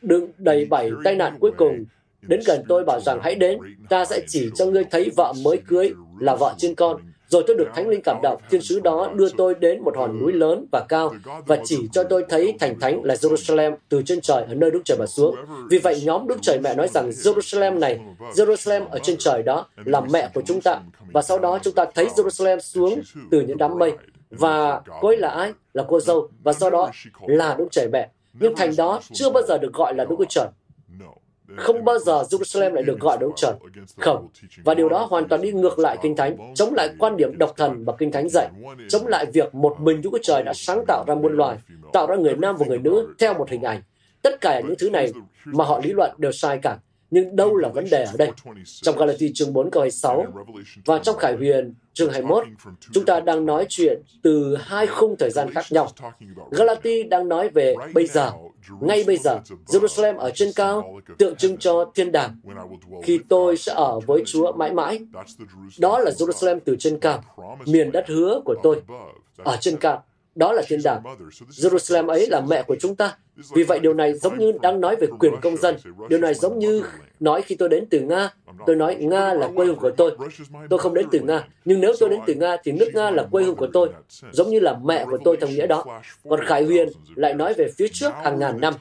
đựng 0.01 0.27
đầy 0.37 0.65
bảy 0.65 0.91
tai 1.03 1.15
nạn 1.15 1.37
cuối 1.39 1.51
cùng. 1.57 1.85
Đến 2.21 2.39
gần 2.45 2.63
tôi 2.67 2.83
bảo 2.83 2.99
rằng 2.99 3.19
hãy 3.23 3.35
đến, 3.35 3.59
ta 3.89 4.05
sẽ 4.05 4.21
chỉ 4.27 4.49
cho 4.55 4.65
ngươi 4.65 4.83
thấy 4.91 5.11
vợ 5.15 5.33
mới 5.43 5.57
cưới 5.67 5.93
là 6.19 6.35
vợ 6.35 6.53
trên 6.57 6.75
con 6.75 7.01
rồi 7.31 7.43
tôi 7.47 7.55
được 7.55 7.67
Thánh 7.75 7.89
Linh 7.89 8.01
cảm 8.03 8.19
động, 8.23 8.41
thiên 8.49 8.61
sứ 8.61 8.79
đó 8.79 9.09
đưa 9.15 9.29
tôi 9.37 9.55
đến 9.55 9.83
một 9.83 9.97
hòn 9.97 10.19
núi 10.19 10.33
lớn 10.33 10.65
và 10.71 10.85
cao 10.89 11.13
và 11.45 11.57
chỉ 11.63 11.87
cho 11.91 12.03
tôi 12.03 12.25
thấy 12.29 12.53
thành 12.59 12.79
thánh 12.79 13.03
là 13.03 13.15
Jerusalem 13.15 13.75
từ 13.89 14.01
trên 14.05 14.21
trời 14.21 14.43
ở 14.47 14.53
nơi 14.55 14.71
Đức 14.71 14.81
Trời 14.85 14.97
mà 14.97 15.05
xuống. 15.05 15.35
Vì 15.69 15.77
vậy 15.77 16.01
nhóm 16.05 16.27
Đức 16.27 16.37
Trời 16.41 16.59
mẹ 16.63 16.75
nói 16.75 16.87
rằng 16.87 17.09
Jerusalem 17.09 17.79
này, 17.79 17.99
Jerusalem 18.33 18.85
ở 18.91 18.99
trên 18.99 19.17
trời 19.19 19.43
đó 19.43 19.65
là 19.85 20.01
mẹ 20.01 20.29
của 20.33 20.41
chúng 20.45 20.61
ta. 20.61 20.79
Và 21.13 21.21
sau 21.21 21.39
đó 21.39 21.59
chúng 21.63 21.73
ta 21.73 21.85
thấy 21.95 22.05
Jerusalem 22.15 22.59
xuống 22.59 23.01
từ 23.31 23.41
những 23.41 23.57
đám 23.57 23.79
mây. 23.79 23.93
Và 24.29 24.81
cô 25.01 25.07
ấy 25.07 25.17
là 25.17 25.29
ai? 25.29 25.53
Là 25.73 25.83
cô 25.87 25.99
dâu. 25.99 26.27
Và 26.43 26.53
sau 26.53 26.69
đó 26.69 26.91
là 27.27 27.55
Đức 27.57 27.67
Trời 27.71 27.87
mẹ. 27.93 28.09
Nhưng 28.33 28.55
thành 28.55 28.75
đó 28.77 28.99
chưa 29.13 29.29
bao 29.29 29.43
giờ 29.47 29.57
được 29.57 29.73
gọi 29.73 29.93
là 29.95 30.05
Đức 30.05 30.15
Trời. 30.29 30.47
Không 31.57 31.85
bao 31.85 31.99
giờ 31.99 32.23
Jerusalem 32.29 32.73
lại 32.73 32.83
được 32.83 32.99
gọi 32.99 33.17
là 33.21 33.25
Ông 33.25 33.35
Trời. 33.35 33.53
Không. 33.97 34.27
Và 34.63 34.73
điều 34.73 34.89
đó 34.89 35.07
hoàn 35.09 35.27
toàn 35.27 35.41
đi 35.41 35.51
ngược 35.51 35.79
lại 35.79 35.97
Kinh 36.01 36.15
Thánh, 36.15 36.53
chống 36.55 36.73
lại 36.73 36.89
quan 36.99 37.17
điểm 37.17 37.37
độc 37.37 37.53
thần 37.57 37.85
mà 37.85 37.93
Kinh 37.97 38.11
Thánh 38.11 38.29
dạy, 38.29 38.49
chống 38.89 39.07
lại 39.07 39.25
việc 39.33 39.55
một 39.55 39.75
mình 39.79 40.01
Đức 40.01 40.09
Chúa 40.11 40.19
Trời 40.23 40.43
đã 40.43 40.53
sáng 40.53 40.83
tạo 40.87 41.03
ra 41.07 41.15
muôn 41.15 41.37
loài, 41.37 41.57
tạo 41.93 42.07
ra 42.07 42.15
người 42.15 42.35
nam 42.35 42.55
và 42.57 42.65
người 42.65 42.79
nữ 42.79 43.13
theo 43.19 43.33
một 43.33 43.49
hình 43.49 43.61
ảnh. 43.61 43.81
Tất 44.21 44.41
cả 44.41 44.59
những 44.59 44.75
thứ 44.79 44.89
này 44.89 45.11
mà 45.45 45.65
họ 45.65 45.81
lý 45.83 45.93
luận 45.93 46.11
đều 46.17 46.31
sai 46.31 46.59
cả. 46.61 46.77
Nhưng 47.11 47.35
đâu 47.35 47.55
là 47.55 47.69
vấn 47.69 47.85
đề 47.91 48.03
ở 48.03 48.13
đây? 48.17 48.31
Trong 48.65 48.97
Galati 48.97 49.31
chương 49.33 49.53
4 49.53 49.71
câu 49.71 49.81
26 49.81 50.25
và 50.85 50.99
trong 50.99 51.17
Khải 51.17 51.35
Huyền 51.35 51.73
chương 51.93 52.11
21, 52.11 52.43
chúng 52.91 53.05
ta 53.05 53.19
đang 53.19 53.45
nói 53.45 53.65
chuyện 53.69 54.01
từ 54.23 54.55
hai 54.55 54.87
khung 54.87 55.15
thời 55.19 55.29
gian 55.29 55.53
khác 55.53 55.65
nhau. 55.69 55.87
Galati 56.51 57.03
đang 57.03 57.29
nói 57.29 57.49
về 57.49 57.75
bây 57.93 58.07
giờ, 58.07 58.31
ngay 58.81 59.03
bây 59.07 59.17
giờ, 59.17 59.39
Jerusalem 59.67 60.17
ở 60.17 60.31
trên 60.35 60.51
cao 60.55 60.99
tượng 61.17 61.35
trưng 61.35 61.57
cho 61.57 61.91
thiên 61.95 62.11
đàng. 62.11 62.39
Khi 63.03 63.19
tôi 63.29 63.57
sẽ 63.57 63.73
ở 63.73 63.99
với 63.99 64.23
Chúa 64.25 64.51
mãi 64.51 64.73
mãi, 64.73 64.99
đó 65.79 65.99
là 65.99 66.11
Jerusalem 66.11 66.59
từ 66.65 66.75
trên 66.79 66.99
cao, 66.99 67.23
miền 67.65 67.91
đất 67.91 68.05
hứa 68.07 68.41
của 68.45 68.55
tôi, 68.63 68.81
ở 69.37 69.57
trên 69.61 69.77
cao. 69.77 70.03
Đó 70.35 70.53
là 70.53 70.63
thiên 70.67 70.79
đàng. 70.83 71.03
Jerusalem 71.49 72.07
ấy 72.07 72.27
là 72.27 72.41
mẹ 72.41 72.63
của 72.63 72.75
chúng 72.79 72.95
ta. 72.95 73.17
Vì 73.55 73.63
vậy 73.63 73.79
điều 73.79 73.93
này 73.93 74.13
giống 74.13 74.37
như 74.37 74.51
đang 74.61 74.81
nói 74.81 74.95
về 74.95 75.07
quyền 75.19 75.33
công 75.41 75.57
dân. 75.57 75.75
Điều 76.09 76.19
này 76.19 76.33
giống 76.33 76.59
như 76.59 76.83
nói 77.19 77.41
khi 77.41 77.55
tôi 77.55 77.69
đến 77.69 77.85
từ 77.89 77.99
Nga, 77.99 78.29
tôi 78.65 78.75
nói 78.75 78.95
Nga 78.95 79.33
là 79.33 79.49
quê 79.55 79.65
hương 79.65 79.75
của 79.75 79.91
tôi. 79.91 80.17
Tôi 80.69 80.79
không 80.79 80.93
đến 80.93 81.07
từ 81.11 81.19
Nga, 81.19 81.47
nhưng 81.65 81.81
nếu 81.81 81.93
tôi 81.99 82.09
đến 82.09 82.19
từ 82.27 82.33
Nga 82.33 82.57
thì 82.63 82.71
nước 82.71 82.89
Nga 82.93 83.11
là 83.11 83.23
quê 83.31 83.43
hương 83.43 83.55
của 83.55 83.67
tôi, 83.73 83.89
giống 84.31 84.49
như 84.49 84.59
là 84.59 84.79
mẹ 84.83 85.05
của 85.05 85.17
tôi 85.23 85.37
theo 85.37 85.49
nghĩa 85.49 85.67
đó. 85.67 86.01
Còn 86.29 86.45
Khải 86.45 86.63
Huyền 86.63 86.89
lại 87.15 87.33
nói 87.33 87.53
về 87.53 87.69
phía 87.77 87.87
trước 87.87 88.11
hàng 88.23 88.39
ngàn 88.39 88.61
năm. 88.61 88.73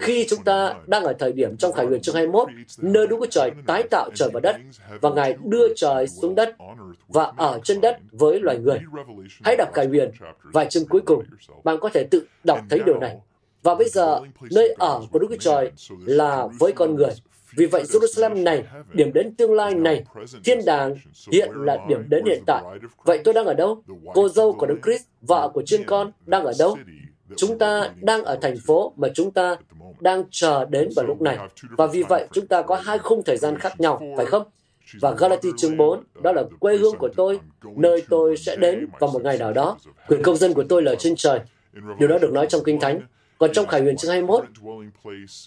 Khi 0.00 0.26
chúng 0.28 0.44
ta 0.44 0.74
đang 0.86 1.04
ở 1.04 1.12
thời 1.12 1.32
điểm 1.32 1.56
trong 1.56 1.72
Khải 1.72 1.86
Huyền 1.86 2.00
chương 2.00 2.14
21, 2.14 2.48
nơi 2.78 3.06
Đức 3.06 3.16
Chúa 3.20 3.26
Trời 3.30 3.50
tái 3.66 3.82
tạo 3.90 4.10
trời 4.14 4.28
và 4.32 4.40
đất, 4.40 4.56
và 5.00 5.10
Ngài 5.10 5.36
đưa 5.44 5.74
trời 5.76 6.08
xuống 6.08 6.34
đất 6.34 6.54
và 7.08 7.32
ở 7.36 7.60
trên 7.64 7.80
đất 7.80 7.98
với 8.12 8.40
loài 8.40 8.58
người. 8.58 8.80
Hãy 9.44 9.56
đọc 9.56 9.68
Khải 9.74 9.86
Huyền, 9.86 10.10
vài 10.42 10.66
chương 10.70 10.88
cuối 10.88 11.00
cùng, 11.00 11.24
bạn 11.64 11.76
có 11.80 11.88
thể 11.88 12.04
tự 12.04 12.26
đọc 12.44 12.60
thấy 12.70 12.80
điều 12.86 12.98
này. 12.98 13.16
Và 13.66 13.74
bây 13.74 13.88
giờ, 13.88 14.20
nơi 14.50 14.74
ở 14.78 15.02
của 15.10 15.18
Đức 15.18 15.26
Chúa 15.30 15.36
Trời 15.36 15.70
là 16.04 16.48
với 16.58 16.72
con 16.72 16.94
người. 16.94 17.10
Vì 17.56 17.66
vậy, 17.66 17.82
Jerusalem 17.82 18.42
này, 18.42 18.64
điểm 18.92 19.12
đến 19.12 19.34
tương 19.34 19.54
lai 19.54 19.74
này, 19.74 20.04
thiên 20.44 20.58
đàng 20.66 20.94
hiện 21.32 21.50
là 21.54 21.78
điểm 21.88 22.08
đến 22.08 22.24
hiện 22.24 22.42
tại. 22.46 22.62
Vậy 23.04 23.20
tôi 23.24 23.34
đang 23.34 23.46
ở 23.46 23.54
đâu? 23.54 23.82
Cô 24.14 24.28
dâu 24.28 24.52
của 24.52 24.66
Đức 24.66 24.78
Christ, 24.84 25.02
vợ 25.20 25.50
của 25.54 25.62
chuyên 25.62 25.84
con, 25.84 26.12
đang 26.26 26.44
ở 26.44 26.52
đâu? 26.58 26.76
Chúng 27.36 27.58
ta 27.58 27.90
đang 28.00 28.24
ở 28.24 28.38
thành 28.42 28.56
phố 28.66 28.92
mà 28.96 29.08
chúng 29.14 29.30
ta 29.30 29.56
đang 30.00 30.24
chờ 30.30 30.64
đến 30.64 30.88
vào 30.96 31.06
lúc 31.06 31.20
này. 31.20 31.38
Và 31.70 31.86
vì 31.86 32.02
vậy, 32.02 32.26
chúng 32.32 32.46
ta 32.46 32.62
có 32.62 32.74
hai 32.74 32.98
khung 32.98 33.22
thời 33.22 33.36
gian 33.36 33.58
khác 33.58 33.80
nhau, 33.80 34.02
phải 34.16 34.26
không? 34.26 34.42
Và 35.00 35.10
Galati 35.10 35.48
chương 35.56 35.76
4, 35.76 36.04
đó 36.22 36.32
là 36.32 36.42
quê 36.60 36.76
hương 36.76 36.96
của 36.98 37.08
tôi, 37.16 37.40
nơi 37.76 38.02
tôi 38.08 38.36
sẽ 38.36 38.56
đến 38.56 38.88
vào 39.00 39.10
một 39.10 39.22
ngày 39.22 39.38
nào 39.38 39.52
đó. 39.52 39.76
Quyền 40.08 40.22
công 40.22 40.36
dân 40.36 40.54
của 40.54 40.64
tôi 40.68 40.82
là 40.82 40.94
trên 40.94 41.16
trời. 41.16 41.40
Điều 41.98 42.08
đó 42.08 42.18
được 42.18 42.32
nói 42.32 42.46
trong 42.48 42.64
Kinh 42.64 42.80
Thánh. 42.80 43.00
Còn 43.38 43.52
trong 43.52 43.66
Khải 43.66 43.80
Huyền 43.80 43.96
chương 43.96 44.10
21, 44.10 44.44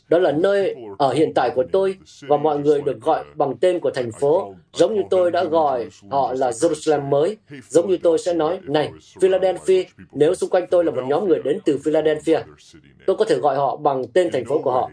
đó 0.09 0.19
là 0.19 0.31
nơi 0.31 0.75
ở 0.97 1.13
hiện 1.13 1.33
tại 1.35 1.51
của 1.55 1.63
tôi 1.71 1.97
và 2.21 2.37
mọi 2.37 2.59
người 2.59 2.81
được 2.81 3.01
gọi 3.01 3.25
bằng 3.35 3.57
tên 3.57 3.79
của 3.79 3.91
thành 3.91 4.11
phố, 4.11 4.55
giống 4.73 4.95
như 4.95 5.01
tôi 5.09 5.31
đã 5.31 5.43
gọi 5.43 5.87
họ 6.11 6.33
là 6.33 6.49
Jerusalem 6.51 7.01
mới, 7.01 7.37
giống 7.69 7.89
như 7.89 7.97
tôi 8.03 8.17
sẽ 8.19 8.33
nói, 8.33 8.59
này, 8.63 8.91
Philadelphia, 9.21 9.83
nếu 10.11 10.35
xung 10.35 10.49
quanh 10.49 10.67
tôi 10.71 10.85
là 10.85 10.91
một 10.91 11.01
nhóm 11.07 11.27
người 11.27 11.39
đến 11.43 11.59
từ 11.65 11.79
Philadelphia, 11.83 12.39
tôi 13.05 13.15
có 13.15 13.25
thể 13.25 13.35
gọi 13.35 13.55
họ 13.55 13.75
bằng 13.75 14.07
tên 14.13 14.29
thành 14.31 14.45
phố 14.45 14.61
của 14.61 14.71
họ. 14.71 14.91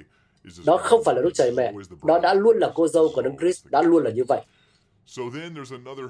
Đó 0.66 0.76
không 0.76 1.04
phải 1.04 1.14
là 1.14 1.22
Đức 1.22 1.30
Trời 1.34 1.52
Mẹ, 1.56 1.72
đó 2.04 2.18
đã 2.18 2.34
luôn 2.34 2.56
là 2.58 2.70
cô 2.74 2.88
dâu 2.88 3.08
của 3.14 3.22
Đấng 3.22 3.38
Christ, 3.38 3.66
đã 3.70 3.82
luôn 3.82 4.04
là 4.04 4.10
như 4.10 4.24
vậy. 4.28 4.40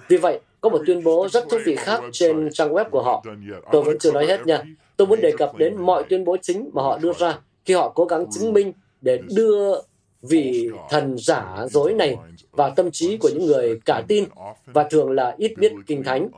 Vì 0.08 0.16
vậy, 0.16 0.40
có 0.60 0.68
một 0.68 0.82
tuyên 0.86 1.04
bố 1.04 1.28
rất 1.28 1.44
thú 1.50 1.58
vị 1.64 1.76
khác 1.76 2.00
trên 2.12 2.48
trang 2.52 2.72
web 2.72 2.90
của 2.90 3.02
họ. 3.02 3.24
Tôi 3.72 3.82
vẫn 3.82 3.98
chưa 3.98 4.12
nói 4.12 4.26
hết 4.26 4.46
nha. 4.46 4.62
Tôi 4.96 5.06
muốn 5.06 5.20
đề 5.20 5.32
cập 5.38 5.56
đến 5.56 5.76
mọi 5.76 6.04
tuyên 6.08 6.24
bố 6.24 6.36
chính 6.42 6.70
mà 6.72 6.82
họ 6.82 6.98
đưa 6.98 7.12
ra 7.12 7.38
khi 7.64 7.74
họ 7.74 7.92
cố 7.94 8.04
gắng 8.04 8.26
chứng 8.30 8.52
minh 8.52 8.72
để 9.00 9.20
đưa 9.36 9.80
vị 10.22 10.70
thần 10.90 11.16
giả 11.18 11.66
dối 11.70 11.94
này 11.94 12.16
vào 12.52 12.72
tâm 12.76 12.90
trí 12.90 13.16
của 13.16 13.30
những 13.34 13.46
người 13.46 13.80
cả 13.84 14.02
tin 14.08 14.24
và 14.66 14.88
thường 14.90 15.10
là 15.10 15.34
ít 15.38 15.52
biết 15.58 15.72
kinh 15.86 16.02
thánh. 16.02 16.28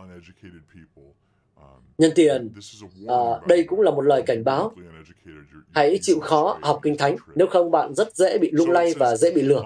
Nhân 1.99 2.11
tiền, 2.15 2.51
à, 3.09 3.17
đây 3.47 3.63
cũng 3.63 3.81
là 3.81 3.91
một 3.91 4.01
lời 4.01 4.23
cảnh 4.23 4.45
báo 4.45 4.73
Hãy 5.75 5.99
chịu 6.03 6.21
khó 6.21 6.59
học 6.63 6.81
Kinh 6.83 6.97
Thánh, 6.97 7.17
nếu 7.35 7.47
không 7.47 7.71
bạn 7.71 7.95
rất 7.95 8.17
dễ 8.17 8.39
bị 8.39 8.51
lung 8.53 8.71
lay 8.71 8.95
và 8.99 9.17
dễ 9.17 9.31
bị 9.31 9.43
lừa. 9.43 9.63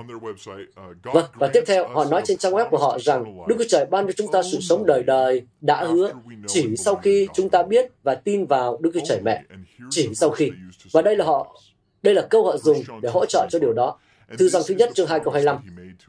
Vâng, 1.02 1.24
và 1.34 1.50
tiếp 1.52 1.64
theo, 1.66 1.88
họ 1.88 2.04
nói 2.04 2.22
trên 2.24 2.38
trang 2.38 2.52
web 2.52 2.68
của 2.68 2.78
họ 2.78 2.98
rằng 2.98 3.24
Đức 3.48 3.56
Chúa 3.58 3.64
Trời 3.68 3.86
ban 3.90 4.06
cho 4.06 4.12
chúng 4.12 4.32
ta 4.32 4.42
sự 4.52 4.58
sống 4.60 4.86
đời 4.86 5.02
đời 5.02 5.42
đã 5.60 5.84
hứa 5.84 6.12
chỉ 6.46 6.76
sau 6.76 6.94
khi 6.94 7.28
chúng 7.34 7.48
ta 7.48 7.62
biết 7.62 7.90
và 8.02 8.14
tin 8.14 8.46
vào 8.46 8.78
Đức 8.80 8.90
Chúa 8.94 9.00
Trời 9.04 9.20
Mẹ. 9.24 9.42
Chỉ 9.90 10.14
sau 10.14 10.30
khi. 10.30 10.50
Và 10.92 11.02
đây 11.02 11.16
là 11.16 11.24
họ, 11.24 11.56
đây 12.02 12.14
là 12.14 12.26
câu 12.30 12.44
họ 12.44 12.56
dùng 12.56 12.82
để 13.02 13.10
hỗ 13.12 13.26
trợ 13.26 13.46
cho 13.50 13.58
điều 13.58 13.72
đó. 13.72 13.98
Thư 14.38 14.48
rằng 14.48 14.62
thứ 14.66 14.74
nhất 14.74 14.90
chương 14.94 15.06
2 15.06 15.20
câu 15.20 15.32
25. 15.32 15.58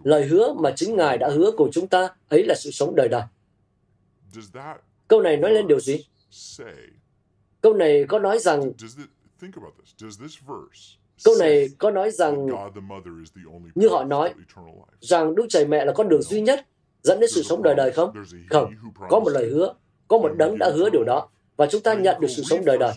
Lời 0.04 0.26
hứa 0.26 0.54
mà 0.54 0.74
chính 0.76 0.96
Ngài 0.96 1.18
đã 1.18 1.30
hứa 1.30 1.52
của 1.52 1.70
chúng 1.72 1.88
ta 1.88 2.10
ấy 2.30 2.44
là 2.44 2.56
sự 2.56 2.72
sống 2.72 2.96
đời 2.96 3.08
đời. 3.08 3.22
Câu 5.08 5.22
này 5.22 5.38
nói 5.38 5.52
lên 5.52 5.68
điều 5.68 5.80
gì? 5.80 6.06
Câu 7.62 7.74
này 7.74 8.06
có 8.08 8.20
nói 8.20 8.40
rằng 8.40 8.72
Câu 11.24 11.36
này 11.40 11.70
có 11.78 11.92
nói 11.92 12.12
rằng, 12.12 12.48
như 13.76 13.88
họ 13.90 14.04
nói, 14.04 14.34
rằng 15.00 15.36
Đức 15.36 15.46
Trời 15.50 15.66
Mẹ 15.66 15.86
là 15.86 15.94
con 15.94 16.10
đường 16.10 16.22
duy 16.22 16.42
nhất 16.42 16.66
dẫn 17.04 17.20
đến 17.20 17.30
sự 17.34 17.44
sống 17.44 17.64
đời 17.64 17.76
đời 17.76 17.92
không? 17.92 18.14
Không, 18.50 18.74
có 19.10 19.20
một 19.20 19.30
lời 19.30 19.50
hứa, 19.50 19.74
có 20.08 20.18
một 20.18 20.32
đấng 20.38 20.58
đã 20.58 20.70
hứa 20.76 20.90
điều 20.90 21.04
đó. 21.04 21.30
và 21.58 21.66
chúng 21.72 21.82
ta 21.82 21.94
nhận 21.94 22.22
được 22.22 22.28
sự 22.28 22.44
sống 22.44 22.66
đời 22.66 22.78
đời. 22.78 22.94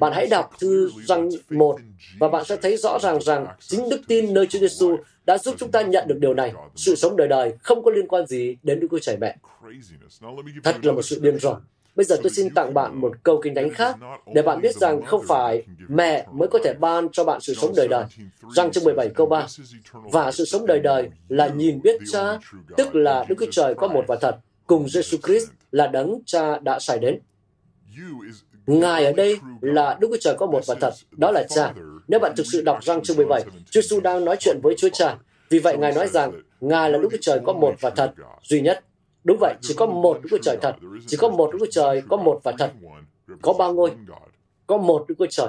Bạn 0.00 0.12
hãy 0.12 0.26
đọc 0.26 0.50
thư 0.60 0.90
răng 1.04 1.28
1 1.50 1.76
và 2.20 2.28
bạn 2.28 2.44
sẽ 2.44 2.56
thấy 2.56 2.76
rõ 2.76 2.98
ràng 2.98 3.20
rằng 3.20 3.46
chính 3.60 3.88
đức 3.88 4.00
tin 4.08 4.34
nơi 4.34 4.46
Chúa 4.46 4.58
Giêsu 4.58 4.96
đã 5.26 5.38
giúp 5.38 5.54
chúng 5.58 5.70
ta 5.70 5.82
nhận 5.82 6.08
được 6.08 6.18
điều 6.18 6.34
này. 6.34 6.52
Sự 6.76 6.94
sống 6.96 7.16
đời 7.16 7.28
đời 7.28 7.52
không 7.62 7.82
có 7.84 7.90
liên 7.90 8.08
quan 8.08 8.26
gì 8.26 8.56
đến 8.62 8.80
Đức 8.80 8.88
Chúa 8.90 8.98
Trời 8.98 9.16
Mẹ. 9.20 9.36
Thật 10.64 10.76
là 10.86 10.92
một 10.92 11.02
sự 11.02 11.20
điên 11.22 11.38
rồ. 11.38 11.56
Bây 12.00 12.04
giờ 12.04 12.16
tôi 12.22 12.30
xin 12.30 12.54
tặng 12.54 12.74
bạn 12.74 13.00
một 13.00 13.12
câu 13.22 13.40
kinh 13.42 13.54
thánh 13.54 13.70
khác 13.70 13.96
để 14.34 14.42
bạn 14.42 14.60
biết 14.60 14.76
rằng 14.76 15.02
không 15.02 15.22
phải 15.28 15.64
mẹ 15.88 16.26
mới 16.32 16.48
có 16.48 16.58
thể 16.64 16.74
ban 16.80 17.08
cho 17.12 17.24
bạn 17.24 17.40
sự 17.40 17.54
sống 17.54 17.72
đời 17.76 17.88
đời. 17.88 18.04
Răng 18.54 18.70
chương 18.70 18.84
17 18.84 19.08
câu 19.08 19.26
3. 19.26 19.46
Và 19.92 20.32
sự 20.32 20.44
sống 20.44 20.66
đời 20.66 20.80
đời 20.80 21.08
là 21.28 21.46
nhìn 21.48 21.82
biết 21.82 22.00
cha, 22.12 22.38
tức 22.76 22.94
là 22.94 23.24
Đức 23.28 23.34
Chúa 23.40 23.46
Trời 23.50 23.74
có 23.74 23.88
một 23.88 24.04
và 24.08 24.16
thật, 24.20 24.36
cùng 24.66 24.86
Jesus 24.86 25.18
Christ 25.26 25.48
là 25.72 25.86
đấng 25.86 26.20
cha 26.26 26.58
đã 26.58 26.78
sai 26.78 26.98
đến. 26.98 27.18
Ngài 28.66 29.04
ở 29.04 29.12
đây 29.12 29.36
là 29.60 29.96
Đức 30.00 30.08
Chúa 30.10 30.18
Trời 30.20 30.34
có 30.38 30.46
một 30.46 30.66
và 30.66 30.74
thật, 30.80 30.92
đó 31.10 31.30
là 31.30 31.46
cha. 31.48 31.74
Nếu 32.08 32.20
bạn 32.20 32.32
thực 32.36 32.46
sự 32.52 32.62
đọc 32.62 32.84
răng 32.84 33.02
chương 33.02 33.16
17, 33.16 33.42
Chúa 33.42 33.80
Giêsu 33.80 34.00
đang 34.00 34.24
nói 34.24 34.36
chuyện 34.40 34.60
với 34.62 34.74
Chúa 34.78 34.88
Cha. 34.92 35.16
Vì 35.50 35.58
vậy 35.58 35.76
Ngài 35.76 35.92
nói 35.92 36.08
rằng 36.08 36.32
Ngài 36.60 36.90
là 36.90 36.98
Đức 36.98 37.08
Chúa 37.10 37.18
Trời 37.20 37.40
có 37.44 37.52
một 37.52 37.74
và 37.80 37.90
thật, 37.90 38.12
duy 38.42 38.60
nhất. 38.60 38.84
Đúng 39.24 39.38
vậy, 39.40 39.54
chỉ 39.60 39.74
có 39.74 39.86
một 39.86 40.18
Đức 40.22 40.28
Chúa 40.30 40.38
Trời 40.42 40.56
thật, 40.62 40.76
chỉ 41.06 41.16
có 41.16 41.28
một 41.28 41.50
Đức 41.52 41.58
Chúa 41.60 41.70
Trời 41.70 42.02
có 42.08 42.16
một 42.16 42.40
và 42.44 42.52
thật. 42.58 42.72
Có 43.42 43.52
ba 43.52 43.68
ngôi, 43.68 43.90
có 44.66 44.76
một 44.76 45.04
Đức 45.08 45.14
Chúa 45.18 45.26
Trời, 45.30 45.48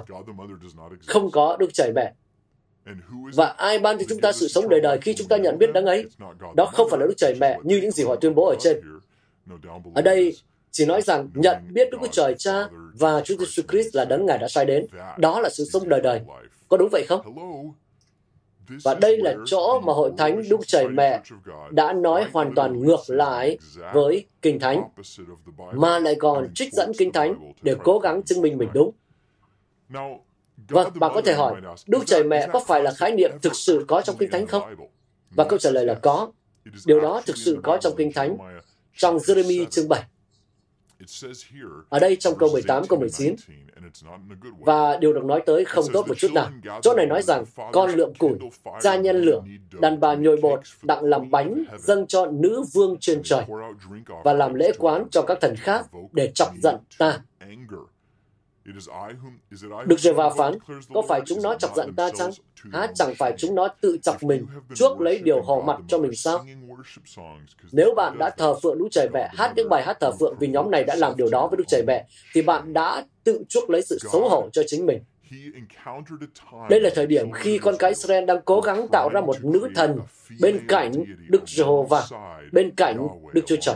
không 1.07 1.31
có 1.31 1.57
Đức 1.59 1.73
Trời 1.73 1.91
Mẹ. 1.95 2.13
Và 3.35 3.45
ai 3.45 3.79
ban 3.79 3.97
cho 3.97 4.05
chúng 4.09 4.21
ta 4.21 4.31
sự 4.31 4.47
sống 4.47 4.69
đời 4.69 4.81
đời 4.81 4.97
khi 5.01 5.13
chúng 5.13 5.27
ta 5.27 5.37
nhận 5.37 5.57
biết 5.57 5.73
đấng 5.73 5.85
ấy? 5.85 6.05
Đó 6.55 6.65
không 6.65 6.89
phải 6.89 6.99
là 6.99 7.05
Đức 7.05 7.13
Trời 7.17 7.35
Mẹ 7.39 7.59
như 7.63 7.77
những 7.81 7.91
gì 7.91 8.03
họ 8.03 8.15
tuyên 8.15 8.35
bố 8.35 8.47
ở 8.47 8.55
trên. 8.59 8.81
Ở 9.95 10.01
đây 10.01 10.37
chỉ 10.71 10.85
nói 10.85 11.01
rằng 11.01 11.29
nhận 11.33 11.57
biết 11.73 11.91
Đức 11.91 11.97
Chúa 12.01 12.07
Trời 12.11 12.35
Cha 12.37 12.69
và 12.99 13.21
Chúa 13.21 13.35
Giêsu 13.37 13.63
Christ 13.69 13.95
là 13.95 14.05
đấng 14.05 14.25
Ngài 14.25 14.37
đã 14.37 14.47
sai 14.47 14.65
đến. 14.65 14.85
Đó 15.17 15.39
là 15.39 15.49
sự 15.49 15.65
sống 15.65 15.89
đời 15.89 16.01
đời. 16.01 16.21
Có 16.69 16.77
đúng 16.77 16.89
vậy 16.91 17.05
không? 17.09 17.21
Và 18.83 18.93
đây 18.93 19.17
là 19.17 19.35
chỗ 19.45 19.79
mà 19.79 19.93
Hội 19.93 20.11
Thánh 20.17 20.41
Đức 20.49 20.59
Trời 20.67 20.87
Mẹ 20.87 21.21
đã 21.71 21.93
nói 21.93 22.25
hoàn 22.33 22.55
toàn 22.55 22.79
ngược 22.79 22.99
lại 23.07 23.57
với 23.93 24.25
Kinh 24.41 24.59
Thánh, 24.59 24.83
mà 25.73 25.99
lại 25.99 26.15
còn 26.19 26.53
trích 26.55 26.73
dẫn 26.73 26.91
Kinh 26.97 27.11
Thánh 27.11 27.53
để 27.61 27.75
cố 27.83 27.99
gắng 27.99 28.23
chứng 28.23 28.41
minh 28.41 28.57
mình 28.57 28.69
đúng. 28.73 28.91
Vâng, 30.69 30.91
bạn 30.95 31.11
có 31.13 31.21
thể 31.21 31.33
hỏi, 31.33 31.61
Đức 31.87 32.03
Trời 32.05 32.23
Mẹ 32.23 32.47
có 32.53 32.59
phải 32.67 32.83
là 32.83 32.91
khái 32.91 33.11
niệm 33.11 33.31
thực 33.41 33.55
sự 33.55 33.85
có 33.87 34.01
trong 34.01 34.17
Kinh 34.17 34.31
Thánh 34.31 34.47
không? 34.47 34.63
Và 35.31 35.43
câu 35.43 35.59
trả 35.59 35.69
lời 35.69 35.85
là 35.85 35.93
có. 35.93 36.31
Điều 36.85 36.99
đó 36.99 37.21
thực 37.25 37.37
sự 37.37 37.59
có 37.63 37.77
trong 37.77 37.93
Kinh 37.97 38.13
Thánh, 38.13 38.37
trong 38.97 39.17
Jeremy 39.17 39.65
chương 39.65 39.89
7. 39.89 40.03
Ở 41.89 41.99
đây 41.99 42.15
trong 42.15 42.37
câu 42.37 42.49
18, 42.51 42.87
câu 42.87 42.99
19, 42.99 43.35
và 44.59 44.97
điều 44.97 45.13
được 45.13 45.23
nói 45.25 45.43
tới 45.45 45.65
không 45.65 45.85
tốt 45.93 46.07
một 46.07 46.17
chút 46.17 46.31
nào. 46.33 46.49
Chỗ 46.81 46.93
này 46.93 47.05
nói 47.05 47.21
rằng 47.21 47.43
con 47.73 47.89
lượm 47.91 48.13
củi, 48.19 48.37
gia 48.81 48.95
nhân 48.95 49.21
lửa, 49.21 49.41
đàn 49.79 49.99
bà 49.99 50.13
nhồi 50.13 50.37
bột, 50.41 50.59
đặng 50.83 51.03
làm 51.03 51.31
bánh, 51.31 51.63
dâng 51.79 52.07
cho 52.07 52.25
nữ 52.25 52.63
vương 52.73 52.97
trên 52.99 53.21
trời, 53.23 53.45
và 54.23 54.33
làm 54.33 54.53
lễ 54.53 54.71
quán 54.77 55.05
cho 55.11 55.21
các 55.21 55.37
thần 55.41 55.55
khác 55.55 55.85
để 56.11 56.31
chọc 56.35 56.49
giận 56.63 56.75
ta. 56.97 57.19
Được 59.85 59.99
rồi 59.99 60.13
vào 60.13 60.33
phán, 60.37 60.53
có 60.93 61.01
phải 61.07 61.21
chúng 61.25 61.41
nó 61.41 61.55
chọc 61.55 61.75
giận 61.75 61.93
ta 61.95 62.09
chăng? 62.17 62.31
Há 62.73 62.87
chẳng 62.95 63.13
phải 63.17 63.33
chúng 63.37 63.55
nó 63.55 63.67
tự 63.81 63.97
chọc 64.03 64.23
mình, 64.23 64.45
chuốc 64.75 65.01
lấy 65.01 65.19
điều 65.19 65.41
hò 65.41 65.61
mặt 65.61 65.77
cho 65.87 65.97
mình 65.97 66.15
sao? 66.15 66.45
Nếu 67.71 67.93
bạn 67.95 68.17
đã 68.17 68.29
thờ 68.29 68.53
phượng 68.63 68.77
Đức 68.77 68.87
Trời 68.91 69.09
Mẹ, 69.13 69.29
hát 69.33 69.53
những 69.55 69.69
bài 69.69 69.83
hát 69.83 69.97
thờ 69.99 70.11
phượng 70.19 70.35
vì 70.39 70.47
nhóm 70.47 70.71
này 70.71 70.83
đã 70.83 70.95
làm 70.95 71.13
điều 71.17 71.29
đó 71.29 71.47
với 71.47 71.57
Đức 71.57 71.63
Trời 71.67 71.83
Mẹ, 71.87 72.07
thì 72.33 72.41
bạn 72.41 72.73
đã 72.73 73.05
tự 73.23 73.43
chuốc 73.49 73.69
lấy 73.69 73.81
sự 73.81 73.97
xấu 74.11 74.29
hổ 74.29 74.49
cho 74.53 74.61
chính 74.67 74.85
mình. 74.85 75.03
Đây 76.69 76.81
là 76.81 76.89
thời 76.95 77.07
điểm 77.07 77.31
khi 77.31 77.57
con 77.57 77.75
cái 77.79 77.91
Israel 77.91 78.25
đang 78.25 78.41
cố 78.45 78.61
gắng 78.61 78.87
tạo 78.91 79.09
ra 79.09 79.21
một 79.21 79.35
nữ 79.43 79.69
thần 79.75 79.99
bên 80.41 80.67
cạnh 80.67 80.91
Đức 81.27 81.43
Jehovah, 81.45 82.01
bên 82.51 82.71
cạnh 82.75 83.07
Đức 83.33 83.41
Chúa 83.45 83.55
Trời. 83.61 83.75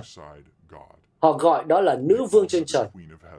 Họ 1.22 1.32
gọi 1.32 1.64
đó 1.64 1.82
là 1.82 1.96
nữ 1.96 2.26
vương 2.32 2.48
trên 2.48 2.64
trời 2.66 2.86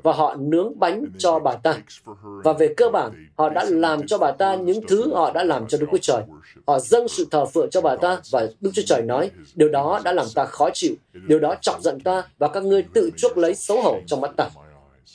và 0.03 0.13
họ 0.13 0.37
nướng 0.39 0.79
bánh 0.79 1.05
cho 1.19 1.39
bà 1.39 1.53
ta. 1.53 1.75
Và 2.23 2.53
về 2.53 2.75
cơ 2.77 2.89
bản, 2.89 3.27
họ 3.37 3.49
đã 3.49 3.65
làm 3.69 4.07
cho 4.07 4.19
bà 4.19 4.33
ta 4.33 4.55
những 4.55 4.81
thứ 4.89 5.15
họ 5.15 5.33
đã 5.33 5.45
làm 5.45 5.67
cho 5.67 5.79
Đức 5.79 5.87
Chúa 5.91 5.99
Trời. 5.99 6.23
Họ 6.67 6.79
dâng 6.79 7.09
sự 7.09 7.27
thờ 7.31 7.47
phượng 7.47 7.71
cho 7.71 7.81
bà 7.81 7.97
ta 7.97 8.21
và 8.33 8.47
Đức 8.61 8.71
Chúa 8.75 8.83
Trời 8.87 9.03
nói, 9.03 9.31
điều 9.55 9.69
đó 9.69 10.01
đã 10.05 10.13
làm 10.13 10.27
ta 10.35 10.45
khó 10.45 10.69
chịu, 10.75 10.95
điều 11.13 11.39
đó 11.39 11.55
chọc 11.61 11.81
giận 11.81 12.01
ta 12.01 12.23
và 12.39 12.49
các 12.49 12.65
ngươi 12.65 12.85
tự 12.95 13.11
chuốc 13.17 13.39
lấy 13.39 13.55
xấu 13.55 13.83
hổ 13.83 13.99
trong 14.07 14.21
mắt 14.21 14.31
ta. 14.37 14.49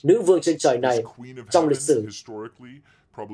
Nữ 0.03 0.21
vương 0.21 0.41
trên 0.41 0.57
trời 0.57 0.77
này 0.77 1.03
trong 1.49 1.67
lịch 1.67 1.79
sử 1.79 2.07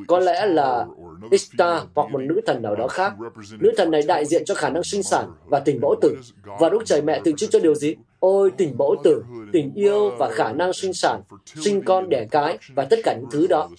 có 0.07 0.19
lẽ 0.19 0.45
là 0.45 0.85
Ishtar 1.31 1.83
hoặc 1.95 2.11
một 2.11 2.21
nữ 2.21 2.41
thần 2.45 2.61
nào 2.61 2.75
đó 2.75 2.87
khác. 2.87 3.13
Nữ 3.59 3.71
thần 3.77 3.91
này 3.91 4.01
đại 4.07 4.25
diện 4.25 4.45
cho 4.45 4.55
khả 4.55 4.69
năng 4.69 4.83
sinh 4.83 5.03
sản 5.03 5.31
và 5.45 5.59
tình 5.59 5.81
mẫu 5.81 5.95
tử. 6.01 6.17
Và 6.59 6.69
Đức 6.69 6.79
Trời 6.85 7.01
Mẹ 7.01 7.21
tượng 7.23 7.35
trưng 7.35 7.49
cho 7.49 7.59
điều 7.59 7.75
gì? 7.75 7.95
Ôi 8.19 8.51
tình 8.57 8.75
mẫu 8.77 8.95
tử, 9.03 9.23
tình 9.53 9.73
yêu 9.75 10.09
và 10.19 10.29
khả 10.29 10.51
năng 10.53 10.73
sinh 10.73 10.93
sản, 10.93 11.21
sinh 11.45 11.81
con 11.81 12.09
đẻ 12.09 12.27
cái 12.31 12.57
và 12.75 12.87
tất 12.89 12.99
cả 13.03 13.15
những 13.19 13.29
thứ 13.31 13.47
đó. 13.47 13.69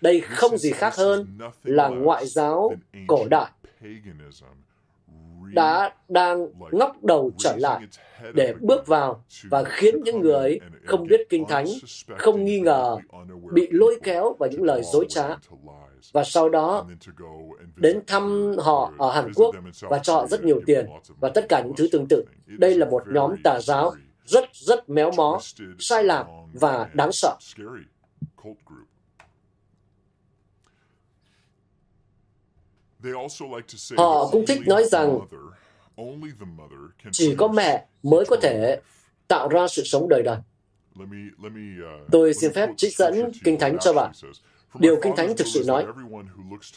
Đây 0.00 0.20
không 0.20 0.58
gì 0.58 0.70
khác 0.70 0.96
hơn 0.96 1.38
là 1.64 1.88
ngoại 1.88 2.26
giáo 2.26 2.72
cổ 3.06 3.26
đại 3.30 3.50
đã 5.52 5.94
đang 6.08 6.46
ngóc 6.72 7.04
đầu 7.04 7.30
trở 7.38 7.56
lại 7.56 7.80
để 8.34 8.54
bước 8.60 8.86
vào 8.86 9.24
và 9.50 9.64
khiến 9.64 10.02
những 10.04 10.20
người 10.20 10.60
không 10.84 11.06
biết 11.06 11.20
kinh 11.28 11.44
thánh, 11.48 11.66
không 12.18 12.44
nghi 12.44 12.60
ngờ, 12.60 12.96
bị 13.52 13.68
lôi 13.70 14.00
kéo 14.02 14.36
vào 14.38 14.50
những 14.50 14.62
lời 14.62 14.82
dối 14.92 15.06
trá. 15.08 15.28
Và 16.12 16.24
sau 16.24 16.48
đó 16.48 16.86
đến 17.76 18.00
thăm 18.06 18.54
họ 18.58 18.92
ở 18.98 19.12
Hàn 19.12 19.32
Quốc 19.34 19.54
và 19.80 19.98
cho 19.98 20.14
họ 20.14 20.26
rất 20.26 20.44
nhiều 20.44 20.60
tiền 20.66 20.86
và 21.20 21.28
tất 21.28 21.46
cả 21.48 21.62
những 21.64 21.76
thứ 21.76 21.88
tương 21.92 22.06
tự. 22.08 22.24
Đây 22.46 22.74
là 22.74 22.86
một 22.86 23.02
nhóm 23.06 23.34
tà 23.44 23.60
giáo 23.60 23.94
rất 24.24 24.44
rất 24.52 24.88
méo 24.88 25.10
mó, 25.16 25.40
sai 25.78 26.04
lạc 26.04 26.26
và 26.52 26.88
đáng 26.94 27.12
sợ. 27.12 27.36
Họ 33.96 34.28
cũng 34.32 34.46
thích 34.46 34.60
nói 34.66 34.84
rằng 34.84 35.18
chỉ 37.12 37.34
có 37.34 37.48
mẹ 37.48 37.84
mới 38.02 38.24
có 38.24 38.36
thể 38.42 38.80
tạo 39.28 39.48
ra 39.48 39.68
sự 39.68 39.82
sống 39.84 40.08
đời 40.08 40.22
đời. 40.22 40.36
Tôi 42.10 42.34
xin 42.34 42.52
phép 42.52 42.68
trích 42.76 42.96
dẫn 42.96 43.32
Kinh 43.44 43.58
Thánh 43.58 43.78
cho 43.80 43.92
bạn. 43.92 44.12
Điều 44.78 44.96
Kinh 45.02 45.16
Thánh 45.16 45.36
thực 45.36 45.46
sự 45.46 45.64
nói, 45.66 45.86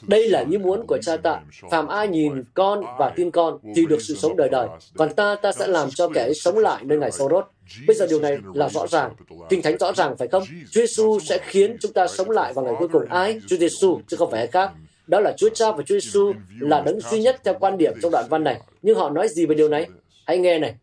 đây 0.08 0.30
là 0.30 0.46
ý 0.52 0.58
muốn 0.58 0.88
của 0.88 0.98
cha 1.02 1.18
ta. 1.18 1.42
Phàm 1.72 1.88
ai 1.88 2.08
nhìn 2.08 2.44
con 2.54 2.84
và 3.00 3.14
tin 3.16 3.32
con 3.32 3.58
thì 3.76 3.86
được 3.86 4.02
sự 4.02 4.16
sống 4.16 4.38
đời 4.38 4.50
đời. 4.50 4.68
Còn 4.98 5.14
ta, 5.14 5.36
ta 5.42 5.52
sẽ 5.52 5.68
làm 5.68 5.90
cho 5.90 6.10
kẻ 6.14 6.22
ấy 6.22 6.34
sống 6.34 6.58
lại 6.58 6.84
nơi 6.84 6.98
ngày 6.98 7.12
sau 7.12 7.30
rốt. 7.30 7.46
Bây 7.88 7.96
giờ 7.96 8.08
điều 8.10 8.20
này 8.20 8.38
là 8.54 8.70
rõ 8.70 8.88
ràng. 8.88 9.14
Kinh 9.50 9.62
Thánh 9.62 9.78
rõ 9.78 9.94
ràng 9.94 10.18
phải 10.18 10.28
không? 10.28 10.44
Chúa 10.72 10.82
Giêsu 10.82 11.20
sẽ 11.20 11.40
khiến 11.42 11.78
chúng 11.82 11.94
ta 11.94 12.08
sống 12.08 12.30
lại 12.30 12.54
vào 12.54 12.66
ngày 12.66 12.74
cuối 12.80 12.88
cùng. 12.88 13.06
Ai? 13.10 13.40
Chúa 13.48 13.58
Giêsu 13.58 14.00
chứ 14.08 14.18
không 14.18 14.32
phải 14.32 14.40
ai 14.40 14.48
khác. 14.48 14.72
Đó 15.12 15.20
là 15.20 15.34
Chúa 15.38 15.50
Cha 15.50 15.72
và 15.72 15.84
Chúa 15.84 16.00
Giêsu 16.00 16.34
là 16.60 16.82
đấng 16.82 17.00
duy 17.00 17.22
nhất 17.22 17.42
theo 17.44 17.56
quan 17.60 17.78
điểm 17.78 17.94
trong 18.02 18.12
đoạn 18.12 18.26
văn 18.30 18.44
này. 18.44 18.62
Nhưng 18.82 18.98
họ 18.98 19.10
nói 19.10 19.28
gì 19.28 19.46
về 19.46 19.56
điều 19.56 19.70
này? 19.70 19.88
Hãy 20.26 20.38
nghe 20.38 20.60
này. 20.60 20.76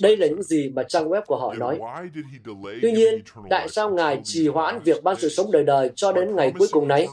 Đây 0.00 0.16
là 0.16 0.26
những 0.26 0.42
gì 0.42 0.72
mà 0.74 0.82
trang 0.82 1.08
web 1.08 1.22
của 1.26 1.36
họ 1.36 1.54
nói. 1.54 1.78
Tuy 2.82 2.92
nhiên, 2.92 3.22
tại 3.50 3.68
sao 3.68 3.90
Ngài 3.90 4.20
trì 4.24 4.48
hoãn 4.48 4.78
việc 4.84 5.02
ban 5.02 5.16
sự 5.16 5.28
sống 5.28 5.52
đời 5.52 5.64
đời 5.64 5.90
cho 5.94 6.12
đến 6.12 6.36
ngày 6.36 6.52
cuối 6.58 6.68
cùng 6.70 6.88
này 6.88 7.06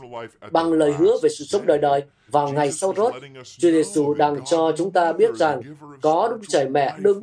bằng 0.51 0.74
lời 0.74 0.91
hứa 0.91 1.17
về 1.24 1.30
sự 1.30 1.45
sống 1.45 1.65
đời 1.65 1.78
đời 1.78 2.03
vào 2.28 2.49
ngày 2.49 2.72
sau 2.72 2.93
rốt? 2.97 3.13
Chúa 3.57 3.72
Giêsu 3.72 4.13
đang 4.13 4.45
cho 4.45 4.74
chúng 4.78 4.91
ta 4.91 5.13
biết 5.13 5.36
rằng 5.36 5.61
có 6.01 6.28
Đức 6.32 6.47
Trời 6.49 6.70
Mẹ 6.70 6.95
đương 6.99 7.22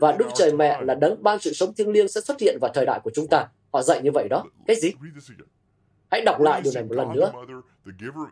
và 0.00 0.12
Đức 0.12 0.26
Trời 0.34 0.52
Mẹ 0.52 0.80
là 0.82 0.94
đấng 0.94 1.22
ban 1.22 1.38
sự 1.38 1.52
sống 1.52 1.74
thiêng 1.74 1.90
liêng 1.90 2.08
sẽ 2.08 2.20
xuất 2.20 2.40
hiện 2.40 2.58
vào 2.60 2.70
thời 2.74 2.86
đại 2.86 3.00
của 3.04 3.10
chúng 3.14 3.26
ta. 3.28 3.48
Họ 3.72 3.82
dạy 3.82 4.00
như 4.02 4.10
vậy 4.10 4.28
đó. 4.28 4.44
Cái 4.66 4.76
gì? 4.76 4.92
Hãy 6.10 6.20
đọc 6.20 6.40
lại 6.40 6.60
điều 6.60 6.72
này 6.72 6.84
một 6.84 6.94
lần 6.94 7.12
nữa. 7.12 7.32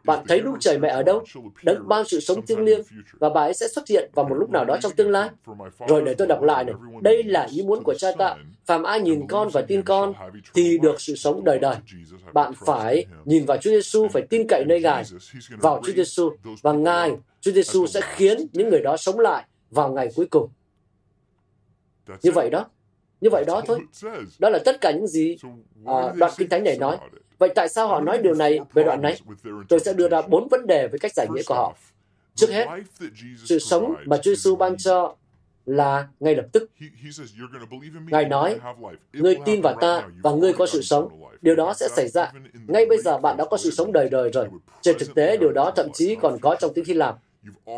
Bạn 0.05 0.25
thấy 0.29 0.41
Đức 0.41 0.53
Trời 0.61 0.79
Mẹ 0.79 0.89
ở 0.89 1.03
đâu? 1.03 1.25
Đấng 1.65 1.89
ban 1.89 2.05
sự 2.05 2.21
sống 2.21 2.47
thiêng 2.47 2.65
liêng 2.65 2.81
và 3.13 3.29
bà 3.29 3.41
ấy 3.41 3.55
sẽ 3.55 3.69
xuất 3.69 3.89
hiện 3.89 4.11
vào 4.15 4.29
một 4.29 4.35
lúc 4.35 4.51
nào 4.51 4.65
đó 4.65 4.77
trong 4.83 4.93
tương 4.93 5.11
lai. 5.11 5.31
Rồi 5.89 6.03
để 6.07 6.15
tôi 6.15 6.27
đọc 6.27 6.43
lại 6.43 6.65
này. 6.65 6.75
Đây 7.01 7.23
là 7.23 7.49
ý 7.51 7.63
muốn 7.63 7.83
của 7.85 7.95
cha 7.95 8.09
ta. 8.19 8.37
Phàm 8.67 8.83
ai 8.83 9.01
nhìn 9.01 9.27
con 9.29 9.49
và 9.53 9.63
tin 9.63 9.83
con 9.83 10.13
thì 10.55 10.79
được 10.79 11.01
sự 11.01 11.15
sống 11.15 11.45
đời 11.45 11.59
đời. 11.59 11.77
Bạn 12.33 12.53
phải 12.67 13.07
nhìn 13.25 13.45
vào 13.45 13.57
Chúa 13.57 13.71
Giêsu, 13.71 14.09
phải 14.09 14.23
tin 14.23 14.47
cậy 14.49 14.65
nơi 14.65 14.81
Ngài, 14.81 15.05
vào 15.51 15.83
Chúa 15.87 15.93
Giêsu 15.93 16.31
và 16.63 16.73
Ngài, 16.73 17.13
Chúa 17.41 17.53
Giêsu 17.53 17.87
sẽ 17.87 18.01
khiến 18.03 18.47
những 18.53 18.69
người 18.69 18.81
đó 18.81 18.97
sống 18.97 19.19
lại 19.19 19.45
vào 19.71 19.93
ngày 19.93 20.09
cuối 20.17 20.27
cùng. 20.31 20.49
Như 22.23 22.31
vậy 22.33 22.51
đó. 22.51 22.67
Như 23.21 23.31
vậy 23.31 23.45
đó 23.47 23.63
thôi. 23.67 23.79
Đó 24.39 24.49
là 24.49 24.59
tất 24.65 24.81
cả 24.81 24.91
những 24.91 25.07
gì 25.07 25.37
à, 25.87 26.13
đoạn 26.17 26.33
kinh 26.37 26.49
thánh 26.49 26.65
này 26.65 26.79
nói. 26.79 26.99
Vậy 27.45 27.53
tại 27.55 27.69
sao 27.69 27.89
họ 27.89 28.01
nói 28.01 28.19
điều 28.19 28.35
này 28.35 28.61
về 28.73 28.85
đoạn 28.85 29.03
này? 29.03 29.21
Tôi 29.69 29.81
sẽ 29.81 29.93
đưa 29.93 30.09
ra 30.09 30.23
bốn 30.23 30.49
vấn 30.49 30.67
đề 30.67 30.89
với 30.89 30.99
cách 30.99 31.13
giải 31.15 31.27
nghĩa 31.31 31.43
của 31.47 31.55
họ. 31.55 31.77
Trước 32.35 32.51
hết, 32.51 32.67
sự 33.45 33.59
sống 33.59 33.95
mà 34.05 34.17
Chúa 34.17 34.31
Giêsu 34.31 34.57
ban 34.57 34.77
cho 34.77 35.15
là 35.67 36.09
ngay 36.21 36.35
lập 36.35 36.47
tức. 36.53 36.71
Ngài 38.07 38.25
nói, 38.25 38.59
ngươi 39.13 39.37
tin 39.45 39.61
vào 39.61 39.75
ta 39.81 40.09
và 40.23 40.31
ngươi 40.31 40.53
có 40.53 40.67
sự 40.67 40.83
sống. 40.83 41.23
Điều 41.43 41.55
đó 41.55 41.75
sẽ 41.75 41.89
xảy 41.89 42.09
ra. 42.09 42.33
Ngay 42.69 42.87
bây 42.87 42.99
giờ 42.99 43.19
bạn 43.19 43.37
đã 43.37 43.45
có 43.45 43.57
sự 43.57 43.71
sống 43.71 43.93
đời 43.93 44.09
đời 44.09 44.31
rồi. 44.33 44.49
Trên 44.81 44.97
thực 44.99 45.15
tế, 45.15 45.37
điều 45.37 45.53
đó 45.53 45.73
thậm 45.77 45.89
chí 45.95 46.17
còn 46.23 46.39
có 46.41 46.57
trong 46.61 46.75
tiếng 46.75 46.85
Hy 46.85 46.95
Lạp. 46.95 47.19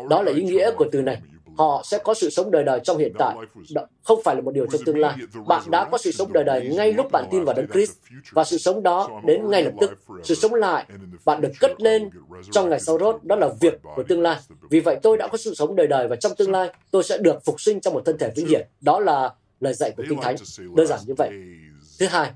Đó 0.09 0.21
là 0.21 0.31
ý 0.31 0.43
nghĩa 0.43 0.71
của 0.71 0.85
từ 0.91 1.01
này 1.01 1.21
họ 1.57 1.81
sẽ 1.85 1.97
có 2.03 2.13
sự 2.13 2.29
sống 2.29 2.51
đời 2.51 2.63
đời 2.63 2.79
trong 2.83 2.97
hiện 2.97 3.13
tại. 3.19 3.35
Đó 3.75 3.85
không 4.03 4.21
phải 4.23 4.35
là 4.35 4.41
một 4.41 4.51
điều 4.51 4.67
trong 4.71 4.81
tương 4.85 4.97
lai. 4.97 5.15
Bạn 5.47 5.63
đã 5.69 5.87
có 5.91 5.97
sự 5.97 6.11
sống 6.11 6.33
đời 6.33 6.43
đời 6.43 6.69
ngay 6.75 6.93
lúc 6.93 7.11
bạn 7.11 7.25
tin 7.31 7.43
vào 7.43 7.55
Đấng 7.55 7.67
Christ 7.67 7.91
và 8.31 8.43
sự 8.43 8.57
sống 8.57 8.83
đó 8.83 9.21
đến 9.25 9.49
ngay 9.49 9.63
lập 9.63 9.73
tức. 9.81 9.91
Sự 10.23 10.35
sống 10.35 10.53
lại, 10.53 10.85
bạn 11.25 11.41
được 11.41 11.51
cất 11.59 11.81
lên 11.81 12.09
trong 12.51 12.69
ngày 12.69 12.79
sau 12.79 12.97
rốt, 12.99 13.23
đó 13.23 13.35
là 13.35 13.49
việc 13.59 13.79
của 13.95 14.03
tương 14.03 14.21
lai. 14.21 14.37
Vì 14.69 14.79
vậy 14.79 14.99
tôi 15.03 15.17
đã 15.17 15.27
có 15.27 15.37
sự 15.37 15.55
sống 15.55 15.75
đời 15.75 15.87
đời 15.87 16.07
và 16.07 16.15
trong 16.15 16.35
tương 16.37 16.51
lai 16.51 16.69
tôi 16.91 17.03
sẽ 17.03 17.17
được 17.17 17.45
phục 17.45 17.61
sinh 17.61 17.81
trong 17.81 17.93
một 17.93 18.01
thân 18.05 18.17
thể 18.17 18.31
vĩnh 18.35 18.47
hiển. 18.47 18.67
Đó 18.81 18.99
là 18.99 19.33
lời 19.59 19.73
dạy 19.73 19.91
của 19.97 20.03
Kinh 20.09 20.21
Thánh. 20.21 20.35
Đơn 20.75 20.87
giản 20.87 20.99
như 21.07 21.13
vậy. 21.17 21.29
Thứ 21.99 22.05
hai, 22.05 22.31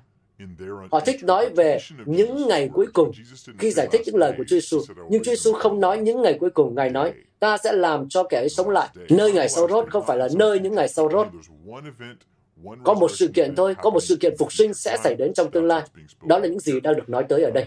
Họ 0.91 0.99
thích 0.99 1.23
nói 1.23 1.49
về 1.49 1.77
những 2.05 2.47
ngày 2.47 2.69
cuối 2.73 2.85
cùng 2.93 3.11
khi 3.59 3.71
giải 3.71 3.87
thích 3.91 4.01
những 4.05 4.15
lời 4.15 4.33
của 4.37 4.43
Chúa 4.47 4.55
Giêsu, 4.55 4.79
nhưng 5.09 5.23
Chúa 5.23 5.31
Giêsu 5.31 5.53
không 5.53 5.79
nói 5.79 5.97
những 5.97 6.21
ngày 6.21 6.37
cuối 6.39 6.49
cùng. 6.49 6.75
Ngài 6.75 6.89
nói, 6.89 7.13
ta 7.39 7.57
sẽ 7.57 7.73
làm 7.73 8.09
cho 8.09 8.23
kẻ 8.23 8.37
ấy 8.37 8.49
sống 8.49 8.69
lại. 8.69 8.89
Nơi 9.09 9.33
ngày 9.33 9.49
sau 9.49 9.67
rốt 9.67 9.89
không 9.89 10.05
phải 10.07 10.17
là 10.17 10.27
nơi 10.35 10.59
những 10.59 10.75
ngày 10.75 10.87
sau 10.87 11.09
rốt. 11.11 11.27
Có 12.83 12.93
một 12.93 13.11
sự 13.11 13.27
kiện 13.27 13.55
thôi, 13.55 13.75
có 13.81 13.89
một 13.89 13.99
sự 13.99 14.15
kiện 14.15 14.35
phục 14.39 14.53
sinh 14.53 14.73
sẽ 14.73 14.97
xảy 15.03 15.15
đến 15.15 15.33
trong 15.33 15.51
tương 15.51 15.65
lai. 15.65 15.81
Đó 16.25 16.39
là 16.39 16.47
những 16.47 16.59
gì 16.59 16.79
đang 16.79 16.95
được 16.95 17.09
nói 17.09 17.25
tới 17.29 17.43
ở 17.43 17.51
đây. 17.51 17.65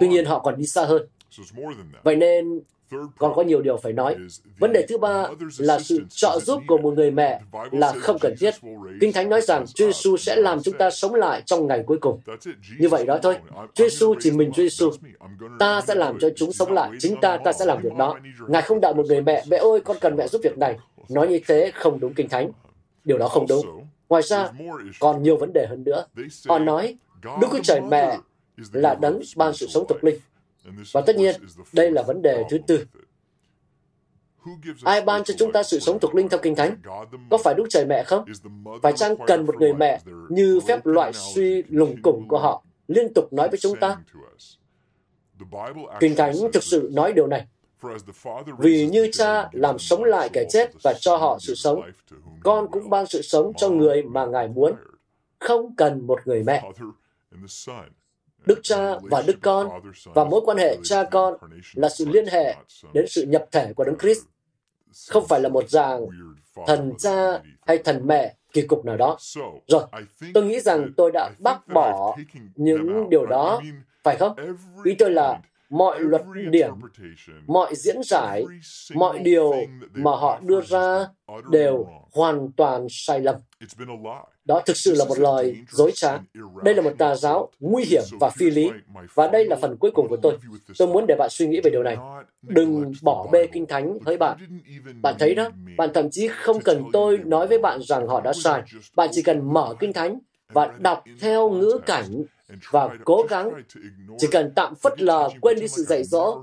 Tuy 0.00 0.08
nhiên 0.08 0.24
họ 0.24 0.38
còn 0.38 0.56
đi 0.56 0.66
xa 0.66 0.84
hơn. 0.84 1.02
Vậy 2.02 2.16
nên 2.16 2.60
còn 3.18 3.34
có 3.34 3.42
nhiều 3.42 3.62
điều 3.62 3.76
phải 3.76 3.92
nói. 3.92 4.16
Vấn 4.58 4.72
đề 4.72 4.86
thứ 4.88 4.98
ba 4.98 5.28
là 5.58 5.78
sự 5.80 6.04
trợ 6.08 6.38
giúp 6.42 6.62
của 6.66 6.78
một 6.78 6.94
người 6.94 7.10
mẹ 7.10 7.40
là 7.70 7.92
không 7.92 8.18
cần 8.20 8.34
thiết. 8.40 8.54
Kinh 9.00 9.12
Thánh 9.12 9.28
nói 9.28 9.40
rằng 9.40 9.64
Chúa 9.66 9.86
Giêsu 9.86 10.16
sẽ 10.16 10.36
làm 10.36 10.62
chúng 10.62 10.78
ta 10.78 10.90
sống 10.90 11.14
lại 11.14 11.42
trong 11.46 11.66
ngày 11.66 11.82
cuối 11.86 11.98
cùng. 12.00 12.20
Như 12.78 12.88
vậy 12.88 13.06
đó 13.06 13.18
thôi. 13.22 13.36
Chúa 13.74 13.88
Giêsu 13.88 14.14
chỉ 14.20 14.30
mình 14.30 14.52
Chúa 14.52 14.62
Giêsu. 14.62 14.90
Ta 15.58 15.80
sẽ 15.80 15.94
làm 15.94 16.18
cho 16.18 16.28
chúng 16.36 16.52
sống 16.52 16.72
lại. 16.72 16.90
Chính 16.98 17.20
ta, 17.20 17.36
ta 17.36 17.52
sẽ 17.52 17.64
làm 17.64 17.82
việc 17.82 17.94
đó. 17.98 18.18
Ngài 18.48 18.62
không 18.62 18.80
đợi 18.80 18.94
một 18.94 19.06
người 19.06 19.22
mẹ, 19.22 19.44
mẹ 19.50 19.56
ơi, 19.56 19.80
con 19.80 19.96
cần 20.00 20.16
mẹ 20.16 20.28
giúp 20.28 20.40
việc 20.44 20.58
này. 20.58 20.78
Nói 21.08 21.28
như 21.28 21.40
thế 21.46 21.70
không 21.74 22.00
đúng 22.00 22.14
Kinh 22.14 22.28
Thánh. 22.28 22.50
Điều 23.04 23.18
đó 23.18 23.28
không 23.28 23.46
đúng. 23.48 23.66
Ngoài 24.08 24.22
ra, 24.22 24.48
còn 25.00 25.22
nhiều 25.22 25.36
vấn 25.36 25.52
đề 25.52 25.66
hơn 25.66 25.84
nữa. 25.84 26.06
Họ 26.48 26.58
nói, 26.58 26.96
Đức 27.22 27.48
Chúa 27.52 27.62
Trời 27.62 27.80
mẹ 27.80 28.18
là 28.72 28.94
đấng 28.94 29.20
ban 29.36 29.54
sự 29.54 29.66
sống 29.66 29.84
tục 29.88 29.98
linh. 30.04 30.18
Và 30.92 31.00
tất 31.00 31.16
nhiên, 31.16 31.34
đây 31.72 31.90
là 31.90 32.02
vấn 32.02 32.22
đề 32.22 32.44
thứ 32.50 32.58
tư. 32.66 32.84
Ai 34.84 35.00
ban 35.00 35.24
cho 35.24 35.34
chúng 35.38 35.52
ta 35.52 35.62
sự 35.62 35.80
sống 35.80 35.98
thuộc 36.00 36.14
linh 36.14 36.28
theo 36.28 36.40
Kinh 36.42 36.54
Thánh? 36.54 36.76
Có 37.30 37.38
phải 37.38 37.54
Đức 37.54 37.64
Trời 37.70 37.86
Mẹ 37.86 38.02
không? 38.06 38.24
Phải 38.82 38.92
chăng 38.92 39.14
cần 39.26 39.46
một 39.46 39.56
người 39.56 39.74
mẹ 39.74 40.00
như 40.28 40.60
phép 40.68 40.86
loại 40.86 41.12
suy 41.12 41.62
lùng 41.68 42.02
củng 42.02 42.28
của 42.28 42.38
họ 42.38 42.64
liên 42.88 43.14
tục 43.14 43.32
nói 43.32 43.48
với 43.48 43.58
chúng 43.58 43.76
ta? 43.80 43.96
Kinh 46.00 46.16
Thánh 46.16 46.34
thực 46.52 46.62
sự 46.62 46.90
nói 46.92 47.12
điều 47.12 47.26
này. 47.26 47.46
Vì 48.58 48.86
như 48.86 49.08
cha 49.12 49.48
làm 49.52 49.78
sống 49.78 50.04
lại 50.04 50.28
kẻ 50.32 50.44
chết 50.50 50.70
và 50.82 50.94
cho 51.00 51.16
họ 51.16 51.38
sự 51.40 51.54
sống, 51.54 51.82
con 52.42 52.68
cũng 52.70 52.90
ban 52.90 53.06
sự 53.06 53.22
sống 53.22 53.52
cho 53.56 53.68
người 53.68 54.02
mà 54.02 54.26
Ngài 54.26 54.48
muốn. 54.48 54.72
Không 55.38 55.76
cần 55.76 56.06
một 56.06 56.20
người 56.24 56.42
mẹ. 56.42 56.70
Đức 58.46 58.60
Cha 58.62 58.98
và 59.02 59.22
Đức 59.26 59.36
Con 59.42 59.68
và 60.04 60.24
mối 60.24 60.40
quan 60.44 60.56
hệ 60.56 60.76
cha 60.82 61.04
con 61.04 61.34
là 61.74 61.88
sự 61.88 62.06
liên 62.08 62.26
hệ 62.26 62.56
đến 62.92 63.04
sự 63.08 63.26
nhập 63.26 63.44
thể 63.52 63.72
của 63.72 63.84
Đấng 63.84 63.98
Christ, 63.98 64.20
không 65.08 65.26
phải 65.28 65.40
là 65.40 65.48
một 65.48 65.68
dạng 65.68 66.06
thần 66.66 66.92
cha 66.98 67.42
hay 67.66 67.78
thần 67.78 68.06
mẹ 68.06 68.34
kỳ 68.52 68.62
cục 68.62 68.84
nào 68.84 68.96
đó. 68.96 69.16
Rồi, 69.66 69.84
tôi 70.34 70.44
nghĩ 70.44 70.60
rằng 70.60 70.92
tôi 70.96 71.10
đã 71.14 71.30
bác 71.38 71.68
bỏ 71.68 72.16
những 72.54 73.10
điều 73.10 73.26
đó, 73.26 73.62
phải 74.02 74.16
không? 74.16 74.36
Ý 74.84 74.94
tôi 74.98 75.10
là 75.10 75.40
mọi 75.72 76.00
luật 76.00 76.22
điểm, 76.50 76.72
mọi 77.46 77.74
diễn 77.74 77.96
giải, 78.04 78.44
mọi 78.94 79.18
điều 79.18 79.52
mà 79.94 80.10
họ 80.10 80.40
đưa 80.42 80.60
ra 80.60 81.06
đều 81.50 81.86
hoàn 82.12 82.52
toàn 82.56 82.86
sai 82.90 83.20
lầm. 83.20 83.36
Đó 84.44 84.62
thực 84.66 84.76
sự 84.76 84.94
là 84.94 85.04
một 85.04 85.18
lời 85.18 85.56
dối 85.70 85.92
trá. 85.94 86.18
Đây 86.64 86.74
là 86.74 86.82
một 86.82 86.92
tà 86.98 87.14
giáo 87.14 87.50
nguy 87.60 87.84
hiểm 87.84 88.02
và 88.20 88.30
phi 88.30 88.50
lý. 88.50 88.70
Và 89.14 89.28
đây 89.28 89.44
là 89.44 89.56
phần 89.56 89.76
cuối 89.76 89.90
cùng 89.90 90.08
của 90.08 90.16
tôi. 90.22 90.38
Tôi 90.78 90.88
muốn 90.88 91.04
để 91.08 91.14
bạn 91.18 91.28
suy 91.30 91.46
nghĩ 91.46 91.60
về 91.64 91.70
điều 91.70 91.82
này. 91.82 91.96
Đừng 92.42 92.92
bỏ 93.02 93.26
bê 93.32 93.46
Kinh 93.46 93.66
Thánh 93.66 93.98
với 93.98 94.16
bạn. 94.16 94.38
Bạn 95.02 95.14
thấy 95.18 95.34
đó, 95.34 95.48
bạn 95.76 95.90
thậm 95.94 96.10
chí 96.10 96.28
không 96.28 96.60
cần 96.60 96.84
tôi 96.92 97.18
nói 97.24 97.46
với 97.46 97.58
bạn 97.58 97.80
rằng 97.82 98.06
họ 98.06 98.20
đã 98.20 98.32
sai. 98.32 98.62
Bạn 98.96 99.08
chỉ 99.12 99.22
cần 99.22 99.52
mở 99.52 99.74
Kinh 99.80 99.92
Thánh 99.92 100.18
và 100.52 100.66
đọc 100.78 101.04
theo 101.20 101.50
ngữ 101.50 101.80
cảnh 101.86 102.22
và 102.70 102.88
cố 103.04 103.26
gắng 103.28 103.50
chỉ 104.18 104.26
cần 104.30 104.52
tạm 104.56 104.74
phất 104.74 105.02
lờ 105.02 105.28
quên 105.40 105.60
đi 105.60 105.68
sự 105.68 105.82
dạy 105.82 106.04
dỗ 106.04 106.42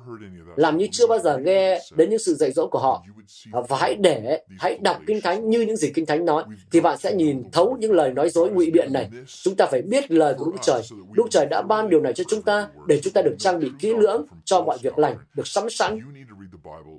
làm 0.55 0.77
như 0.77 0.87
chưa 0.91 1.07
bao 1.07 1.19
giờ 1.19 1.37
nghe 1.37 1.81
đến 1.95 2.09
những 2.09 2.19
sự 2.19 2.33
dạy 2.33 2.51
dỗ 2.51 2.67
của 2.67 2.79
họ. 2.79 3.03
và 3.51 3.77
hãy 3.77 3.95
để 3.95 4.41
hãy 4.59 4.77
đọc 4.81 4.97
kinh 5.07 5.21
thánh 5.21 5.49
như 5.49 5.61
những 5.61 5.77
gì 5.77 5.91
kinh 5.93 6.05
thánh 6.05 6.25
nói 6.25 6.43
thì 6.71 6.81
bạn 6.81 6.97
sẽ 6.97 7.13
nhìn 7.13 7.43
thấu 7.51 7.77
những 7.79 7.91
lời 7.91 8.13
nói 8.13 8.29
dối 8.29 8.49
ngụy 8.49 8.71
biện 8.71 8.93
này. 8.93 9.09
chúng 9.43 9.55
ta 9.55 9.65
phải 9.65 9.81
biết 9.81 10.11
lời 10.11 10.33
của 10.37 10.45
đức 10.45 10.57
trời. 10.61 10.81
đức 11.13 11.23
trời 11.29 11.45
đã 11.45 11.61
ban 11.61 11.89
điều 11.89 12.01
này 12.01 12.13
cho 12.13 12.23
chúng 12.27 12.41
ta 12.41 12.67
để 12.87 12.99
chúng 13.03 13.13
ta 13.13 13.21
được 13.21 13.35
trang 13.39 13.59
bị 13.59 13.71
kỹ 13.79 13.93
lưỡng 13.93 14.25
cho 14.45 14.61
mọi 14.61 14.77
việc 14.81 14.97
lành 14.97 15.17
được 15.35 15.47
sắm 15.47 15.69
sẵn 15.69 15.99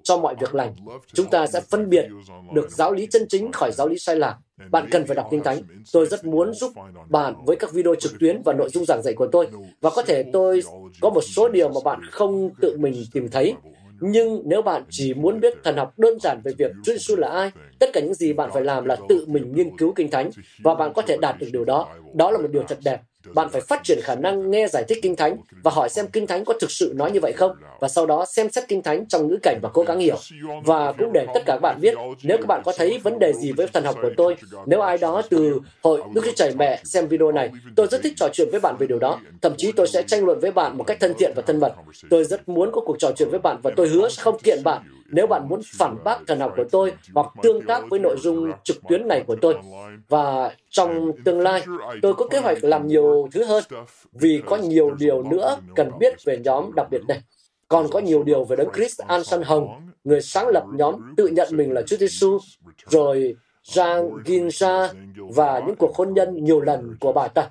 cho 0.02 0.16
mọi 0.16 0.34
việc 0.40 0.54
lành. 0.54 0.74
chúng 1.12 1.30
ta 1.30 1.46
sẽ 1.46 1.60
phân 1.60 1.90
biệt 1.90 2.06
được 2.54 2.70
giáo 2.70 2.92
lý 2.92 3.06
chân 3.10 3.26
chính 3.28 3.52
khỏi 3.52 3.72
giáo 3.72 3.88
lý 3.88 3.98
sai 3.98 4.16
lạc. 4.16 4.36
bạn 4.70 4.88
cần 4.90 5.06
phải 5.06 5.16
đọc 5.16 5.28
Kinh 5.30 5.42
Thánh. 5.42 5.62
Tôi 5.92 6.06
rất 6.06 6.24
muốn 6.24 6.54
giúp 6.54 6.72
bạn 7.08 7.34
với 7.46 7.56
các 7.56 7.72
video 7.72 7.94
trực 7.94 8.12
tuyến 8.20 8.42
và 8.42 8.52
nội 8.52 8.68
dung 8.72 8.84
giảng 8.84 8.99
dạy 9.00 9.14
của 9.14 9.28
tôi. 9.32 9.46
Và 9.80 9.90
có 9.90 10.02
thể 10.02 10.22
tôi 10.32 10.60
có 11.00 11.10
một 11.10 11.20
số 11.20 11.48
điều 11.48 11.68
mà 11.68 11.80
bạn 11.84 12.00
không 12.10 12.50
tự 12.60 12.76
mình 12.78 13.04
tìm 13.12 13.28
thấy. 13.28 13.54
Nhưng 14.00 14.42
nếu 14.44 14.62
bạn 14.62 14.84
chỉ 14.90 15.14
muốn 15.14 15.40
biết 15.40 15.54
thần 15.64 15.76
học 15.76 15.98
đơn 15.98 16.18
giản 16.20 16.40
về 16.44 16.52
việc 16.58 16.70
Chúa 16.84 16.92
Giêsu 16.92 17.16
là 17.16 17.28
ai, 17.28 17.50
tất 17.78 17.90
cả 17.92 18.00
những 18.00 18.14
gì 18.14 18.32
bạn 18.32 18.50
phải 18.52 18.64
làm 18.64 18.84
là 18.84 18.96
tự 19.08 19.24
mình 19.28 19.52
nghiên 19.54 19.76
cứu 19.76 19.92
Kinh 19.96 20.10
Thánh 20.10 20.30
và 20.62 20.74
bạn 20.74 20.92
có 20.94 21.02
thể 21.02 21.16
đạt 21.20 21.38
được 21.38 21.46
điều 21.52 21.64
đó. 21.64 21.88
Đó 22.14 22.30
là 22.30 22.38
một 22.38 22.48
điều 22.52 22.62
thật 22.68 22.78
đẹp. 22.84 23.00
Bạn 23.26 23.48
phải 23.52 23.60
phát 23.60 23.80
triển 23.84 23.98
khả 24.02 24.14
năng 24.14 24.50
nghe 24.50 24.68
giải 24.68 24.84
thích 24.88 24.98
Kinh 25.02 25.16
Thánh 25.16 25.36
và 25.62 25.70
hỏi 25.70 25.88
xem 25.88 26.06
Kinh 26.06 26.26
Thánh 26.26 26.44
có 26.44 26.54
thực 26.60 26.70
sự 26.70 26.92
nói 26.96 27.10
như 27.10 27.20
vậy 27.20 27.32
không, 27.32 27.52
và 27.80 27.88
sau 27.88 28.06
đó 28.06 28.24
xem 28.24 28.50
xét 28.50 28.68
Kinh 28.68 28.82
Thánh 28.82 29.06
trong 29.06 29.28
ngữ 29.28 29.38
cảnh 29.42 29.58
và 29.62 29.68
cố 29.72 29.82
gắng 29.82 29.98
hiểu. 29.98 30.16
Và 30.64 30.92
cũng 30.92 31.12
để 31.12 31.26
tất 31.34 31.40
cả 31.46 31.52
các 31.52 31.60
bạn 31.62 31.80
biết, 31.80 31.94
nếu 32.22 32.36
các 32.38 32.46
bạn 32.46 32.62
có 32.64 32.72
thấy 32.76 32.98
vấn 32.98 33.18
đề 33.18 33.32
gì 33.32 33.52
với 33.52 33.66
thần 33.66 33.84
học 33.84 33.96
của 34.02 34.10
tôi, 34.16 34.36
nếu 34.66 34.80
ai 34.80 34.98
đó 34.98 35.22
từ 35.30 35.60
hội 35.82 36.02
Đức 36.14 36.22
Chúa 36.24 36.32
Trời 36.36 36.52
Mẹ 36.58 36.80
xem 36.84 37.08
video 37.08 37.32
này, 37.32 37.50
tôi 37.76 37.86
rất 37.86 38.02
thích 38.02 38.12
trò 38.16 38.28
chuyện 38.32 38.48
với 38.50 38.60
bạn 38.60 38.76
về 38.78 38.86
điều 38.86 38.98
đó. 38.98 39.20
Thậm 39.42 39.52
chí 39.56 39.72
tôi 39.72 39.86
sẽ 39.88 40.02
tranh 40.02 40.24
luận 40.24 40.40
với 40.40 40.50
bạn 40.50 40.78
một 40.78 40.84
cách 40.84 41.00
thân 41.00 41.14
thiện 41.18 41.32
và 41.36 41.42
thân 41.46 41.60
mật. 41.60 41.74
Tôi 42.10 42.24
rất 42.24 42.48
muốn 42.48 42.70
có 42.72 42.80
cuộc 42.80 42.96
trò 42.98 43.10
chuyện 43.16 43.30
với 43.30 43.40
bạn 43.40 43.60
và 43.62 43.70
tôi 43.76 43.88
hứa 43.88 44.08
sẽ 44.08 44.22
không 44.22 44.38
kiện 44.38 44.62
bạn 44.64 44.82
nếu 45.10 45.26
bạn 45.26 45.48
muốn 45.48 45.60
phản 45.78 45.96
bác 46.04 46.18
thần 46.26 46.40
học 46.40 46.52
của 46.56 46.64
tôi 46.70 46.92
hoặc 47.14 47.26
tương 47.42 47.66
tác 47.66 47.82
với 47.90 48.00
nội 48.00 48.16
dung 48.20 48.52
trực 48.64 48.76
tuyến 48.88 49.08
này 49.08 49.24
của 49.26 49.36
tôi. 49.40 49.54
Và 50.08 50.54
trong 50.70 51.12
tương 51.24 51.40
lai, 51.40 51.64
tôi 52.02 52.14
có 52.14 52.28
kế 52.28 52.38
hoạch 52.38 52.64
làm 52.64 52.86
nhiều 52.86 53.28
thứ 53.32 53.44
hơn 53.44 53.64
vì 54.12 54.42
có 54.46 54.56
nhiều 54.56 54.90
điều 54.90 55.22
nữa 55.22 55.56
cần 55.76 55.90
biết 55.98 56.24
về 56.24 56.38
nhóm 56.44 56.70
đặc 56.74 56.86
biệt 56.90 57.02
này. 57.08 57.20
Còn 57.68 57.88
có 57.90 57.98
nhiều 57.98 58.22
điều 58.22 58.44
về 58.44 58.56
Đấng 58.56 58.72
Christ 58.74 59.00
An 59.00 59.24
San 59.24 59.42
Hồng, 59.42 59.90
người 60.04 60.20
sáng 60.20 60.48
lập 60.48 60.64
nhóm 60.72 61.14
tự 61.16 61.26
nhận 61.26 61.48
mình 61.50 61.72
là 61.72 61.82
Chúa 61.82 61.96
Giêsu, 61.96 62.38
rồi 62.86 63.36
Jean 63.64 64.22
Ginza 64.22 64.88
và 65.16 65.62
những 65.66 65.76
cuộc 65.76 65.96
hôn 65.96 66.14
nhân 66.14 66.44
nhiều 66.44 66.60
lần 66.60 66.96
của 67.00 67.12
bà 67.12 67.28
ta. 67.28 67.50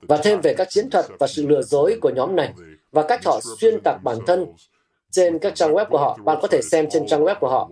Và 0.00 0.16
thêm 0.16 0.40
về 0.40 0.54
các 0.54 0.70
chiến 0.70 0.90
thuật 0.90 1.06
và 1.18 1.26
sự 1.26 1.46
lừa 1.46 1.62
dối 1.62 1.98
của 2.00 2.10
nhóm 2.10 2.36
này 2.36 2.52
và 2.92 3.02
cách 3.02 3.24
họ 3.24 3.40
xuyên 3.60 3.80
tạc 3.84 4.02
bản 4.04 4.16
thân 4.26 4.46
trên 5.10 5.38
các 5.38 5.54
trang 5.54 5.72
web 5.72 5.86
của 5.90 5.98
họ. 5.98 6.18
Bạn 6.24 6.38
có 6.42 6.48
thể 6.48 6.60
xem 6.62 6.86
trên 6.90 7.06
trang 7.06 7.24
web 7.24 7.34
của 7.40 7.48
họ. 7.48 7.70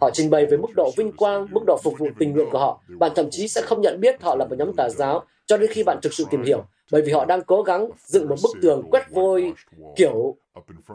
Họ 0.00 0.10
trình 0.12 0.30
bày 0.30 0.46
về 0.46 0.56
mức 0.56 0.68
độ 0.76 0.90
vinh 0.96 1.12
quang, 1.12 1.46
mức 1.50 1.60
độ 1.66 1.78
phục 1.82 1.94
vụ 1.98 2.08
tình 2.18 2.32
nguyện 2.32 2.48
của 2.52 2.58
họ. 2.58 2.80
Bạn 2.88 3.12
thậm 3.14 3.30
chí 3.30 3.48
sẽ 3.48 3.62
không 3.62 3.80
nhận 3.80 4.00
biết 4.00 4.22
họ 4.22 4.36
là 4.36 4.44
một 4.44 4.56
nhóm 4.58 4.72
tà 4.76 4.88
giáo 4.88 5.24
cho 5.46 5.56
đến 5.56 5.70
khi 5.72 5.82
bạn 5.82 5.98
thực 6.02 6.14
sự 6.14 6.24
tìm 6.30 6.42
hiểu, 6.42 6.64
bởi 6.92 7.02
vì 7.02 7.12
họ 7.12 7.24
đang 7.24 7.42
cố 7.42 7.62
gắng 7.62 7.90
dựng 8.04 8.28
một 8.28 8.36
bức 8.42 8.50
tường 8.62 8.82
quét 8.90 9.10
vôi 9.10 9.52
kiểu 9.96 10.36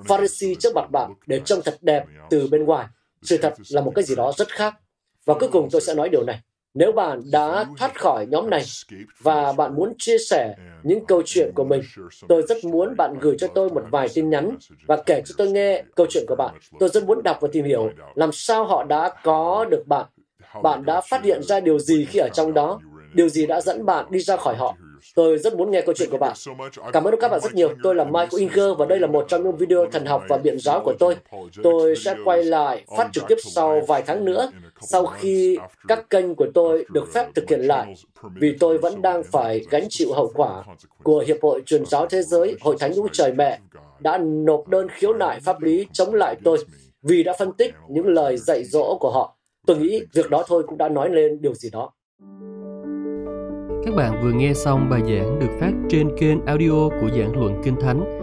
Pharisee 0.06 0.56
trước 0.60 0.76
mặt 0.76 0.92
bạn 0.92 1.14
để 1.28 1.42
trông 1.46 1.62
thật 1.66 1.78
đẹp 1.82 2.06
từ 2.30 2.48
bên 2.52 2.64
ngoài. 2.64 2.88
Sự 3.22 3.38
thật 3.38 3.54
là 3.70 3.82
một 3.82 3.92
cái 3.96 4.04
gì 4.04 4.16
đó 4.16 4.34
rất 4.38 4.48
khác. 4.52 4.76
Và 5.26 5.34
cuối 5.34 5.50
cùng 5.52 5.70
tôi 5.72 5.82
sẽ 5.82 5.94
nói 5.94 6.10
điều 6.10 6.24
này. 6.24 6.40
Nếu 6.74 6.92
bạn 6.92 7.22
đã 7.32 7.66
thoát 7.78 8.00
khỏi 8.00 8.26
nhóm 8.26 8.50
này 8.50 8.64
và 9.22 9.54
bạn 9.54 9.76
muốn 9.76 9.94
chia 9.98 10.18
sẻ 10.18 10.56
những 10.84 11.06
câu 11.06 11.22
chuyện 11.26 11.52
của 11.56 11.64
mình, 11.64 11.82
tôi 12.28 12.42
rất 12.42 12.66
muốn 12.66 12.96
bạn 12.98 13.16
gửi 13.22 13.36
cho 13.40 13.48
tôi 13.48 13.70
một 13.70 13.84
vài 13.92 14.08
tin 14.14 14.30
nhắn 14.30 14.58
và 14.86 15.02
kể 15.06 15.22
cho 15.26 15.36
tôi 15.38 15.52
nghe 15.52 15.84
câu 15.96 16.06
chuyện 16.10 16.26
của 16.28 16.36
bạn. 16.36 16.56
Tôi 16.80 16.90
rất 16.90 17.04
muốn 17.04 17.24
đọc 17.24 17.38
và 17.42 17.48
tìm 17.52 17.66
hiểu 17.66 17.90
làm 18.16 18.32
sao 18.32 18.66
họ 18.66 18.84
đã 18.84 19.12
có 19.24 19.66
được 19.72 19.84
bạn. 19.88 20.06
Bạn 20.64 20.86
đã 20.86 21.02
phát 21.02 21.24
hiện 21.24 21.44
ra 21.44 21.60
điều 21.60 21.80
gì 21.80 22.06
khi 22.06 22.20
ở 22.20 22.30
trong 22.34 22.54
đó, 22.54 22.80
điều 23.14 23.30
gì 23.30 23.46
đã 23.46 23.62
dẫn 23.62 23.86
bạn 23.86 24.06
đi 24.10 24.20
ra 24.20 24.38
khỏi 24.38 24.56
họ. 24.56 24.76
Tôi 25.16 25.38
rất 25.38 25.56
muốn 25.56 25.72
nghe 25.72 25.82
câu 25.82 25.96
chuyện 25.96 26.10
của 26.10 26.18
bạn. 26.18 26.34
Cảm 26.94 27.04
ơn 27.04 27.16
các 27.20 27.32
bạn 27.32 27.40
rất 27.40 27.54
nhiều. 27.54 27.74
Tôi 27.84 27.96
là 27.96 28.04
Michael 28.04 28.40
Inger 28.40 28.78
và 28.78 28.86
đây 28.86 29.00
là 29.00 29.08
một 29.08 29.26
trong 29.28 29.44
những 29.44 29.58
video 29.58 29.86
thần 29.92 30.06
học 30.06 30.24
và 30.30 30.38
biện 30.38 30.60
giáo 30.60 30.82
của 30.86 30.94
tôi. 31.00 31.16
Tôi 31.64 31.96
sẽ 31.96 32.16
quay 32.26 32.44
lại 32.44 32.86
phát 32.98 33.10
trực 33.14 33.24
tiếp 33.28 33.38
sau 33.44 33.82
vài 33.88 34.04
tháng 34.08 34.26
nữa 34.26 34.52
sau 34.88 35.06
khi 35.06 35.58
các 35.88 36.10
kênh 36.10 36.36
của 36.36 36.48
tôi 36.54 36.86
được 36.92 37.14
phép 37.14 37.28
thực 37.36 37.50
hiện 37.50 37.60
lại, 37.60 37.94
vì 38.36 38.56
tôi 38.60 38.78
vẫn 38.78 39.02
đang 39.02 39.24
phải 39.24 39.66
gánh 39.70 39.86
chịu 39.90 40.14
hậu 40.14 40.32
quả 40.36 40.64
của 41.04 41.24
Hiệp 41.28 41.38
hội 41.42 41.62
Truyền 41.66 41.86
giáo 41.86 42.08
Thế 42.08 42.22
giới 42.22 42.56
Hội 42.62 42.76
Thánh 42.80 42.92
Đức 42.96 43.04
Trời 43.12 43.34
Mẹ 43.34 43.60
đã 44.00 44.18
nộp 44.18 44.68
đơn 44.68 44.88
khiếu 44.92 45.14
nại 45.14 45.40
pháp 45.40 45.62
lý 45.62 45.88
chống 45.92 46.14
lại 46.14 46.36
tôi 46.44 46.58
vì 47.02 47.24
đã 47.24 47.34
phân 47.40 47.54
tích 47.54 47.74
những 47.90 48.08
lời 48.08 48.38
dạy 48.38 48.64
dỗ 48.64 48.98
của 49.00 49.12
họ. 49.12 49.38
Tôi 49.68 49.78
nghĩ 49.78 50.02
việc 50.14 50.30
đó 50.30 50.44
thôi 50.48 50.64
cũng 50.68 50.78
đã 50.78 50.90
nói 50.90 51.10
lên 51.10 51.42
điều 51.42 51.54
gì 51.54 51.70
đó. 51.70 51.92
Các 53.86 53.96
bạn 53.96 54.22
vừa 54.24 54.32
nghe 54.32 54.54
xong 54.54 54.90
bài 54.90 55.02
giảng 55.02 55.40
được 55.40 55.58
phát 55.60 55.72
trên 55.90 56.18
kênh 56.18 56.46
audio 56.46 56.90
của 57.02 57.10
giảng 57.18 57.40
luận 57.40 57.62
Kinh 57.64 57.76
Thánh. 57.82 58.23